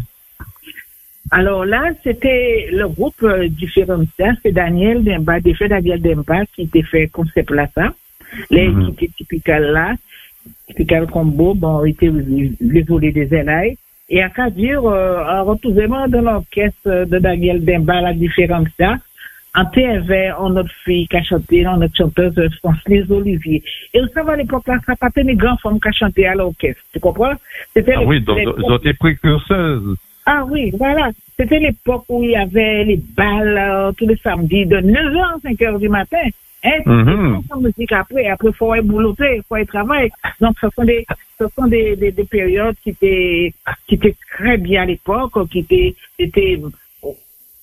Alors 1.31 1.65
là, 1.65 1.83
c'était 2.03 2.69
le 2.71 2.87
groupe 2.87 3.21
euh, 3.23 3.47
différencial, 3.49 4.37
c'est 4.41 4.51
Daniel 4.51 5.03
Demba, 5.03 5.39
des 5.41 5.53
faits 5.53 5.69
Daniel 5.69 6.01
Demba 6.01 6.45
qui 6.55 6.63
était 6.63 6.81
fait 6.83 7.07
concept 7.07 7.51
là, 7.51 7.67
ça. 7.75 7.93
Les 8.49 8.67
Mhm. 8.67 8.95
qui 8.95 9.05
étaient 9.05 9.13
typical 9.17 9.63
là, 9.71 9.93
typical 10.67 11.07
combo, 11.07 11.53
bon, 11.53 11.83
était 11.85 12.11
les 12.59 12.81
volets 12.83 13.11
des 13.11 13.33
élailles. 13.33 13.77
Et 14.09 14.21
à 14.21 14.29
qu'à 14.29 14.49
dire, 14.49 14.83
euh, 14.85 15.23
un 15.25 15.41
retournement 15.41 16.07
de 16.07 16.17
l'orchestre 16.17 17.05
de 17.05 17.19
Daniel 17.19 17.63
Demba, 17.63 18.01
la 18.01 18.13
différence 18.13 18.67
là, 18.77 18.97
en 19.55 19.65
TV, 19.65 20.31
on 20.39 20.49
notre 20.49 20.73
fille 20.83 21.07
qui 21.07 21.15
a 21.15 21.21
chanté, 21.23 21.65
on 21.67 21.77
notre 21.77 21.95
chanteuse 21.95 22.33
euh, 22.39 22.49
Francis 22.59 23.09
Olivier. 23.09 23.63
Et 23.93 24.01
vous 24.01 24.07
savez, 24.13 24.31
à 24.31 24.35
l'époque 24.35 24.67
là, 24.67 24.77
ça 24.85 24.95
pas 24.95 25.09
une 25.15 25.35
grande 25.35 25.59
femme 25.59 25.79
qui 25.79 25.87
a 25.87 25.91
chanté 25.91 26.25
à 26.27 26.33
l'orchestre. 26.35 26.81
Tu 26.91 26.99
comprends? 26.99 27.33
C'était 27.73 27.93
Ah 27.95 27.99
les- 27.99 28.05
oui, 28.05 28.21
donc, 28.21 28.37
les- 28.39 28.75
été 28.75 28.93
précurseurs. 28.93 29.81
ah 30.25 30.43
oui, 30.49 30.71
voilà. 30.77 31.11
C'était 31.37 31.59
l'époque 31.59 32.05
où 32.09 32.23
il 32.23 32.31
y 32.31 32.35
avait 32.35 32.83
les 32.83 32.99
balles 33.15 33.57
euh, 33.57 33.91
tous 33.97 34.07
les 34.07 34.17
samedis 34.17 34.65
de 34.65 34.77
9h 34.77 35.35
à 35.35 35.37
5h 35.47 35.79
du 35.79 35.89
matin. 35.89 36.17
Hein? 36.63 36.79
Mhm. 36.85 37.41
Sans 37.49 37.59
musique 37.59 37.91
après, 37.91 38.27
après 38.27 38.49
il 38.49 38.55
faut 38.55 38.71
aller 38.71 38.81
boulotter, 38.81 39.37
il 39.37 39.43
faut 39.47 39.55
aller 39.55 39.65
travailler. 39.65 40.11
Donc 40.39 40.55
ce 40.61 40.67
sont 40.75 40.83
des 40.83 41.05
ce 41.37 41.45
sont 41.55 41.67
des, 41.67 41.95
des, 41.95 42.11
des 42.11 42.23
périodes 42.23 42.75
qui 42.83 42.91
étaient 42.91 43.53
qui 43.87 43.95
étaient 43.95 44.15
très 44.35 44.57
bien 44.57 44.83
à 44.83 44.85
l'époque, 44.85 45.49
qui 45.49 45.59
étaient 45.59 45.95
étaient 46.19 46.59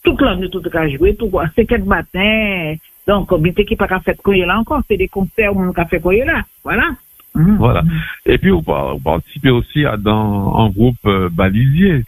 toute 0.02 0.20
l'année 0.20 0.48
tout 0.50 0.62
à 0.72 0.88
jouer, 0.88 1.14
tout 1.14 1.30
5 1.30 1.74
du 1.74 1.88
matin. 1.88 2.74
Donc 3.06 3.32
bité 3.40 3.64
qui 3.64 3.76
pas 3.76 3.88
qu'à 3.88 4.00
faire 4.00 4.14
là 4.24 4.58
encore, 4.58 4.82
c'est 4.86 4.96
des 4.96 5.08
concerts 5.08 5.56
où 5.56 5.62
on 5.62 5.72
a 5.72 5.84
fait 5.86 6.00
quoi 6.00 6.14
là. 6.14 6.42
Voilà. 6.62 6.90
Voilà. 7.34 7.82
Et 8.26 8.38
puis, 8.38 8.50
vous 8.50 8.62
participez 8.62 9.50
aussi 9.50 9.84
à, 9.84 9.96
dans, 9.96 10.52
en 10.52 10.68
groupe 10.70 10.96
euh, 11.06 11.28
balisier. 11.30 12.04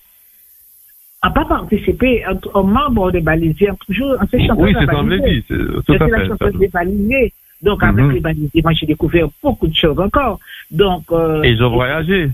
A 1.22 1.30
pas 1.30 1.44
participé 1.44 2.22
en, 2.26 2.36
en 2.60 2.64
membre 2.64 3.12
des 3.12 3.20
balisiers, 3.20 3.70
toujours 3.86 4.16
en 4.20 4.26
fait 4.26 4.40
chanteuse 4.46 4.64
Oui, 4.64 4.74
c'est 4.78 4.86
ça, 4.86 5.02
dit. 5.02 5.44
c'est- 5.48 6.08
la 6.08 6.26
chanteuse 6.26 6.54
des 6.58 6.68
balisés. 6.68 7.32
Donc, 7.62 7.80
avec 7.84 8.04
Mhm. 8.06 8.12
les 8.12 8.20
balisés, 8.20 8.60
moi, 8.62 8.72
j'ai 8.72 8.86
découvert 8.86 9.28
beaucoup 9.40 9.68
de 9.68 9.74
choses 9.74 9.98
encore. 10.00 10.40
Donc, 10.70 11.04
euh, 11.12 11.42
Et 11.44 11.50
ils 11.50 11.62
ont 11.62 11.70
voyagé. 11.70 12.28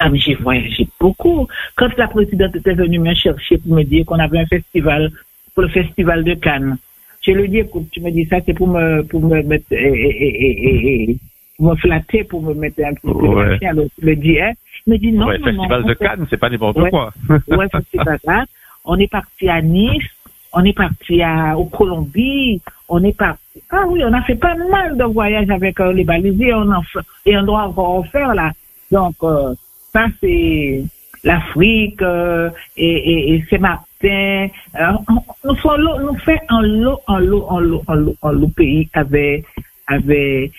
ah, 0.00 0.10
j'ai 0.14 0.34
voyagé 0.34 0.88
beaucoup. 0.98 1.46
Quand 1.76 1.96
la 1.96 2.08
présidente 2.08 2.56
était 2.56 2.74
venue 2.74 2.98
me 2.98 3.14
chercher 3.14 3.58
pour 3.58 3.72
me 3.76 3.84
dire 3.84 4.04
qu'on 4.04 4.18
avait 4.18 4.40
un 4.40 4.46
festival, 4.46 5.10
pour 5.54 5.62
le 5.62 5.68
festival 5.68 6.24
de 6.24 6.34
Cannes, 6.34 6.76
je 7.22 7.30
lui 7.30 7.44
ai 7.44 7.48
dit, 7.48 7.58
écoute, 7.58 7.86
tu 7.92 8.00
me 8.00 8.10
dis 8.10 8.24
ça, 8.26 8.38
c'est 8.44 8.52
pour 8.52 8.66
me, 8.68 9.02
pour 9.02 9.22
me 9.22 9.42
mettre, 9.42 9.72
et, 9.72 9.76
et, 9.76 10.44
et, 10.46 10.68
et, 10.68 11.10
et, 11.12 11.16
pour 11.56 11.70
me 11.70 11.76
flatter, 11.76 12.24
pour 12.24 12.42
me 12.42 12.52
mettre 12.54 12.80
un 12.84 12.94
petit 12.94 13.02
peu 13.02 13.28
Ouais. 13.28 13.58
de. 13.58 13.64
Alors, 13.66 13.86
je 13.98 14.04
lui 14.04 14.12
ai 14.12 14.16
dit, 14.16 14.40
hein. 14.40 14.52
Il 14.86 14.92
me 14.92 14.98
dit, 14.98 15.12
non, 15.12 15.26
ouais, 15.26 15.38
non, 15.38 15.44
Festival 15.46 15.80
non, 15.82 15.88
de 15.88 15.94
Cannes, 15.94 16.26
c'est 16.30 16.36
pas 16.36 16.48
n'importe 16.48 16.76
Ouais. 16.78 16.90
quoi. 16.90 17.12
ouais, 17.28 17.68
festival 17.70 18.18
là. 18.24 18.44
On 18.84 18.96
est 18.98 19.10
parti 19.10 19.48
à 19.48 19.60
Nice, 19.60 20.04
on 20.52 20.64
est 20.64 20.72
parti 20.76 21.20
à, 21.22 21.58
au 21.58 21.64
Colombie, 21.64 22.60
on 22.88 23.02
est 23.02 23.16
parti. 23.16 23.40
Ah 23.70 23.82
oui, 23.88 24.02
on 24.04 24.12
a 24.12 24.22
fait 24.22 24.36
pas 24.36 24.54
mal 24.70 24.96
de 24.96 25.02
voyages 25.04 25.50
avec 25.50 25.80
euh, 25.80 25.92
les 25.92 26.04
balisiers, 26.04 26.54
on 26.54 26.70
en 26.70 26.82
fait, 26.82 27.00
et 27.24 27.36
on 27.36 27.42
doit 27.42 27.62
encore 27.64 27.90
en 27.96 28.02
faire 28.04 28.32
là. 28.34 28.52
Donc, 28.92 29.16
euh, 29.24 29.54
ça 29.92 30.06
c'est 30.20 30.84
l'Afrique, 31.24 32.00
euh, 32.02 32.48
et, 32.76 32.86
et, 32.86 33.34
et 33.34 33.44
Saint-Martin. 33.50 34.48
Euh, 34.78 34.92
on- 35.08 35.48
nous, 35.48 35.54
faisons 35.56 35.98
nous 36.12 36.18
fait 36.18 36.38
en 36.48 36.60
lot, 36.60 37.00
en 37.08 37.18
lot, 37.18 37.44
en 37.48 37.58
lot, 37.58 37.82
en 37.88 37.94
lot, 37.94 38.16
en 38.22 38.30
lot 38.30 38.48
pays 38.54 38.88
avec, 38.92 39.44
avec, 39.88 40.52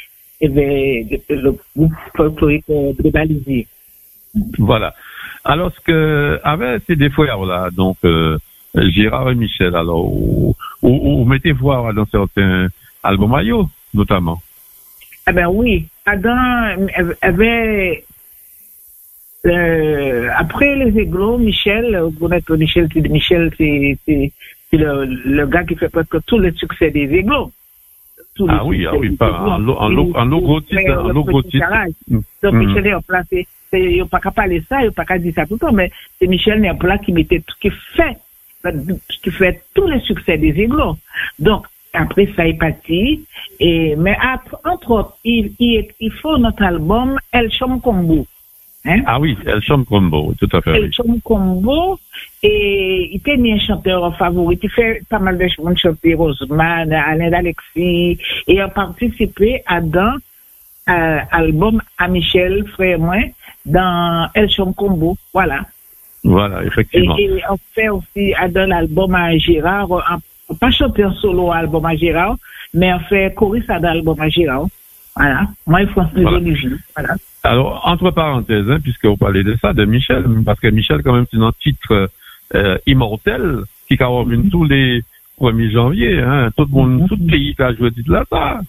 avec 0.43 1.21
le 1.29 1.55
groupe 1.77 1.93
folklorique 2.17 2.65
euh, 2.71 2.91
des 2.99 3.11
balisiers. 3.11 3.67
Voilà. 4.57 4.93
Alors, 5.43 5.71
ce 5.73 5.79
que, 5.81 6.39
avec 6.43 6.83
ces 6.87 7.09
frères 7.09 7.43
là, 7.45 7.69
donc, 7.71 7.97
euh, 8.03 8.37
Gérard 8.75 9.31
et 9.31 9.35
Michel, 9.35 9.75
alors, 9.75 10.05
vous 10.81 11.25
mettez 11.25 11.51
voir 11.53 11.93
dans 11.93 12.05
certains 12.05 12.67
albums 13.03 13.31
maillots, 13.31 13.69
notamment. 13.93 14.41
Eh 15.29 15.33
ben 15.33 15.47
oui, 15.47 15.87
Adam 16.05 16.35
avait 17.21 18.03
euh, 19.45 20.29
après 20.35 20.75
les 20.75 20.99
églots, 20.99 21.37
Michel, 21.37 21.97
vous 21.97 22.11
connaissez 22.27 22.57
Michel, 22.57 22.87
c'est 22.93 23.01
Michel, 23.09 23.51
c'est 23.57 23.97
le, 24.73 25.05
le 25.05 25.47
gars 25.47 25.63
qui 25.63 25.75
fait 25.75 25.89
presque 25.89 26.17
tout 26.25 26.37
le 26.37 26.51
succès 26.53 26.91
des 26.91 27.03
églots. 27.13 27.51
Tous 28.35 28.47
les 28.47 28.53
Ah 28.53 28.65
oui, 28.65 28.85
ah 28.85 28.95
oui, 28.95 29.11
pas 29.11 29.31
en 29.31 29.57
lo- 29.57 29.77
en 29.77 29.89
lo- 29.89 30.11
en 30.15 30.25
lo- 30.25 30.41
gros 30.41 30.61
titre. 30.61 30.77
Mm. 32.09 32.19
Donc 32.43 32.53
Mm. 32.53 32.57
Michel 32.57 32.87
est 32.87 32.93
en 32.93 33.01
place, 33.69 33.71
c'est- 33.71 33.77
c'est- 33.77 33.91
il 33.91 33.95
n'y 33.95 34.01
a 34.01 34.05
pas 34.05 34.19
qu'à 34.19 34.31
parler 34.31 34.63
ça, 34.69 34.79
il 34.79 34.83
n'y 34.83 34.87
a 34.87 34.91
pas 34.91 35.05
qu'à 35.05 35.17
dire 35.17 35.33
ça 35.35 35.45
tout 35.45 35.53
le 35.53 35.59
temps, 35.59 35.73
mais 35.73 35.91
c'est 36.19 36.27
Michel 36.27 36.61
n'est 36.61 36.73
là 36.83 36.97
qui 36.97 37.11
mettait 37.11 37.39
tout, 37.39 37.55
qui 37.61 37.69
fait, 37.69 38.17
qui 39.23 39.31
fait 39.31 39.61
tous 39.73 39.87
les 39.87 39.99
succès 40.01 40.37
des 40.37 40.59
églots. 40.61 40.97
Donc, 41.39 41.65
après 41.93 42.29
ça 42.35 42.47
est 42.47 42.53
parti, 42.53 43.25
et, 43.59 43.95
mais 43.95 44.17
après, 44.21 44.57
entre 44.65 44.91
autres, 44.91 45.17
il, 45.23 45.51
il, 45.59 45.87
il 45.99 46.11
faut 46.11 46.37
notre 46.37 46.63
album 46.63 47.17
El 47.31 47.49
Chom 47.51 47.79
Combo. 47.81 48.25
Hein? 48.85 49.01
Ah 49.05 49.19
oui, 49.19 49.37
El 49.45 49.61
Chom 49.61 49.83
Combo, 49.85 50.33
tout 50.39 50.49
à 50.53 50.61
fait. 50.61 50.77
El. 50.77 50.91
Chom 50.93 51.19
Combo, 51.21 51.99
et 52.43 53.09
il 53.11 53.17
était 53.17 53.33
un 53.33 53.59
chanteur 53.59 54.15
favori. 54.17 54.59
Il 54.61 54.69
fait 54.69 55.01
pas 55.09 55.19
mal 55.19 55.37
de 55.37 55.47
choses 55.47 55.77
chanter 55.77 56.13
Roseman, 56.13 56.93
Alain 56.93 57.29
d'Alexis, 57.29 58.17
et 58.47 58.61
a 58.61 58.67
participé 58.69 59.61
à 59.65 59.81
dans 59.81 60.17
euh, 60.89 61.19
album 61.31 61.81
à 61.97 62.07
Michel, 62.07 62.65
frère 62.67 62.99
moi, 62.99 63.17
dans 63.67 64.29
El 64.33 64.49
Combo. 64.75 65.15
Voilà. 65.33 65.61
Voilà, 66.23 66.63
Et, 66.63 66.67
effectivement. 66.67 67.15
et 67.17 67.29
on 67.49 67.57
fait 67.73 67.89
aussi 67.89 68.33
à 68.35 68.47
dans 68.47 68.67
l'album 68.67 69.13
à 69.15 69.37
Gérard, 69.37 69.89
on, 69.91 70.01
on 70.49 70.55
pas 70.55 70.71
chanter 70.71 71.05
en 71.05 71.13
solo 71.13 71.51
album 71.51 71.85
à 71.85 71.95
Gérard, 71.95 72.35
mais 72.73 72.91
on 72.93 72.99
fait 73.01 73.33
choriste 73.35 73.69
à 73.69 73.79
l'album 73.79 74.19
à 74.19 74.27
Gérard. 74.27 74.65
Voilà. 75.15 75.47
Moi 75.65 75.81
et 75.83 75.87
François 75.87 76.21
Voilà. 76.21 76.37
Olivier. 76.37 76.71
Voilà. 76.95 77.15
Alors, 77.43 77.81
entre 77.85 78.11
parenthèses, 78.11 78.69
hein, 78.69 78.79
puisque 78.81 79.05
vous 79.05 79.15
parlez 79.17 79.43
de 79.43 79.55
ça, 79.61 79.73
de 79.73 79.85
Michel, 79.85 80.25
parce 80.45 80.59
que 80.59 80.67
Michel, 80.67 81.01
quand 81.03 81.13
même, 81.13 81.25
c'est 81.31 81.39
un 81.41 81.53
titre 81.61 82.09
euh, 82.55 82.77
immortel 82.85 83.59
qui 83.87 83.95
Mhm. 83.95 84.07
revient 84.07 84.49
tous 84.49 84.65
les 84.65 85.01
1er 85.39 85.71
janvier. 85.71 86.19
Hein, 86.21 86.49
tout 86.55 86.65
le 86.65 86.71
monde, 86.73 87.07
tout 87.07 87.15
le 87.19 87.27
pays 87.29 87.55
qui 87.55 87.61
a 87.61 87.73
joué 87.73 87.89
ce 87.89 87.95
titre-là, 87.95 88.23
ça. 88.29 88.59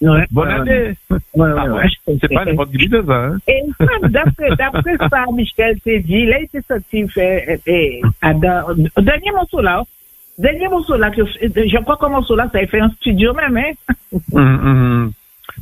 Ouais. 0.00 0.24
Bonne 0.30 0.48
année. 0.50 0.94
Ouais, 1.10 1.18
ouais, 1.34 1.50
Ah 1.56 1.66
ouais. 1.66 1.88
C'est 2.20 2.32
pas 2.32 2.44
n'importe 2.44 2.70
qui 2.72 2.78
dit 2.78 2.88
ça. 3.06 3.24
Hein. 3.26 3.36
Et 3.48 3.60
d'après, 4.08 4.50
d'après 4.56 4.96
ça, 5.10 5.24
Michel 5.32 5.76
s'est 5.84 6.00
dit, 6.00 6.26
là, 6.26 6.38
il 6.40 6.48
s'est 6.48 6.64
sorti 6.66 7.06
fait, 7.08 7.60
et, 7.66 8.00
à 8.22 8.32
dans- 8.34 8.64
au 8.96 9.00
dernier 9.02 9.30
morceau 9.32 9.60
là, 9.60 9.82
au 9.82 10.42
dernier 10.42 10.68
morceau 10.68 10.96
là, 10.96 11.10
que, 11.10 11.22
je 11.24 11.78
crois 11.82 11.96
que 11.96 12.06
morceau 12.10 12.36
là, 12.36 12.48
ça 12.52 12.58
a 12.58 12.66
fait 12.66 12.80
un 12.80 12.90
studio 12.90 13.32
même, 13.34 13.56
hein. 13.56 13.94
Hum, 14.32 14.60
hum. 14.66 15.12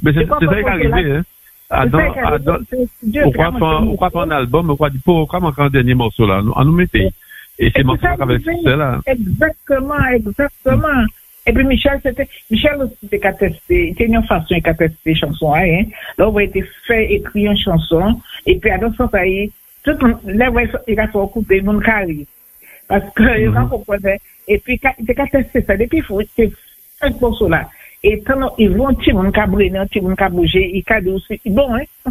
Mais 0.02 0.12
c'est 0.12 0.20
C'est 0.20 0.28
ça 0.28 0.36
qui 0.38 0.44
est 0.44 0.66
arrivé. 0.68 1.12
Hein. 1.16 1.22
Adam, 1.70 1.98
Adam, 2.22 2.56
on 3.24 3.30
croit 3.32 3.52
pas, 3.52 3.78
un 3.78 3.82
on 3.86 3.96
croit 3.96 4.10
morceau. 4.10 4.30
album, 4.32 4.70
on 4.70 4.74
croit 4.76 4.90
du 4.90 4.98
pourquoi 4.98 5.40
manquer 5.40 5.62
un 5.62 5.70
dernier 5.70 5.94
morceau 5.94 6.26
là, 6.26 6.42
on 6.54 6.64
nous 6.64 6.72
mettait. 6.72 7.08
Et 7.58 7.66
Et 7.66 7.72
c'est 7.76 7.84
morceau 7.84 8.02
ça 8.02 8.16
avec 8.20 8.42
fait- 8.44 8.52
succès 8.52 8.76
là. 8.76 9.00
Exactement, 9.06 10.04
exactement. 10.12 11.04
Et 11.46 11.52
puis 11.52 11.64
Michel, 11.64 12.00
c'était, 12.02 12.26
Michel 12.50 12.76
aussi, 12.82 13.20
qu'à 13.20 13.32
tester, 13.32 13.90
c'était 13.90 14.06
une 14.06 14.22
façon 14.24 14.58
qu'à 14.60 14.72
tester 14.74 15.14
chanson, 15.14 15.54
hein. 15.54 15.84
Là, 16.16 16.30
on 16.30 16.36
a 16.38 16.42
été 16.42 16.64
fait 16.86 17.12
écrire 17.12 17.50
une 17.52 17.58
chanson, 17.58 18.18
et 18.46 18.58
puis 18.58 18.70
à 18.70 18.78
d'autres 18.78 18.96
sens, 18.96 19.10
tout 19.84 19.90
le 20.00 20.08
monde, 20.08 20.18
là, 20.24 20.50
il 20.88 20.98
a 20.98 21.06
fait 21.06 21.12
couper 21.32 21.60
mon 21.60 21.78
carré. 21.80 22.26
Parce 22.88 23.04
que, 23.14 23.52
gens 23.52 23.66
comprenaient. 23.68 24.18
Et 24.48 24.58
puis, 24.58 24.80
il 24.98 25.02
était 25.04 25.14
qu'à 25.14 25.26
tester 25.26 25.62
ça. 25.62 25.76
Depuis, 25.76 25.98
il 25.98 26.02
faut, 26.02 26.20
c'est 26.34 26.50
cinq 27.00 27.20
morceaux 27.20 27.48
là. 27.48 27.68
Et 28.02 28.20
quand 28.22 28.54
ils 28.58 28.70
vont, 28.70 28.94
qu'à 29.32 29.46
brûler, 29.46 29.70
petit 29.86 30.00
monde 30.00 30.16
qu'à 30.16 30.28
bouger, 30.30 30.70
il 30.74 30.82
cadre 30.84 31.12
aussi. 31.12 31.40
Bon, 31.46 31.74
hein. 31.74 31.84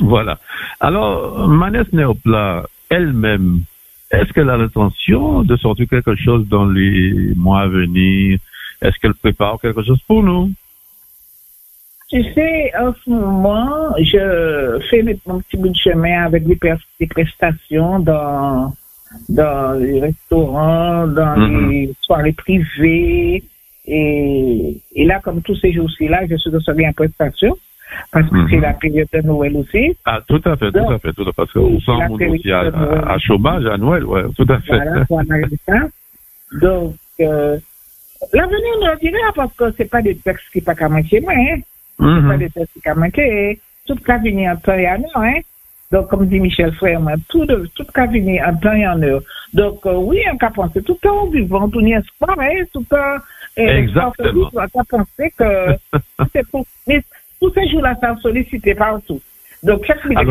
Voilà. 0.00 0.38
Alors, 0.80 1.46
Manès 1.48 1.92
Néopla, 1.92 2.64
elle-même, 2.90 3.60
est-ce 4.12 4.32
qu'elle 4.32 4.50
a 4.50 4.56
l'intention 4.56 5.42
de 5.42 5.56
sortir 5.56 5.88
quelque 5.88 6.14
chose 6.16 6.46
dans 6.48 6.66
les 6.66 7.32
mois 7.36 7.62
à 7.62 7.66
venir 7.68 8.38
Est-ce 8.80 8.98
qu'elle 8.98 9.14
prépare 9.14 9.58
quelque 9.60 9.82
chose 9.82 10.00
pour 10.06 10.22
nous? 10.22 10.50
Tu 12.10 12.22
sais, 12.34 12.70
en 12.78 12.92
ce 12.92 13.08
moment, 13.08 13.94
je 13.98 14.78
fais 14.90 15.02
mon 15.26 15.40
petit 15.40 15.56
bout 15.56 15.70
de 15.70 15.76
chemin 15.76 16.24
avec 16.24 16.44
des, 16.44 16.56
pres- 16.56 16.78
des 17.00 17.06
prestations 17.06 18.00
dans, 18.00 18.74
dans 19.30 19.78
les 19.80 19.98
restaurants, 20.00 21.06
dans 21.06 21.36
Mhm. 21.38 21.70
les 21.70 21.92
soirées 22.02 22.32
privées. 22.32 23.42
Et, 23.86 24.76
et 24.94 25.04
là, 25.06 25.20
comme 25.20 25.40
tous 25.42 25.56
ces 25.56 25.72
jours-ci, 25.72 26.06
là, 26.06 26.20
je 26.28 26.36
suis 26.36 26.50
de 26.50 26.58
soirée 26.60 26.86
en 26.86 26.92
prestation. 26.92 27.56
Parce 28.10 28.28
que 28.28 28.34
Mhm. 28.36 28.46
c'est 28.50 28.60
la 28.60 28.72
période 28.74 29.08
de 29.12 29.20
Noël 29.22 29.56
aussi. 29.56 29.96
Ah, 30.04 30.20
tout 30.26 30.40
à 30.44 30.56
fait, 30.56 30.70
tout 30.72 30.78
à 30.90 30.98
fait, 30.98 31.12
tout 31.12 31.22
à 31.22 31.24
fait. 31.26 31.32
Parce 31.36 31.52
qu'on 31.52 31.80
sent 31.80 31.92
La 31.98 32.08
mon 32.08 32.14
aussi 32.14 32.50
à, 32.52 32.60
à 32.60 33.18
chômage, 33.18 33.64
à 33.66 33.76
Noël, 33.78 34.04
ouais, 34.04 34.22
tout 34.36 34.46
à 34.48 34.58
fait. 34.60 34.78
Voilà, 35.08 35.44
ça. 35.66 35.78
Donc, 36.60 36.94
euh, 37.20 37.58
l'avenir 38.32 38.58
nous 38.80 38.86
le 38.86 38.98
dira 39.00 39.32
parce 39.34 39.52
que 39.54 39.72
c'est 39.76 39.90
pas 39.90 40.02
des 40.02 40.16
textes 40.16 40.44
qui 40.52 40.60
pas 40.60 40.74
qu'à 40.74 40.88
manquer, 40.88 41.20
moi, 41.20 41.32
hein. 41.34 41.56
C'est 41.98 42.04
Mhm. 42.04 42.28
pas 42.28 42.36
des 42.36 42.50
textes 42.50 42.72
qui 42.74 42.80
pas 42.80 42.94
manquer. 42.94 43.60
Tout 43.86 43.96
cas 43.96 44.18
venir 44.18 44.52
en 44.52 44.56
temps 44.56 44.74
et 44.74 44.88
en 44.88 44.94
heure, 45.02 45.16
hein. 45.16 45.40
Donc, 45.90 46.08
comme 46.08 46.26
dit 46.26 46.40
Michel 46.40 46.72
Frère, 46.72 47.00
tout, 47.28 47.44
de, 47.44 47.68
tout 47.74 47.84
cas 47.92 48.06
venir 48.06 48.42
en 48.48 48.56
temps 48.56 48.72
et 48.72 48.86
en 48.86 49.02
heure. 49.02 49.20
Donc, 49.52 49.84
euh, 49.84 49.94
oui, 49.96 50.20
on 50.32 50.36
peut 50.38 50.46
penser 50.54 50.82
tout 50.82 50.96
le 51.02 51.08
temps 51.08 51.26
vivant, 51.26 51.68
tout 51.68 51.82
n'y 51.82 51.92
espoir, 51.92 52.34
hein, 52.40 52.64
tout 52.72 52.80
le 52.80 52.86
temps. 52.86 53.22
euh, 53.58 53.76
Exactement. 53.76 54.48
On 54.54 54.68
peut 54.68 54.84
penser 54.88 55.32
que 55.36 55.66
c'est 56.32 56.46
pour, 56.48 56.64
mais 56.86 57.02
tous 57.42 57.52
ces 57.54 57.68
jours-là, 57.68 57.96
ça 58.00 58.16
sollicité 58.22 58.74
partout. 58.74 59.20
Donc, 59.62 59.84
chaque 59.84 60.04
minute, 60.04 60.28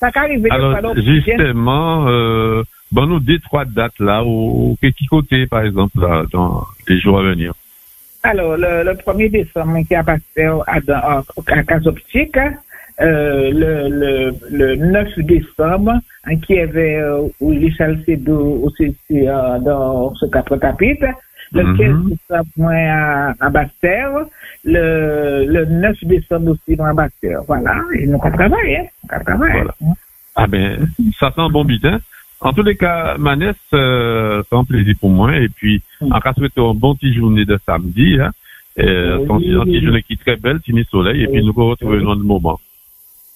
ça 0.00 0.10
fois, 0.10 0.30
Alors, 0.50 0.94
justement, 0.96 2.06
euh, 2.08 2.62
bon, 2.90 3.06
nous 3.06 3.20
deux, 3.20 3.38
trois 3.40 3.64
dates 3.64 3.98
là, 4.00 4.24
au, 4.24 4.76
petit 4.80 5.06
côté, 5.06 5.46
par 5.46 5.64
exemple, 5.64 6.00
là, 6.00 6.24
dans 6.32 6.64
les 6.88 6.98
jours 6.98 7.18
à 7.18 7.22
venir. 7.22 7.52
Alors, 8.22 8.56
le, 8.56 8.84
le 8.84 8.92
1er 8.92 9.30
décembre, 9.30 9.78
qui 9.86 9.94
a 9.94 10.02
passé 10.02 10.44
à, 10.44 10.78
à, 10.88 11.22
à 11.46 11.62
Case 11.62 11.86
Optique, 11.86 12.38
euh, 13.00 13.50
le, 13.52 13.88
le, 13.88 14.34
le 14.50 14.76
9 14.76 15.18
décembre, 15.18 15.92
hein, 16.24 16.36
qui 16.38 16.58
avait 16.58 16.96
euh, 16.96 17.28
Willy 17.40 17.72
Salcedo 17.76 18.62
aussi 18.64 18.96
euh, 19.12 19.58
dans 19.58 20.14
ce 20.14 20.26
quatre 20.26 20.58
chapitre, 20.58 21.06
le 21.56 21.64
Mhm. 21.64 21.76
15 21.78 22.04
décembre, 22.10 22.50
moi, 22.56 22.72
à, 22.74 23.34
le, 24.64 25.44
le 25.46 25.64
9 25.66 25.96
décembre 26.04 26.50
aussi, 26.52 26.80
à 26.80 26.92
Bastère. 26.92 27.40
Voilà, 27.46 27.80
et 27.98 28.06
nous, 28.06 28.18
on 28.22 28.30
travaille, 28.30 28.76
hein, 28.76 28.84
on 29.04 29.24
travaille. 29.24 29.52
Voilà. 29.52 29.74
Ah 30.34 30.46
ben, 30.46 30.86
ça 31.18 31.30
sent 31.34 31.48
bon 31.50 31.64
bitin. 31.64 31.98
En 32.40 32.52
tous 32.52 32.62
les 32.62 32.76
cas, 32.76 33.16
Manès, 33.18 33.56
euh, 33.72 34.42
c'est 34.48 34.56
un 34.56 34.64
plaisir 34.64 34.94
pour 35.00 35.10
moi. 35.10 35.34
Et 35.36 35.48
puis, 35.48 35.80
Mm. 36.00 36.12
en 36.12 36.20
cas 36.20 36.34
souhaiter 36.34 36.60
un 36.60 36.74
bon 36.74 36.94
petit 36.94 37.14
journée 37.14 37.44
de 37.46 37.58
samedi, 37.64 38.18
hein, 38.20 38.30
euh, 38.78 39.16
Oui. 39.28 39.54
un 39.56 39.64
petit 39.64 39.82
journée 39.82 40.02
qui 40.02 40.12
est 40.14 40.20
très 40.20 40.36
belle, 40.36 40.60
fini 40.64 40.84
soleil, 40.90 41.22
et 41.22 41.26
puis 41.28 41.40
nous 41.42 41.54
nous 41.56 41.68
retrouvons 41.70 42.02
dans 42.02 42.14
le 42.14 42.22
moment. 42.22 42.60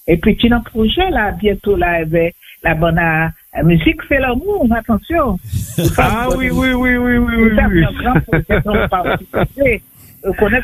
Et 0.07 0.17
puis, 0.17 0.35
tu 0.35 0.51
as 0.51 0.57
un 0.57 0.59
projet, 0.61 1.09
là, 1.09 1.31
bientôt, 1.31 1.75
là, 1.75 2.01
avec 2.01 2.35
la 2.63 2.75
bonne 2.75 2.99
euh, 2.99 3.63
musique, 3.63 3.99
c'est 4.07 4.19
l'amour, 4.19 4.67
attention. 4.75 5.37
Ah 5.97 6.27
oui, 6.37 6.49
oui, 6.51 6.73
oui, 6.73 6.95
oui, 6.97 7.17
oui, 7.17 7.35
oui, 7.37 7.55
Ça, 7.55 7.67
oui. 7.71 7.83
on 7.85 8.09
fait. 9.59 9.81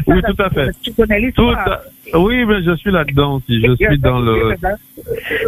Oui, 0.06 0.22
parce 0.22 0.36
tout 0.36 0.44
à 0.44 0.50
fait. 0.50 0.70
Tu 0.84 0.92
connais 0.94 1.20
Tout 1.32 1.50
l'histoire. 1.50 1.68
à- 2.14 2.20
Oui, 2.20 2.46
mais 2.46 2.62
je 2.62 2.76
suis 2.76 2.92
là-dedans 2.92 3.36
aussi. 3.36 3.62
Je 3.66 3.76
suis 3.76 3.98
dans 4.00 4.20
le. 4.20 4.56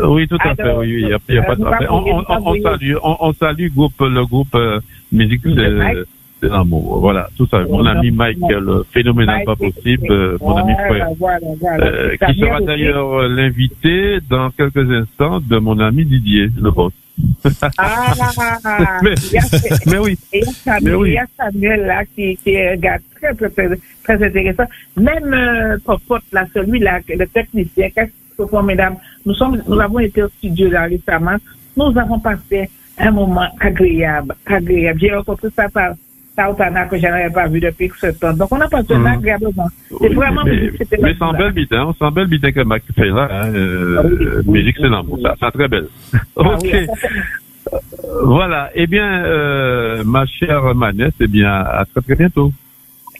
Oui, 0.08 0.28
tout 0.28 0.38
à 0.44 0.56
fait. 0.56 0.74
Oui, 0.74 0.88
oui, 0.96 1.02
il 1.02 1.08
n'y 1.08 1.14
a, 1.14 1.18
il 1.30 1.36
y 1.36 1.38
a 1.38 1.44
pas 1.44 1.56
de 1.56 1.62
euh, 1.62 1.66
problème. 1.66 1.90
On, 1.92 2.62
salue, 2.64 2.96
on, 3.04 3.18
on 3.20 3.34
salue 3.34 3.68
groupe, 3.70 3.94
le 4.00 4.26
groupe 4.26 4.56
euh, 4.56 4.80
musique 5.12 5.44
Mike. 6.42 6.42
de 6.42 6.48
l'amour. 6.48 7.00
Voilà, 7.00 7.30
tout 7.38 7.48
ça. 7.48 7.60
Mon 7.70 7.86
ami 7.86 8.12
Mike, 8.12 8.38
le 8.50 8.84
phénoménal 8.92 9.44
pas 9.46 9.56
possible, 9.56 10.38
mon 10.42 10.56
ami 10.58 10.74
frère. 10.74 11.08
Voilà, 11.18 11.48
voilà. 11.60 11.86
Euh, 11.86 12.16
qui 12.16 12.40
sera 12.40 12.60
d'ailleurs 12.62 13.14
euh, 13.14 13.28
l'invité 13.28 14.20
dans 14.30 14.50
quelques 14.52 14.90
instants 14.92 15.40
de 15.40 15.58
mon 15.58 15.80
ami 15.80 16.06
Didier, 16.06 16.50
le 16.62 16.72
boss. 16.72 16.94
Ah, 17.78 18.14
Mais- 19.04 19.16
Mais 19.86 19.98
oui, 19.98 20.18
il 20.32 21.14
y 21.14 21.18
a 21.18 21.26
Samuel, 21.38 21.86
là 21.86 22.06
qui, 22.06 22.38
qui 22.38 22.52
est 22.52 22.74
un 22.74 22.76
gars 22.78 22.98
très, 23.20 23.34
très, 23.34 23.50
très, 24.04 24.24
intéressant. 24.26 24.64
Même 24.96 25.34
euh, 25.34 25.78
Popote, 25.84 26.24
là, 26.32 26.46
celui-là, 26.54 27.00
le 27.10 27.26
technicien, 27.28 27.90
qu'est-ce 27.90 28.12
faut, 28.48 28.62
mesdames, 28.62 28.96
nous 29.26 29.34
sommes, 29.34 29.62
nous 29.68 29.80
avons 29.80 30.00
été 30.00 30.24
au 30.24 30.30
studio 30.30 30.70
là 30.70 30.84
récemment. 30.84 31.36
Nous 31.76 31.98
avons 31.98 32.20
passé 32.20 32.70
un 32.98 33.12
moment 33.12 33.48
agréable, 33.60 34.36
agréable. 34.46 35.00
J'ai 35.02 35.14
rencontré 35.14 35.50
ça 35.56 35.68
par 35.70 35.94
Tautana 36.40 36.86
que 36.86 36.98
je 36.98 37.04
n'avais 37.04 37.30
pas 37.30 37.48
vu 37.48 37.60
depuis 37.60 37.92
ce 38.00 38.08
temps. 38.08 38.34
Donc 38.34 38.50
on 38.52 38.62
a 38.62 38.68
passé 38.70 38.94
un 38.94 39.00
Mhm. 39.00 39.08
agréable 39.08 39.46
moment. 39.46 39.70
C'est 39.90 40.08
Oui, 40.10 40.16
vraiment 40.16 40.44
mais, 40.46 40.72
mais 41.02 41.10
là. 41.12 41.16
sans 41.20 41.34
belle 41.34 41.52
bitin, 41.52 41.86
on 41.90 41.94
sent 41.94 42.14
belle 42.16 42.28
bitin 42.28 42.52
que 42.52 42.62
Mac 42.62 42.84
fait 42.96 43.10
là, 43.10 43.28
hein, 43.32 43.54
euh, 43.54 44.02
Oui, 44.06 44.16
oui, 44.48 44.54
musique 44.60 44.78
c'est 44.80 44.88
l'amour, 44.90 45.16
oui. 45.18 45.24
ça, 45.24 45.36
ça 45.40 45.52
très 45.52 45.68
belle. 45.68 45.88
Ah 46.14 46.54
ok, 46.54 46.62
oui, 46.64 46.88
voilà. 48.24 48.70
Eh 48.76 48.88
bien, 48.88 49.24
euh, 49.26 50.04
ma 50.06 50.26
chère 50.26 50.74
Manès, 50.76 51.12
eh 51.20 51.28
bien, 51.28 51.52
à 51.52 51.86
très 51.92 52.02
très 52.02 52.16
bientôt. 52.16 52.52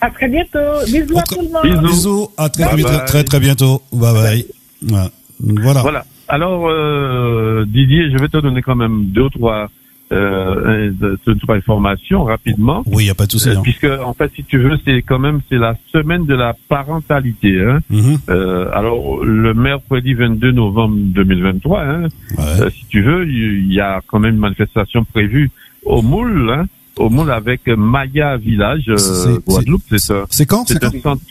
À 0.02 0.10
très 0.10 0.28
bientôt. 0.30 0.60
Bisous 0.86 1.18
à 1.20 1.24
tout 1.24 1.42
le 1.42 1.50
monde. 1.52 1.64
Bisous. 1.64 1.88
Bisous, 1.88 2.28
à 2.38 2.50
très, 2.50 2.64
Bye 2.64 2.84
très, 2.84 2.98
bye. 2.98 3.06
très, 3.06 3.24
très 3.26 3.40
bientôt. 3.40 3.82
Bye 3.92 4.14
bye. 4.14 4.46
Voilà. 4.82 5.10
Voilà. 5.42 5.82
Voilà. 5.82 6.06
Alors, 6.30 6.68
euh, 6.70 7.66
Didier, 7.68 8.10
je 8.12 8.18
vais 8.18 8.28
te 8.30 8.38
donner 8.38 8.62
quand 8.62 8.76
même 8.76 9.06
deux 9.08 9.24
ou 9.24 9.30
trois, 9.30 9.68
euh, 10.12 10.92
deux 11.00 11.18
ou 11.28 11.36
trois 11.36 11.56
informations 11.56 12.24
rapidement. 12.24 12.84
Oui, 12.88 13.04
il 13.04 13.06
n'y 13.06 13.10
a 13.12 13.16
pas 13.16 13.26
de 13.26 13.32
souci. 13.32 13.50
Euh, 13.50 13.56
puisque 13.62 13.86
en 13.86 14.14
fait, 14.14 14.32
si 14.36 14.44
tu 14.44 14.58
veux, 14.58 14.78
c'est 14.86 15.02
quand 15.02 15.20
même 15.20 15.42
c'est 15.50 15.58
la 15.58 15.76
semaine 15.92 16.26
de 16.26 16.36
la 16.36 16.56
parentalité. 16.68 17.62
Hein. 17.62 17.80
Mhm. 17.90 18.18
Euh, 18.30 18.70
alors 18.74 19.24
le 19.24 19.54
mercredi 19.54 20.14
22 20.14 20.52
novembre 20.52 20.96
2023, 20.98 21.82
hein, 21.82 22.02
Ouais. 22.04 22.10
euh, 22.62 22.70
si 22.70 22.86
tu 22.88 23.02
veux, 23.02 23.28
il 23.28 23.72
y 23.72 23.80
a 23.80 24.02
quand 24.08 24.20
même 24.20 24.36
une 24.36 24.40
manifestation 24.40 25.04
prévue 25.04 25.52
au 25.84 26.02
Moule, 26.02 26.50
hein, 26.52 26.66
au 27.00 27.10
Moule 27.10 27.32
avec 27.32 27.62
Maya 27.68 28.38
Village, 28.38 28.86
euh, 28.90 28.98
C'est- 28.98 29.46
Guadeloupe, 29.46 29.84
c'est 29.90 30.00
ça. 30.00 30.26
C'est 30.30 30.46
quand 30.46 30.66
C'est 30.68 30.84
un 30.84 30.92
centre. 30.92 31.22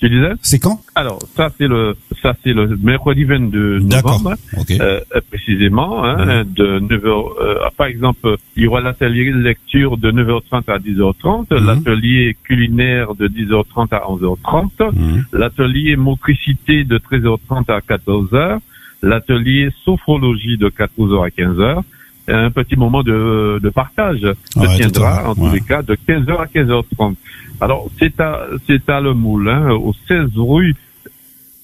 Tu 0.00 0.08
disais 0.08 0.32
C'est 0.42 0.58
quand 0.58 0.80
Alors 0.94 1.18
ça 1.36 1.50
c'est 1.58 1.66
le 1.68 1.96
ça 2.22 2.34
c'est 2.42 2.52
le 2.52 2.76
mercredi 2.82 3.24
22 3.24 3.80
D'accord. 3.80 4.12
novembre. 4.22 4.36
Ok. 4.56 4.70
Euh, 4.72 5.00
euh, 5.14 5.20
précisément, 5.30 6.04
hein, 6.04 6.44
de 6.44 6.78
9h, 6.78 7.08
euh, 7.40 7.54
par 7.76 7.86
exemple, 7.88 8.36
il 8.56 8.62
y 8.64 8.66
aura 8.66 8.80
l'atelier 8.80 9.30
de 9.32 9.38
lecture 9.38 9.96
de 9.98 10.10
9h30 10.10 10.68
à 10.68 10.78
10h30, 10.78 11.50
Mhm. 11.50 11.66
l'atelier 11.66 12.36
culinaire 12.44 13.14
de 13.14 13.26
10h30 13.28 13.92
à 13.92 14.08
11h30, 14.10 14.80
Mhm. 14.80 15.24
l'atelier 15.32 15.96
motricité 15.96 16.84
de 16.84 16.98
13h30 16.98 17.68
à 17.68 17.80
14h, 17.80 18.58
l'atelier 19.02 19.70
sophrologie 19.84 20.56
de 20.56 20.68
14h 20.68 21.22
à 21.24 21.30
15h, 21.30 21.80
et 21.80 21.84
un 22.28 22.50
petit 22.50 22.76
moment 22.76 23.02
de, 23.02 23.60
de 23.62 23.68
partage 23.70 24.20
se 24.20 24.58
Ouais, 24.58 24.76
tiendra, 24.76 25.28
en 25.30 25.34
tous 25.34 25.42
ouais. 25.42 25.52
les 25.54 25.60
cas, 25.60 25.82
de 25.82 25.94
15h 26.08 26.36
à 26.38 26.46
15h30. 26.46 27.14
Alors, 27.60 27.88
c'est 27.98 28.20
à, 28.20 28.46
c'est 28.66 28.88
à 28.90 29.00
Le 29.00 29.14
Moule, 29.14 29.48
hein, 29.48 29.70
au 29.70 29.92
16 30.08 30.30
rue 30.36 30.74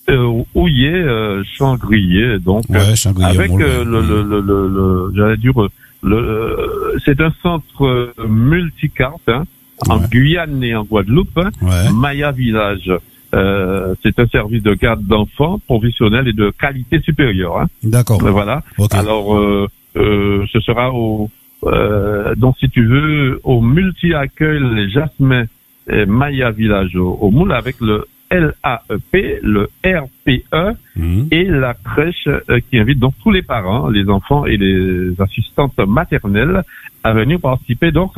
euh, 0.09 0.43
Houillet, 0.55 0.93
euh, 0.95 1.43
Changrier, 1.57 2.39
donc, 2.39 2.65
Ouais, 2.69 2.97
Changrier, 2.97 3.27
avec 3.29 3.51
euh, 3.53 3.85
le, 3.85 4.01
le, 4.01 4.23
le, 4.23 4.41
le, 4.41 4.69
le- 4.69 5.13
j'allais 5.17 5.37
dire, 5.37 5.61
euh, 5.63 5.69
le, 6.03 6.17
euh, 6.17 6.99
c'est 7.05 7.21
un 7.21 7.33
centre 7.43 7.85
euh, 7.87 8.13
multicarte, 8.29 9.29
hein, 9.29 9.45
en. 9.89 9.99
Guyane 9.99 10.63
et 10.65 10.75
en 10.75 10.85
Guadeloupe, 10.85 11.37
hein, 11.39 11.51
Ouais. 11.61 11.93
Maya 11.93 12.33
Village. 12.33 12.91
Euh, 13.35 13.95
c'est 14.03 14.19
un 14.19 14.27
service 14.27 14.63
de 14.63 14.75
garde 14.75 15.07
d'enfants 15.07 15.59
professionnel 15.67 16.29
et 16.29 16.33
de 16.35 16.51
qualité 16.61 17.01
supérieure. 17.01 17.61
Hein. 17.61 17.67
D'accord. 17.83 18.23
Euh, 18.23 18.31
Voilà. 18.31 18.63
Ok. 18.77 18.93
Alors, 18.95 19.37
euh, 19.37 19.69
euh, 19.97 20.45
ce 20.53 20.61
sera 20.61 20.93
au, 20.93 21.28
euh, 21.64 22.34
donc 22.36 22.57
si 22.59 22.68
tu 22.70 22.84
veux, 22.86 23.40
au 23.45 23.61
multi-accueil 23.61 24.61
les 24.74 24.90
Jasmin 24.90 25.45
et 25.90 26.07
Maya 26.07 26.51
Village 26.51 26.97
au, 26.97 27.11
au 27.20 27.30
Moule 27.30 27.53
avec 27.53 27.76
le 27.80 28.05
LAEP, 28.30 29.40
le 29.43 29.68
RPE 29.84 30.76
Mhm. 30.97 31.28
et 31.30 31.45
la 31.45 31.74
crèche 31.74 32.26
euh, 32.28 32.61
qui 32.70 32.78
invite 32.78 32.99
donc 32.99 33.14
tous 33.22 33.30
les 33.30 33.43
parents, 33.43 33.88
les 33.88 34.09
enfants 34.09 34.47
et 34.47 34.57
les 34.57 35.12
assistantes 35.20 35.78
maternelles 35.86 36.62
à 37.05 37.12
venir 37.12 37.40
participer 37.40 37.90
donc 37.93 38.12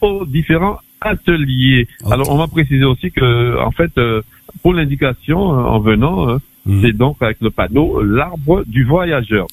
aux 0.00 0.24
différents 0.26 0.78
atelier. 1.00 1.86
Ok. 2.04 2.12
Alors, 2.12 2.30
on 2.30 2.36
va 2.36 2.46
préciser 2.46 2.84
aussi 2.84 3.10
que, 3.10 3.58
en 3.58 3.70
fait, 3.70 3.90
euh, 3.96 4.22
pour 4.62 4.74
l'indication, 4.74 5.52
euh, 5.52 5.62
en 5.62 5.78
venant, 5.80 6.36
Mhm. 6.66 6.82
c'est 6.82 6.92
donc 6.92 7.16
avec 7.20 7.38
le 7.40 7.50
panneau 7.50 8.02
l'arbre 8.02 8.64
du 8.66 8.84
voyageur. 8.84 9.46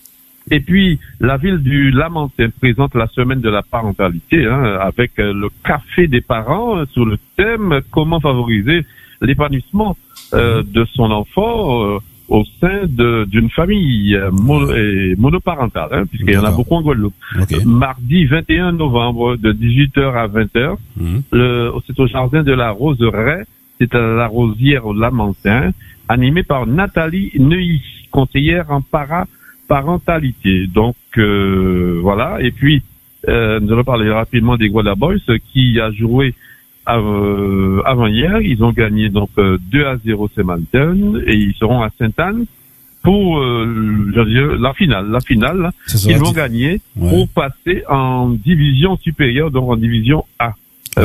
Et 0.50 0.60
puis, 0.62 1.00
la 1.20 1.38
ville 1.38 1.58
du 1.58 1.92
Lamentin 1.92 2.50
présente 2.60 2.96
la 2.96 3.08
semaine 3.08 3.42
de 3.42 3.50
la 3.50 3.64
parentalité 3.64 4.46
hein, 4.46 4.78
avec 4.80 5.12
euh, 5.20 5.34
le 5.34 5.50
café 5.64 6.08
des 6.08 6.22
parents 6.22 6.78
euh, 6.78 6.86
sur 6.94 7.06
le 7.06 7.18
thème 7.36 7.82
comment 7.92 8.20
favoriser 8.20 8.86
l'épanouissement 9.22 9.98
euh, 10.34 10.64
de 10.64 10.86
son 10.94 11.12
enfant 11.12 11.84
euh, 11.84 11.98
au 12.30 12.44
sein 12.62 12.82
de- 12.88 13.26
d'une 13.30 13.50
famille 13.50 14.18
mono- 14.32 14.74
et 14.74 15.16
monoparentale, 15.18 15.90
hein, 15.92 16.06
puisqu'il 16.06 16.34
y 16.34 16.38
en 16.38 16.44
a 16.44 16.52
beaucoup 16.52 16.76
en 16.76 16.82
Guadeloupe. 16.82 17.14
Ok. 17.42 17.64
Mardi 17.66 18.26
21 18.26 18.74
novembre 18.74 19.36
de 19.38 19.52
18h 19.54 20.14
à 20.16 20.28
20h, 20.28 20.76
Mhm. 20.98 21.22
c'est 21.88 22.00
au 22.00 22.08
jardin 22.08 22.44
de 22.44 22.52
la 22.54 22.72
Roseraie, 22.72 23.44
c'est 23.80 23.94
à 23.96 24.00
la 24.00 24.28
Rosière 24.28 24.86
au 24.86 24.94
Lamentin, 24.94 25.72
animé 26.10 26.44
par 26.44 26.68
Nathalie 26.68 27.32
Neuilly, 27.40 27.82
conseillère 28.12 28.72
en 28.72 28.82
paraparentalité. 29.68 30.68
Donc 30.68 30.96
euh, 31.18 32.00
voilà, 32.02 32.38
et 32.42 32.52
puis 32.52 32.82
euh, 33.28 33.60
nous 33.60 33.72
allons 33.74 33.84
parler 33.84 34.10
rapidement 34.10 34.58
des 34.58 34.70
Guada 34.70 34.96
Boys 34.96 35.16
qui 35.52 35.80
a 35.80 35.92
joué 35.92 36.34
euh, 36.90 37.82
avant 37.86 38.08
hier. 38.08 38.40
Ils 38.42 38.64
ont 38.64 38.72
gagné 38.72 39.10
donc 39.10 39.30
euh, 39.38 39.58
2 39.72 39.86
à 39.86 39.98
0 39.98 40.30
Saint-Martin 40.36 40.96
et 41.26 41.36
ils 41.36 41.54
seront 41.56 41.82
à 41.82 41.90
Sainte-Anne 41.98 42.46
pour 43.04 43.40
euh, 43.40 43.66
je 44.14 44.20
veux 44.20 44.26
dire, 44.26 44.56
la 44.60 44.74
finale. 44.74 45.10
La 45.12 45.20
finale, 45.22 45.72
ils 46.08 46.18
vont 46.18 46.32
gagner 46.32 46.82
Ouais. 46.96 47.10
pour 47.10 47.30
passer 47.30 47.84
en 47.90 48.30
division 48.30 48.98
supérieure, 48.98 49.52
donc 49.52 49.70
en 49.70 49.76
division 49.78 50.26
A, 50.40 50.48
euh, 50.48 50.52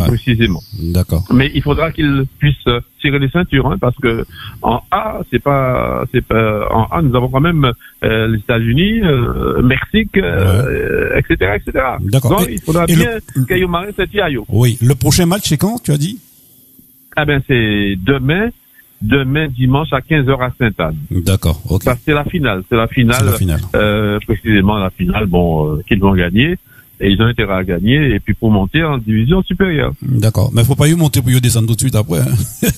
Ouais. 0.01 0.07
précisément. 0.07 0.63
D'accord. 0.79 1.25
Mais 1.33 1.51
il 1.55 1.63
faudra 1.63 1.91
qu'ils 1.93 2.25
puissent 2.39 2.57
euh, 2.67 2.81
tirer 3.01 3.19
les 3.19 3.29
ceintures, 3.29 3.67
hein, 3.71 3.77
parce 3.81 3.97
que 3.97 4.25
en 4.63 4.81
A, 4.91 5.21
c'est 5.31 5.39
pas, 5.43 6.05
c'est 6.13 6.25
pas, 6.25 6.69
en 6.73 6.85
A, 6.91 7.03
nous 7.03 7.15
avons 7.17 7.29
quand 7.29 7.41
même 7.41 7.71
euh, 8.05 8.29
les 8.29 8.39
États-Unis, 8.39 9.01
euh, 9.03 9.63
Mexique, 9.63 10.17
euh, 10.17 11.19
etc., 11.19 11.53
etc. 11.57 11.85
D'accord. 12.01 12.39
Donc 12.39 12.49
Et- 12.49 12.55
il 12.55 12.61
faudra 12.61 12.87
bien 12.87 13.19
qu'Ayo 13.49 13.69
Marin 13.69 13.89
Saint-Yayo. 13.97 14.45
Oui. 14.49 14.79
Le 14.81 14.95
prochain 14.95 15.27
match, 15.27 15.43
c'est 15.49 15.57
quand, 15.59 15.83
tu 15.83 15.91
as 15.93 15.99
dit? 15.99 16.19
Ah 17.17 17.25
ben 17.27 17.43
c'est 17.47 17.97
demain, 18.03 18.49
demain 19.03 19.49
dimanche 19.49 19.93
à 19.93 19.99
15h 20.01 20.41
à 20.43 20.51
Sainte-Anne. 20.59 20.97
D'accord. 21.11 21.61
Ok. 21.69 21.83
Ça 21.83 21.97
c'est 22.05 22.15
la 22.15 22.25
finale, 22.25 22.63
c'est 22.71 22.77
la 22.77 22.87
finale. 22.89 23.17
C'est 23.19 23.27
la 23.27 23.33
finale. 23.37 23.61
euh, 23.75 24.19
précisément 24.27 24.79
la 24.79 24.91
finale, 24.91 25.27
bon, 25.27 25.77
euh, 25.77 25.83
qu'ils 25.87 26.01
vont 26.01 26.15
gagner. 26.15 26.57
Et 27.05 27.11
ils 27.11 27.21
ont 27.21 27.27
intérêt 27.27 27.55
à 27.55 27.65
gagner, 27.65 28.15
et 28.15 28.21
puis 28.21 28.33
pour 28.35 28.51
monter 28.51 28.83
en 28.85 28.97
division 28.97 29.43
supérieure. 29.43 29.93
D'accord. 30.03 30.51
Mais 30.55 30.63
faut 30.65 30.77
pas 30.77 30.87
y 30.89 30.95
monter 30.95 31.21
pour 31.21 31.31
y 31.33 31.41
descendre 31.41 31.67
tout 31.67 31.75
de 31.75 31.81
suite 31.81 31.97
après. 31.97 32.21
hein. 32.21 32.69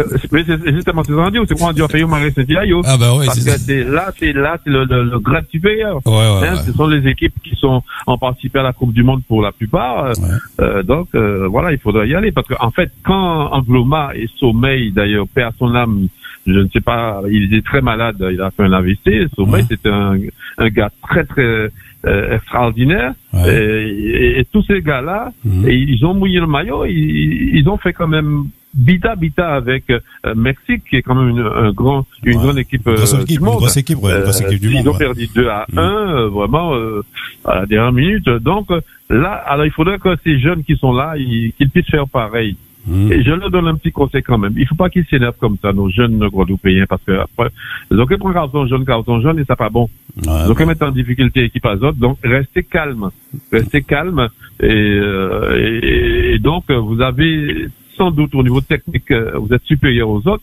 Euh, 0.00 0.04
Mais 0.32 0.44
c'est 0.46 0.74
justement 0.74 1.02
ce 1.04 1.12
qu'on 1.12 1.28
dit, 1.30 1.38
c'est 1.48 1.58
quoi 1.58 1.68
on 1.68 1.72
dit 1.72 1.82
on 1.82 1.88
fait 1.88 2.04
Marais 2.04 2.30
Saint-Yayo. 2.30 2.82
Ah 2.84 2.96
bah 2.96 3.10
oui, 3.16 3.26
Parce 3.26 3.40
c'est 3.40 3.50
que 3.52 3.58
c'est 3.58 3.84
là, 3.84 4.12
c'est 4.18 4.32
là, 4.32 4.56
c'est 4.64 4.70
le, 4.70 4.84
le, 4.84 5.02
le 5.04 5.18
grade 5.18 5.44
supérieur. 5.50 6.00
Ouais, 6.06 6.12
ouais, 6.12 6.48
Hein, 6.48 6.54
ouais. 6.54 6.62
Ce 6.66 6.72
sont 6.72 6.86
les 6.86 7.06
équipes 7.08 7.34
qui 7.42 7.54
sont 7.56 7.82
ont 8.06 8.18
participé 8.18 8.60
à 8.60 8.62
la 8.62 8.72
Coupe 8.72 8.92
du 8.92 9.02
Monde 9.02 9.22
pour 9.26 9.42
la 9.42 9.52
plupart. 9.52 10.04
Euh, 10.06 10.12
Ouais. 10.18 10.28
euh, 10.60 10.82
donc 10.82 11.08
euh, 11.14 11.46
voilà, 11.48 11.72
il 11.72 11.78
faudra 11.78 12.06
y 12.06 12.14
aller 12.14 12.32
parce 12.32 12.46
qu'en 12.48 12.64
en 12.66 12.70
fait, 12.70 12.90
quand 13.04 13.50
Angloma 13.52 14.10
et 14.14 14.28
Sommeil, 14.38 14.92
d'ailleurs, 14.92 15.26
perd 15.34 15.52
son 15.58 15.74
âme, 15.74 16.06
je 16.46 16.52
ne 16.60 16.68
sais 16.72 16.80
pas, 16.80 17.20
il 17.30 17.44
était 17.52 17.62
très 17.62 17.80
malade, 17.82 18.16
il 18.32 18.40
a 18.40 18.50
fait 18.50 18.62
un 18.64 18.72
AVC. 18.72 19.28
Sommeil, 19.36 19.62
Ouais. 19.62 19.66
c'était 19.68 19.90
un, 19.90 20.16
un 20.58 20.68
gars 20.68 20.90
très 21.02 21.24
très 21.24 21.70
euh, 22.06 22.36
extraordinaire. 22.36 23.12
Ouais. 23.32 23.48
Et, 23.54 23.88
et- 23.88 24.38
et 24.40 24.44
tous 24.44 24.62
ces 24.62 24.80
gars-là, 24.82 25.32
Mhm. 25.44 25.68
ils 25.68 26.04
ont 26.06 26.14
mouillé 26.14 26.40
le 26.40 26.46
maillot, 26.46 26.84
ils, 26.84 27.56
ils 27.58 27.68
ont 27.68 27.76
fait 27.78 27.92
quand 27.92 28.08
même 28.08 28.44
bita 28.74 29.16
bita 29.16 29.54
avec 29.54 29.84
euh, 29.90 29.98
Mexique, 30.36 30.82
qui 30.88 30.96
est 30.96 31.02
quand 31.02 31.14
même 31.14 31.30
une, 31.30 31.40
un 31.46 31.72
grand, 31.72 32.06
une 32.22 32.36
Ouais. 32.36 32.42
grande 32.44 32.58
équipe, 32.58 32.86
Une 32.86 32.94
grosse 32.94 33.14
euh, 33.14 33.18
équipe, 33.22 33.28
du 33.28 33.34
une 33.38 33.44
monde. 33.44 33.56
grosse 33.56 33.76
équipe, 33.76 33.98
ouais, 34.02 34.12
une 34.16 34.22
grosse 34.22 34.40
Euh, 34.42 34.46
équipe 34.46 34.60
du 34.60 34.68
ils 34.68 34.74
monde. 34.74 34.88
ont 34.88 34.92
ouais. 34.92 34.98
perdu 34.98 35.26
2 35.34 35.48
à 35.48 35.66
1, 35.74 35.80
Mhm. 36.06 36.16
euh, 36.16 36.28
vraiment 36.28 36.74
euh, 36.74 37.02
à 37.44 37.60
la 37.60 37.66
dernière 37.66 37.92
minute. 37.92 38.28
Donc 38.28 38.70
euh, 38.70 38.80
là, 39.10 39.32
alors 39.32 39.64
il 39.66 39.72
faudrait 39.72 39.98
que 39.98 40.10
ces 40.22 40.38
jeunes 40.38 40.62
qui 40.62 40.76
sont 40.76 40.92
là, 40.92 41.14
ils- 41.16 41.52
qu'ils 41.56 41.70
puissent 41.70 41.90
faire 41.90 42.06
pareil. 42.06 42.56
Mhm. 42.86 43.12
Et 43.12 43.22
je 43.22 43.32
leur 43.32 43.50
donne 43.50 43.66
un 43.68 43.74
petit 43.74 43.90
conseil 43.90 44.22
quand 44.22 44.38
même. 44.38 44.54
Il 44.56 44.66
faut 44.66 44.74
pas 44.76 44.88
qu'ils 44.88 45.04
s'énervent 45.06 45.36
comme 45.38 45.56
ça, 45.60 45.72
nos 45.72 45.90
jeunes 45.90 46.26
Guadeloupéens, 46.28 46.86
parce 46.88 47.02
que 47.02 47.12
après, 47.12 47.50
ils 47.90 48.00
ont 48.00 48.06
que 48.06 48.14
prendre 48.14 48.34
carton 48.34 48.66
jaune, 48.66 48.84
carton 48.86 49.20
jaune, 49.20 49.38
et 49.40 49.44
ça 49.44 49.56
pas 49.56 49.68
bon. 49.68 49.88
Ouais, 50.26 50.46
ont 50.46 50.54
que 50.54 50.64
mettre 50.64 50.86
en 50.86 50.90
difficulté 50.90 51.42
l'équipe 51.42 51.64
azote. 51.66 51.96
Donc, 51.96 52.18
restez 52.24 52.62
calme. 52.64 53.10
Restez 53.52 53.82
calme. 53.82 54.28
Et, 54.60 54.66
euh, 54.66 55.56
et, 55.82 56.34
et 56.34 56.38
donc, 56.38 56.64
euh, 56.70 56.78
vous 56.78 57.00
avez 57.00 57.66
sans 57.96 58.10
doute 58.10 58.34
au 58.34 58.42
niveau 58.42 58.60
technique, 58.60 59.10
euh, 59.10 59.32
vous 59.38 59.52
êtes 59.52 59.64
supérieur 59.64 60.08
aux 60.08 60.26
autres. 60.28 60.42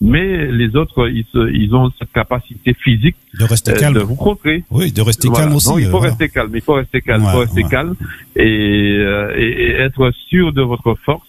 Mais 0.00 0.46
les 0.52 0.76
autres, 0.76 1.08
ils, 1.08 1.24
se- 1.32 1.50
ils 1.52 1.74
ont 1.74 1.90
cette 1.98 2.12
capacité 2.12 2.72
physique 2.74 3.16
De 3.38 3.44
rester 3.44 3.72
euh, 3.72 3.78
calme. 3.80 3.94
de 3.94 4.00
vous 4.00 4.14
contrer. 4.14 4.62
Oui, 4.70 4.92
de 4.92 5.00
rester 5.02 5.26
Voilà. 5.28 5.44
calme 5.46 5.56
aussi. 5.56 5.68
Non, 5.68 5.78
il 5.78 5.86
euh, 5.86 5.90
faut 5.90 5.98
voilà. 5.98 6.10
rester 6.12 6.28
calme. 6.28 6.52
Il 6.54 6.60
faut 6.60 6.74
rester 6.74 7.00
calme. 7.00 7.22
il 7.22 7.26
Ouais, 7.26 7.32
faut 7.32 7.38
rester 7.40 7.64
ouais. 7.64 7.68
calme 7.70 7.94
et, 8.36 8.96
euh, 9.00 9.34
et, 9.36 9.70
être 9.72 10.12
sûr 10.28 10.52
de 10.52 10.62
votre 10.62 10.94
force 11.04 11.26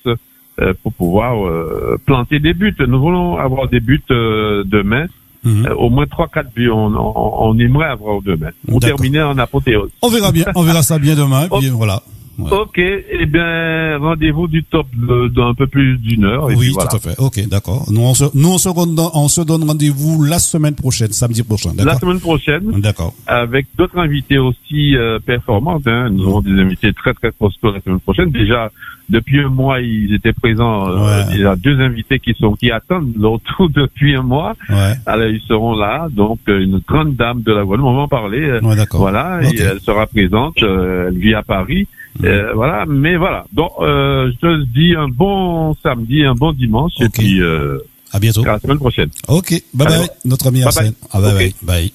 euh, 0.60 0.74
pour 0.84 0.94
pouvoir 0.94 1.44
euh, 1.48 1.98
planter 2.06 2.40
des 2.40 2.54
buts. 2.54 2.76
Nous 2.88 3.00
voulons 3.00 3.38
avoir 3.38 3.68
des 3.70 3.80
buts 3.80 4.02
euh, 4.12 4.64
demain. 4.66 5.08
Mhm. 5.44 5.66
Euh, 5.68 5.76
au 5.76 5.90
moins 5.90 6.06
trois, 6.06 6.28
quatre 6.28 6.52
buts. 6.54 6.70
On, 6.70 6.94
on, 6.96 7.50
on 7.50 7.60
aimerait 7.60 7.88
avoir 7.90 8.22
demain. 8.22 8.50
D'accord. 8.68 8.80
terminer 8.82 9.22
en 9.22 9.38
apothéose. 9.38 9.90
On 10.02 10.10
verra 10.10 10.32
bien. 10.32 10.46
On 10.56 10.64
verra 10.64 10.84
ça 10.84 11.00
bien 11.00 11.16
demain. 11.16 11.48
Oh. 11.52 11.60
Puis 11.60 11.70
voilà. 11.70 12.04
Ouais. 12.40 12.52
Ok, 12.52 12.78
eh 12.80 13.26
bien, 13.26 13.98
rendez-vous 13.98 14.48
du 14.48 14.64
top 14.64 14.88
d'un 14.96 15.54
peu 15.54 15.68
plus 15.68 15.98
d'une 15.98 16.26
heure. 16.26 16.50
Et 16.52 16.56
Oui, 16.56 16.66
puis 16.68 16.74
voilà. 16.74 16.90
tout 16.90 16.96
à 16.98 17.00
fait. 17.00 17.16
Ok, 17.20 17.48
d'accord. 17.48 17.86
Nous, 17.92 18.02
on 18.02 18.14
se, 18.14 18.26
nous, 18.34 18.50
on 18.50 18.58
se, 18.58 18.70
donne- 18.70 19.10
on 19.14 19.28
se 19.28 19.42
donne 19.42 19.64
rendez-vous 19.64 20.24
la 20.24 20.40
semaine 20.40 20.76
prochaine, 20.76 21.12
samedi 21.12 21.44
prochain. 21.44 21.72
La 21.78 21.98
semaine 21.98 22.20
prochaine, 22.20 22.80
D'accord. 22.82 23.14
avec 23.28 23.68
d'autres 23.78 23.98
invités 23.98 24.38
aussi 24.38 24.96
euh, 24.96 25.20
performantes. 25.20 25.88
Hein. 25.88 26.10
Nous 26.12 26.24
avons 26.28 26.42
des 26.42 26.52
invités 26.60 26.94
très 26.94 27.14
très 27.14 27.32
costauds 27.32 27.72
la 27.72 27.82
semaine 27.82 28.00
prochaine. 28.00 28.30
Déjà, 28.32 28.72
depuis 29.10 29.40
un 29.40 29.50
mois, 29.50 29.82
ils 29.82 30.14
étaient 30.14 30.34
présents. 30.34 30.88
euh, 30.90 31.00
Ouais. 31.00 31.26
Il 31.36 31.42
y 31.42 31.46
a 31.46 31.56
deux 31.56 31.80
invités 31.80 32.20
qui 32.20 32.34
sont 32.40 32.54
qui 32.54 32.70
attendent 32.72 33.14
leur 33.20 33.40
tour 33.42 33.70
depuis 33.74 34.16
un 34.16 34.22
mois. 34.24 34.56
Ouais. 34.70 34.94
Alors, 35.06 35.28
ils 35.28 35.42
seront 35.42 35.76
là. 35.76 36.08
Donc, 36.12 36.40
euh, 36.48 36.62
une 36.62 36.80
grande 36.88 37.16
dame 37.16 37.42
de 37.42 37.52
la 37.52 37.64
Guadeloupe, 37.64 37.88
on 37.90 37.96
va 37.96 38.02
en 38.04 38.08
parler. 38.08 38.42
euh, 38.42 38.60
Ouais, 38.62 38.76
d'accord. 38.76 39.00
Voilà, 39.02 39.42
et 39.44 39.58
elle 39.60 39.80
sera 39.82 40.06
présente. 40.08 40.62
euh, 40.64 41.08
elle 41.10 41.18
vit 41.18 41.34
à 41.34 41.42
Paris. 41.44 41.88
Euh, 42.24 42.54
voilà, 42.54 42.86
mais 42.86 43.16
voilà. 43.16 43.46
Donc, 43.54 43.72
euh, 43.80 44.32
je 44.32 44.38
te 44.40 44.64
dis 44.66 44.94
un 44.96 45.08
bon 45.08 45.74
samedi, 45.82 46.24
un 46.26 46.36
bon 46.36 46.52
dimanche, 46.54 46.94
et 47.00 47.06
Ok. 47.06 47.14
puis 47.14 47.42
euh, 47.42 47.78
À 48.12 48.20
bientôt. 48.20 48.44
à 48.44 48.54
la 48.54 48.60
semaine 48.60 48.78
prochaine. 48.80 49.10
Ok. 49.28 49.52
Bye 49.74 49.88
bye. 49.88 49.96
Allez, 49.98 50.08
Notre 50.26 50.48
ami 50.48 50.60
Bye 50.60 50.68
Arsène. 50.68 50.92
bye. 50.92 51.10
Ah, 51.12 51.22
bye 51.22 51.32
Ok. 51.32 51.38
bye. 51.38 51.54
Bye. 51.64 51.94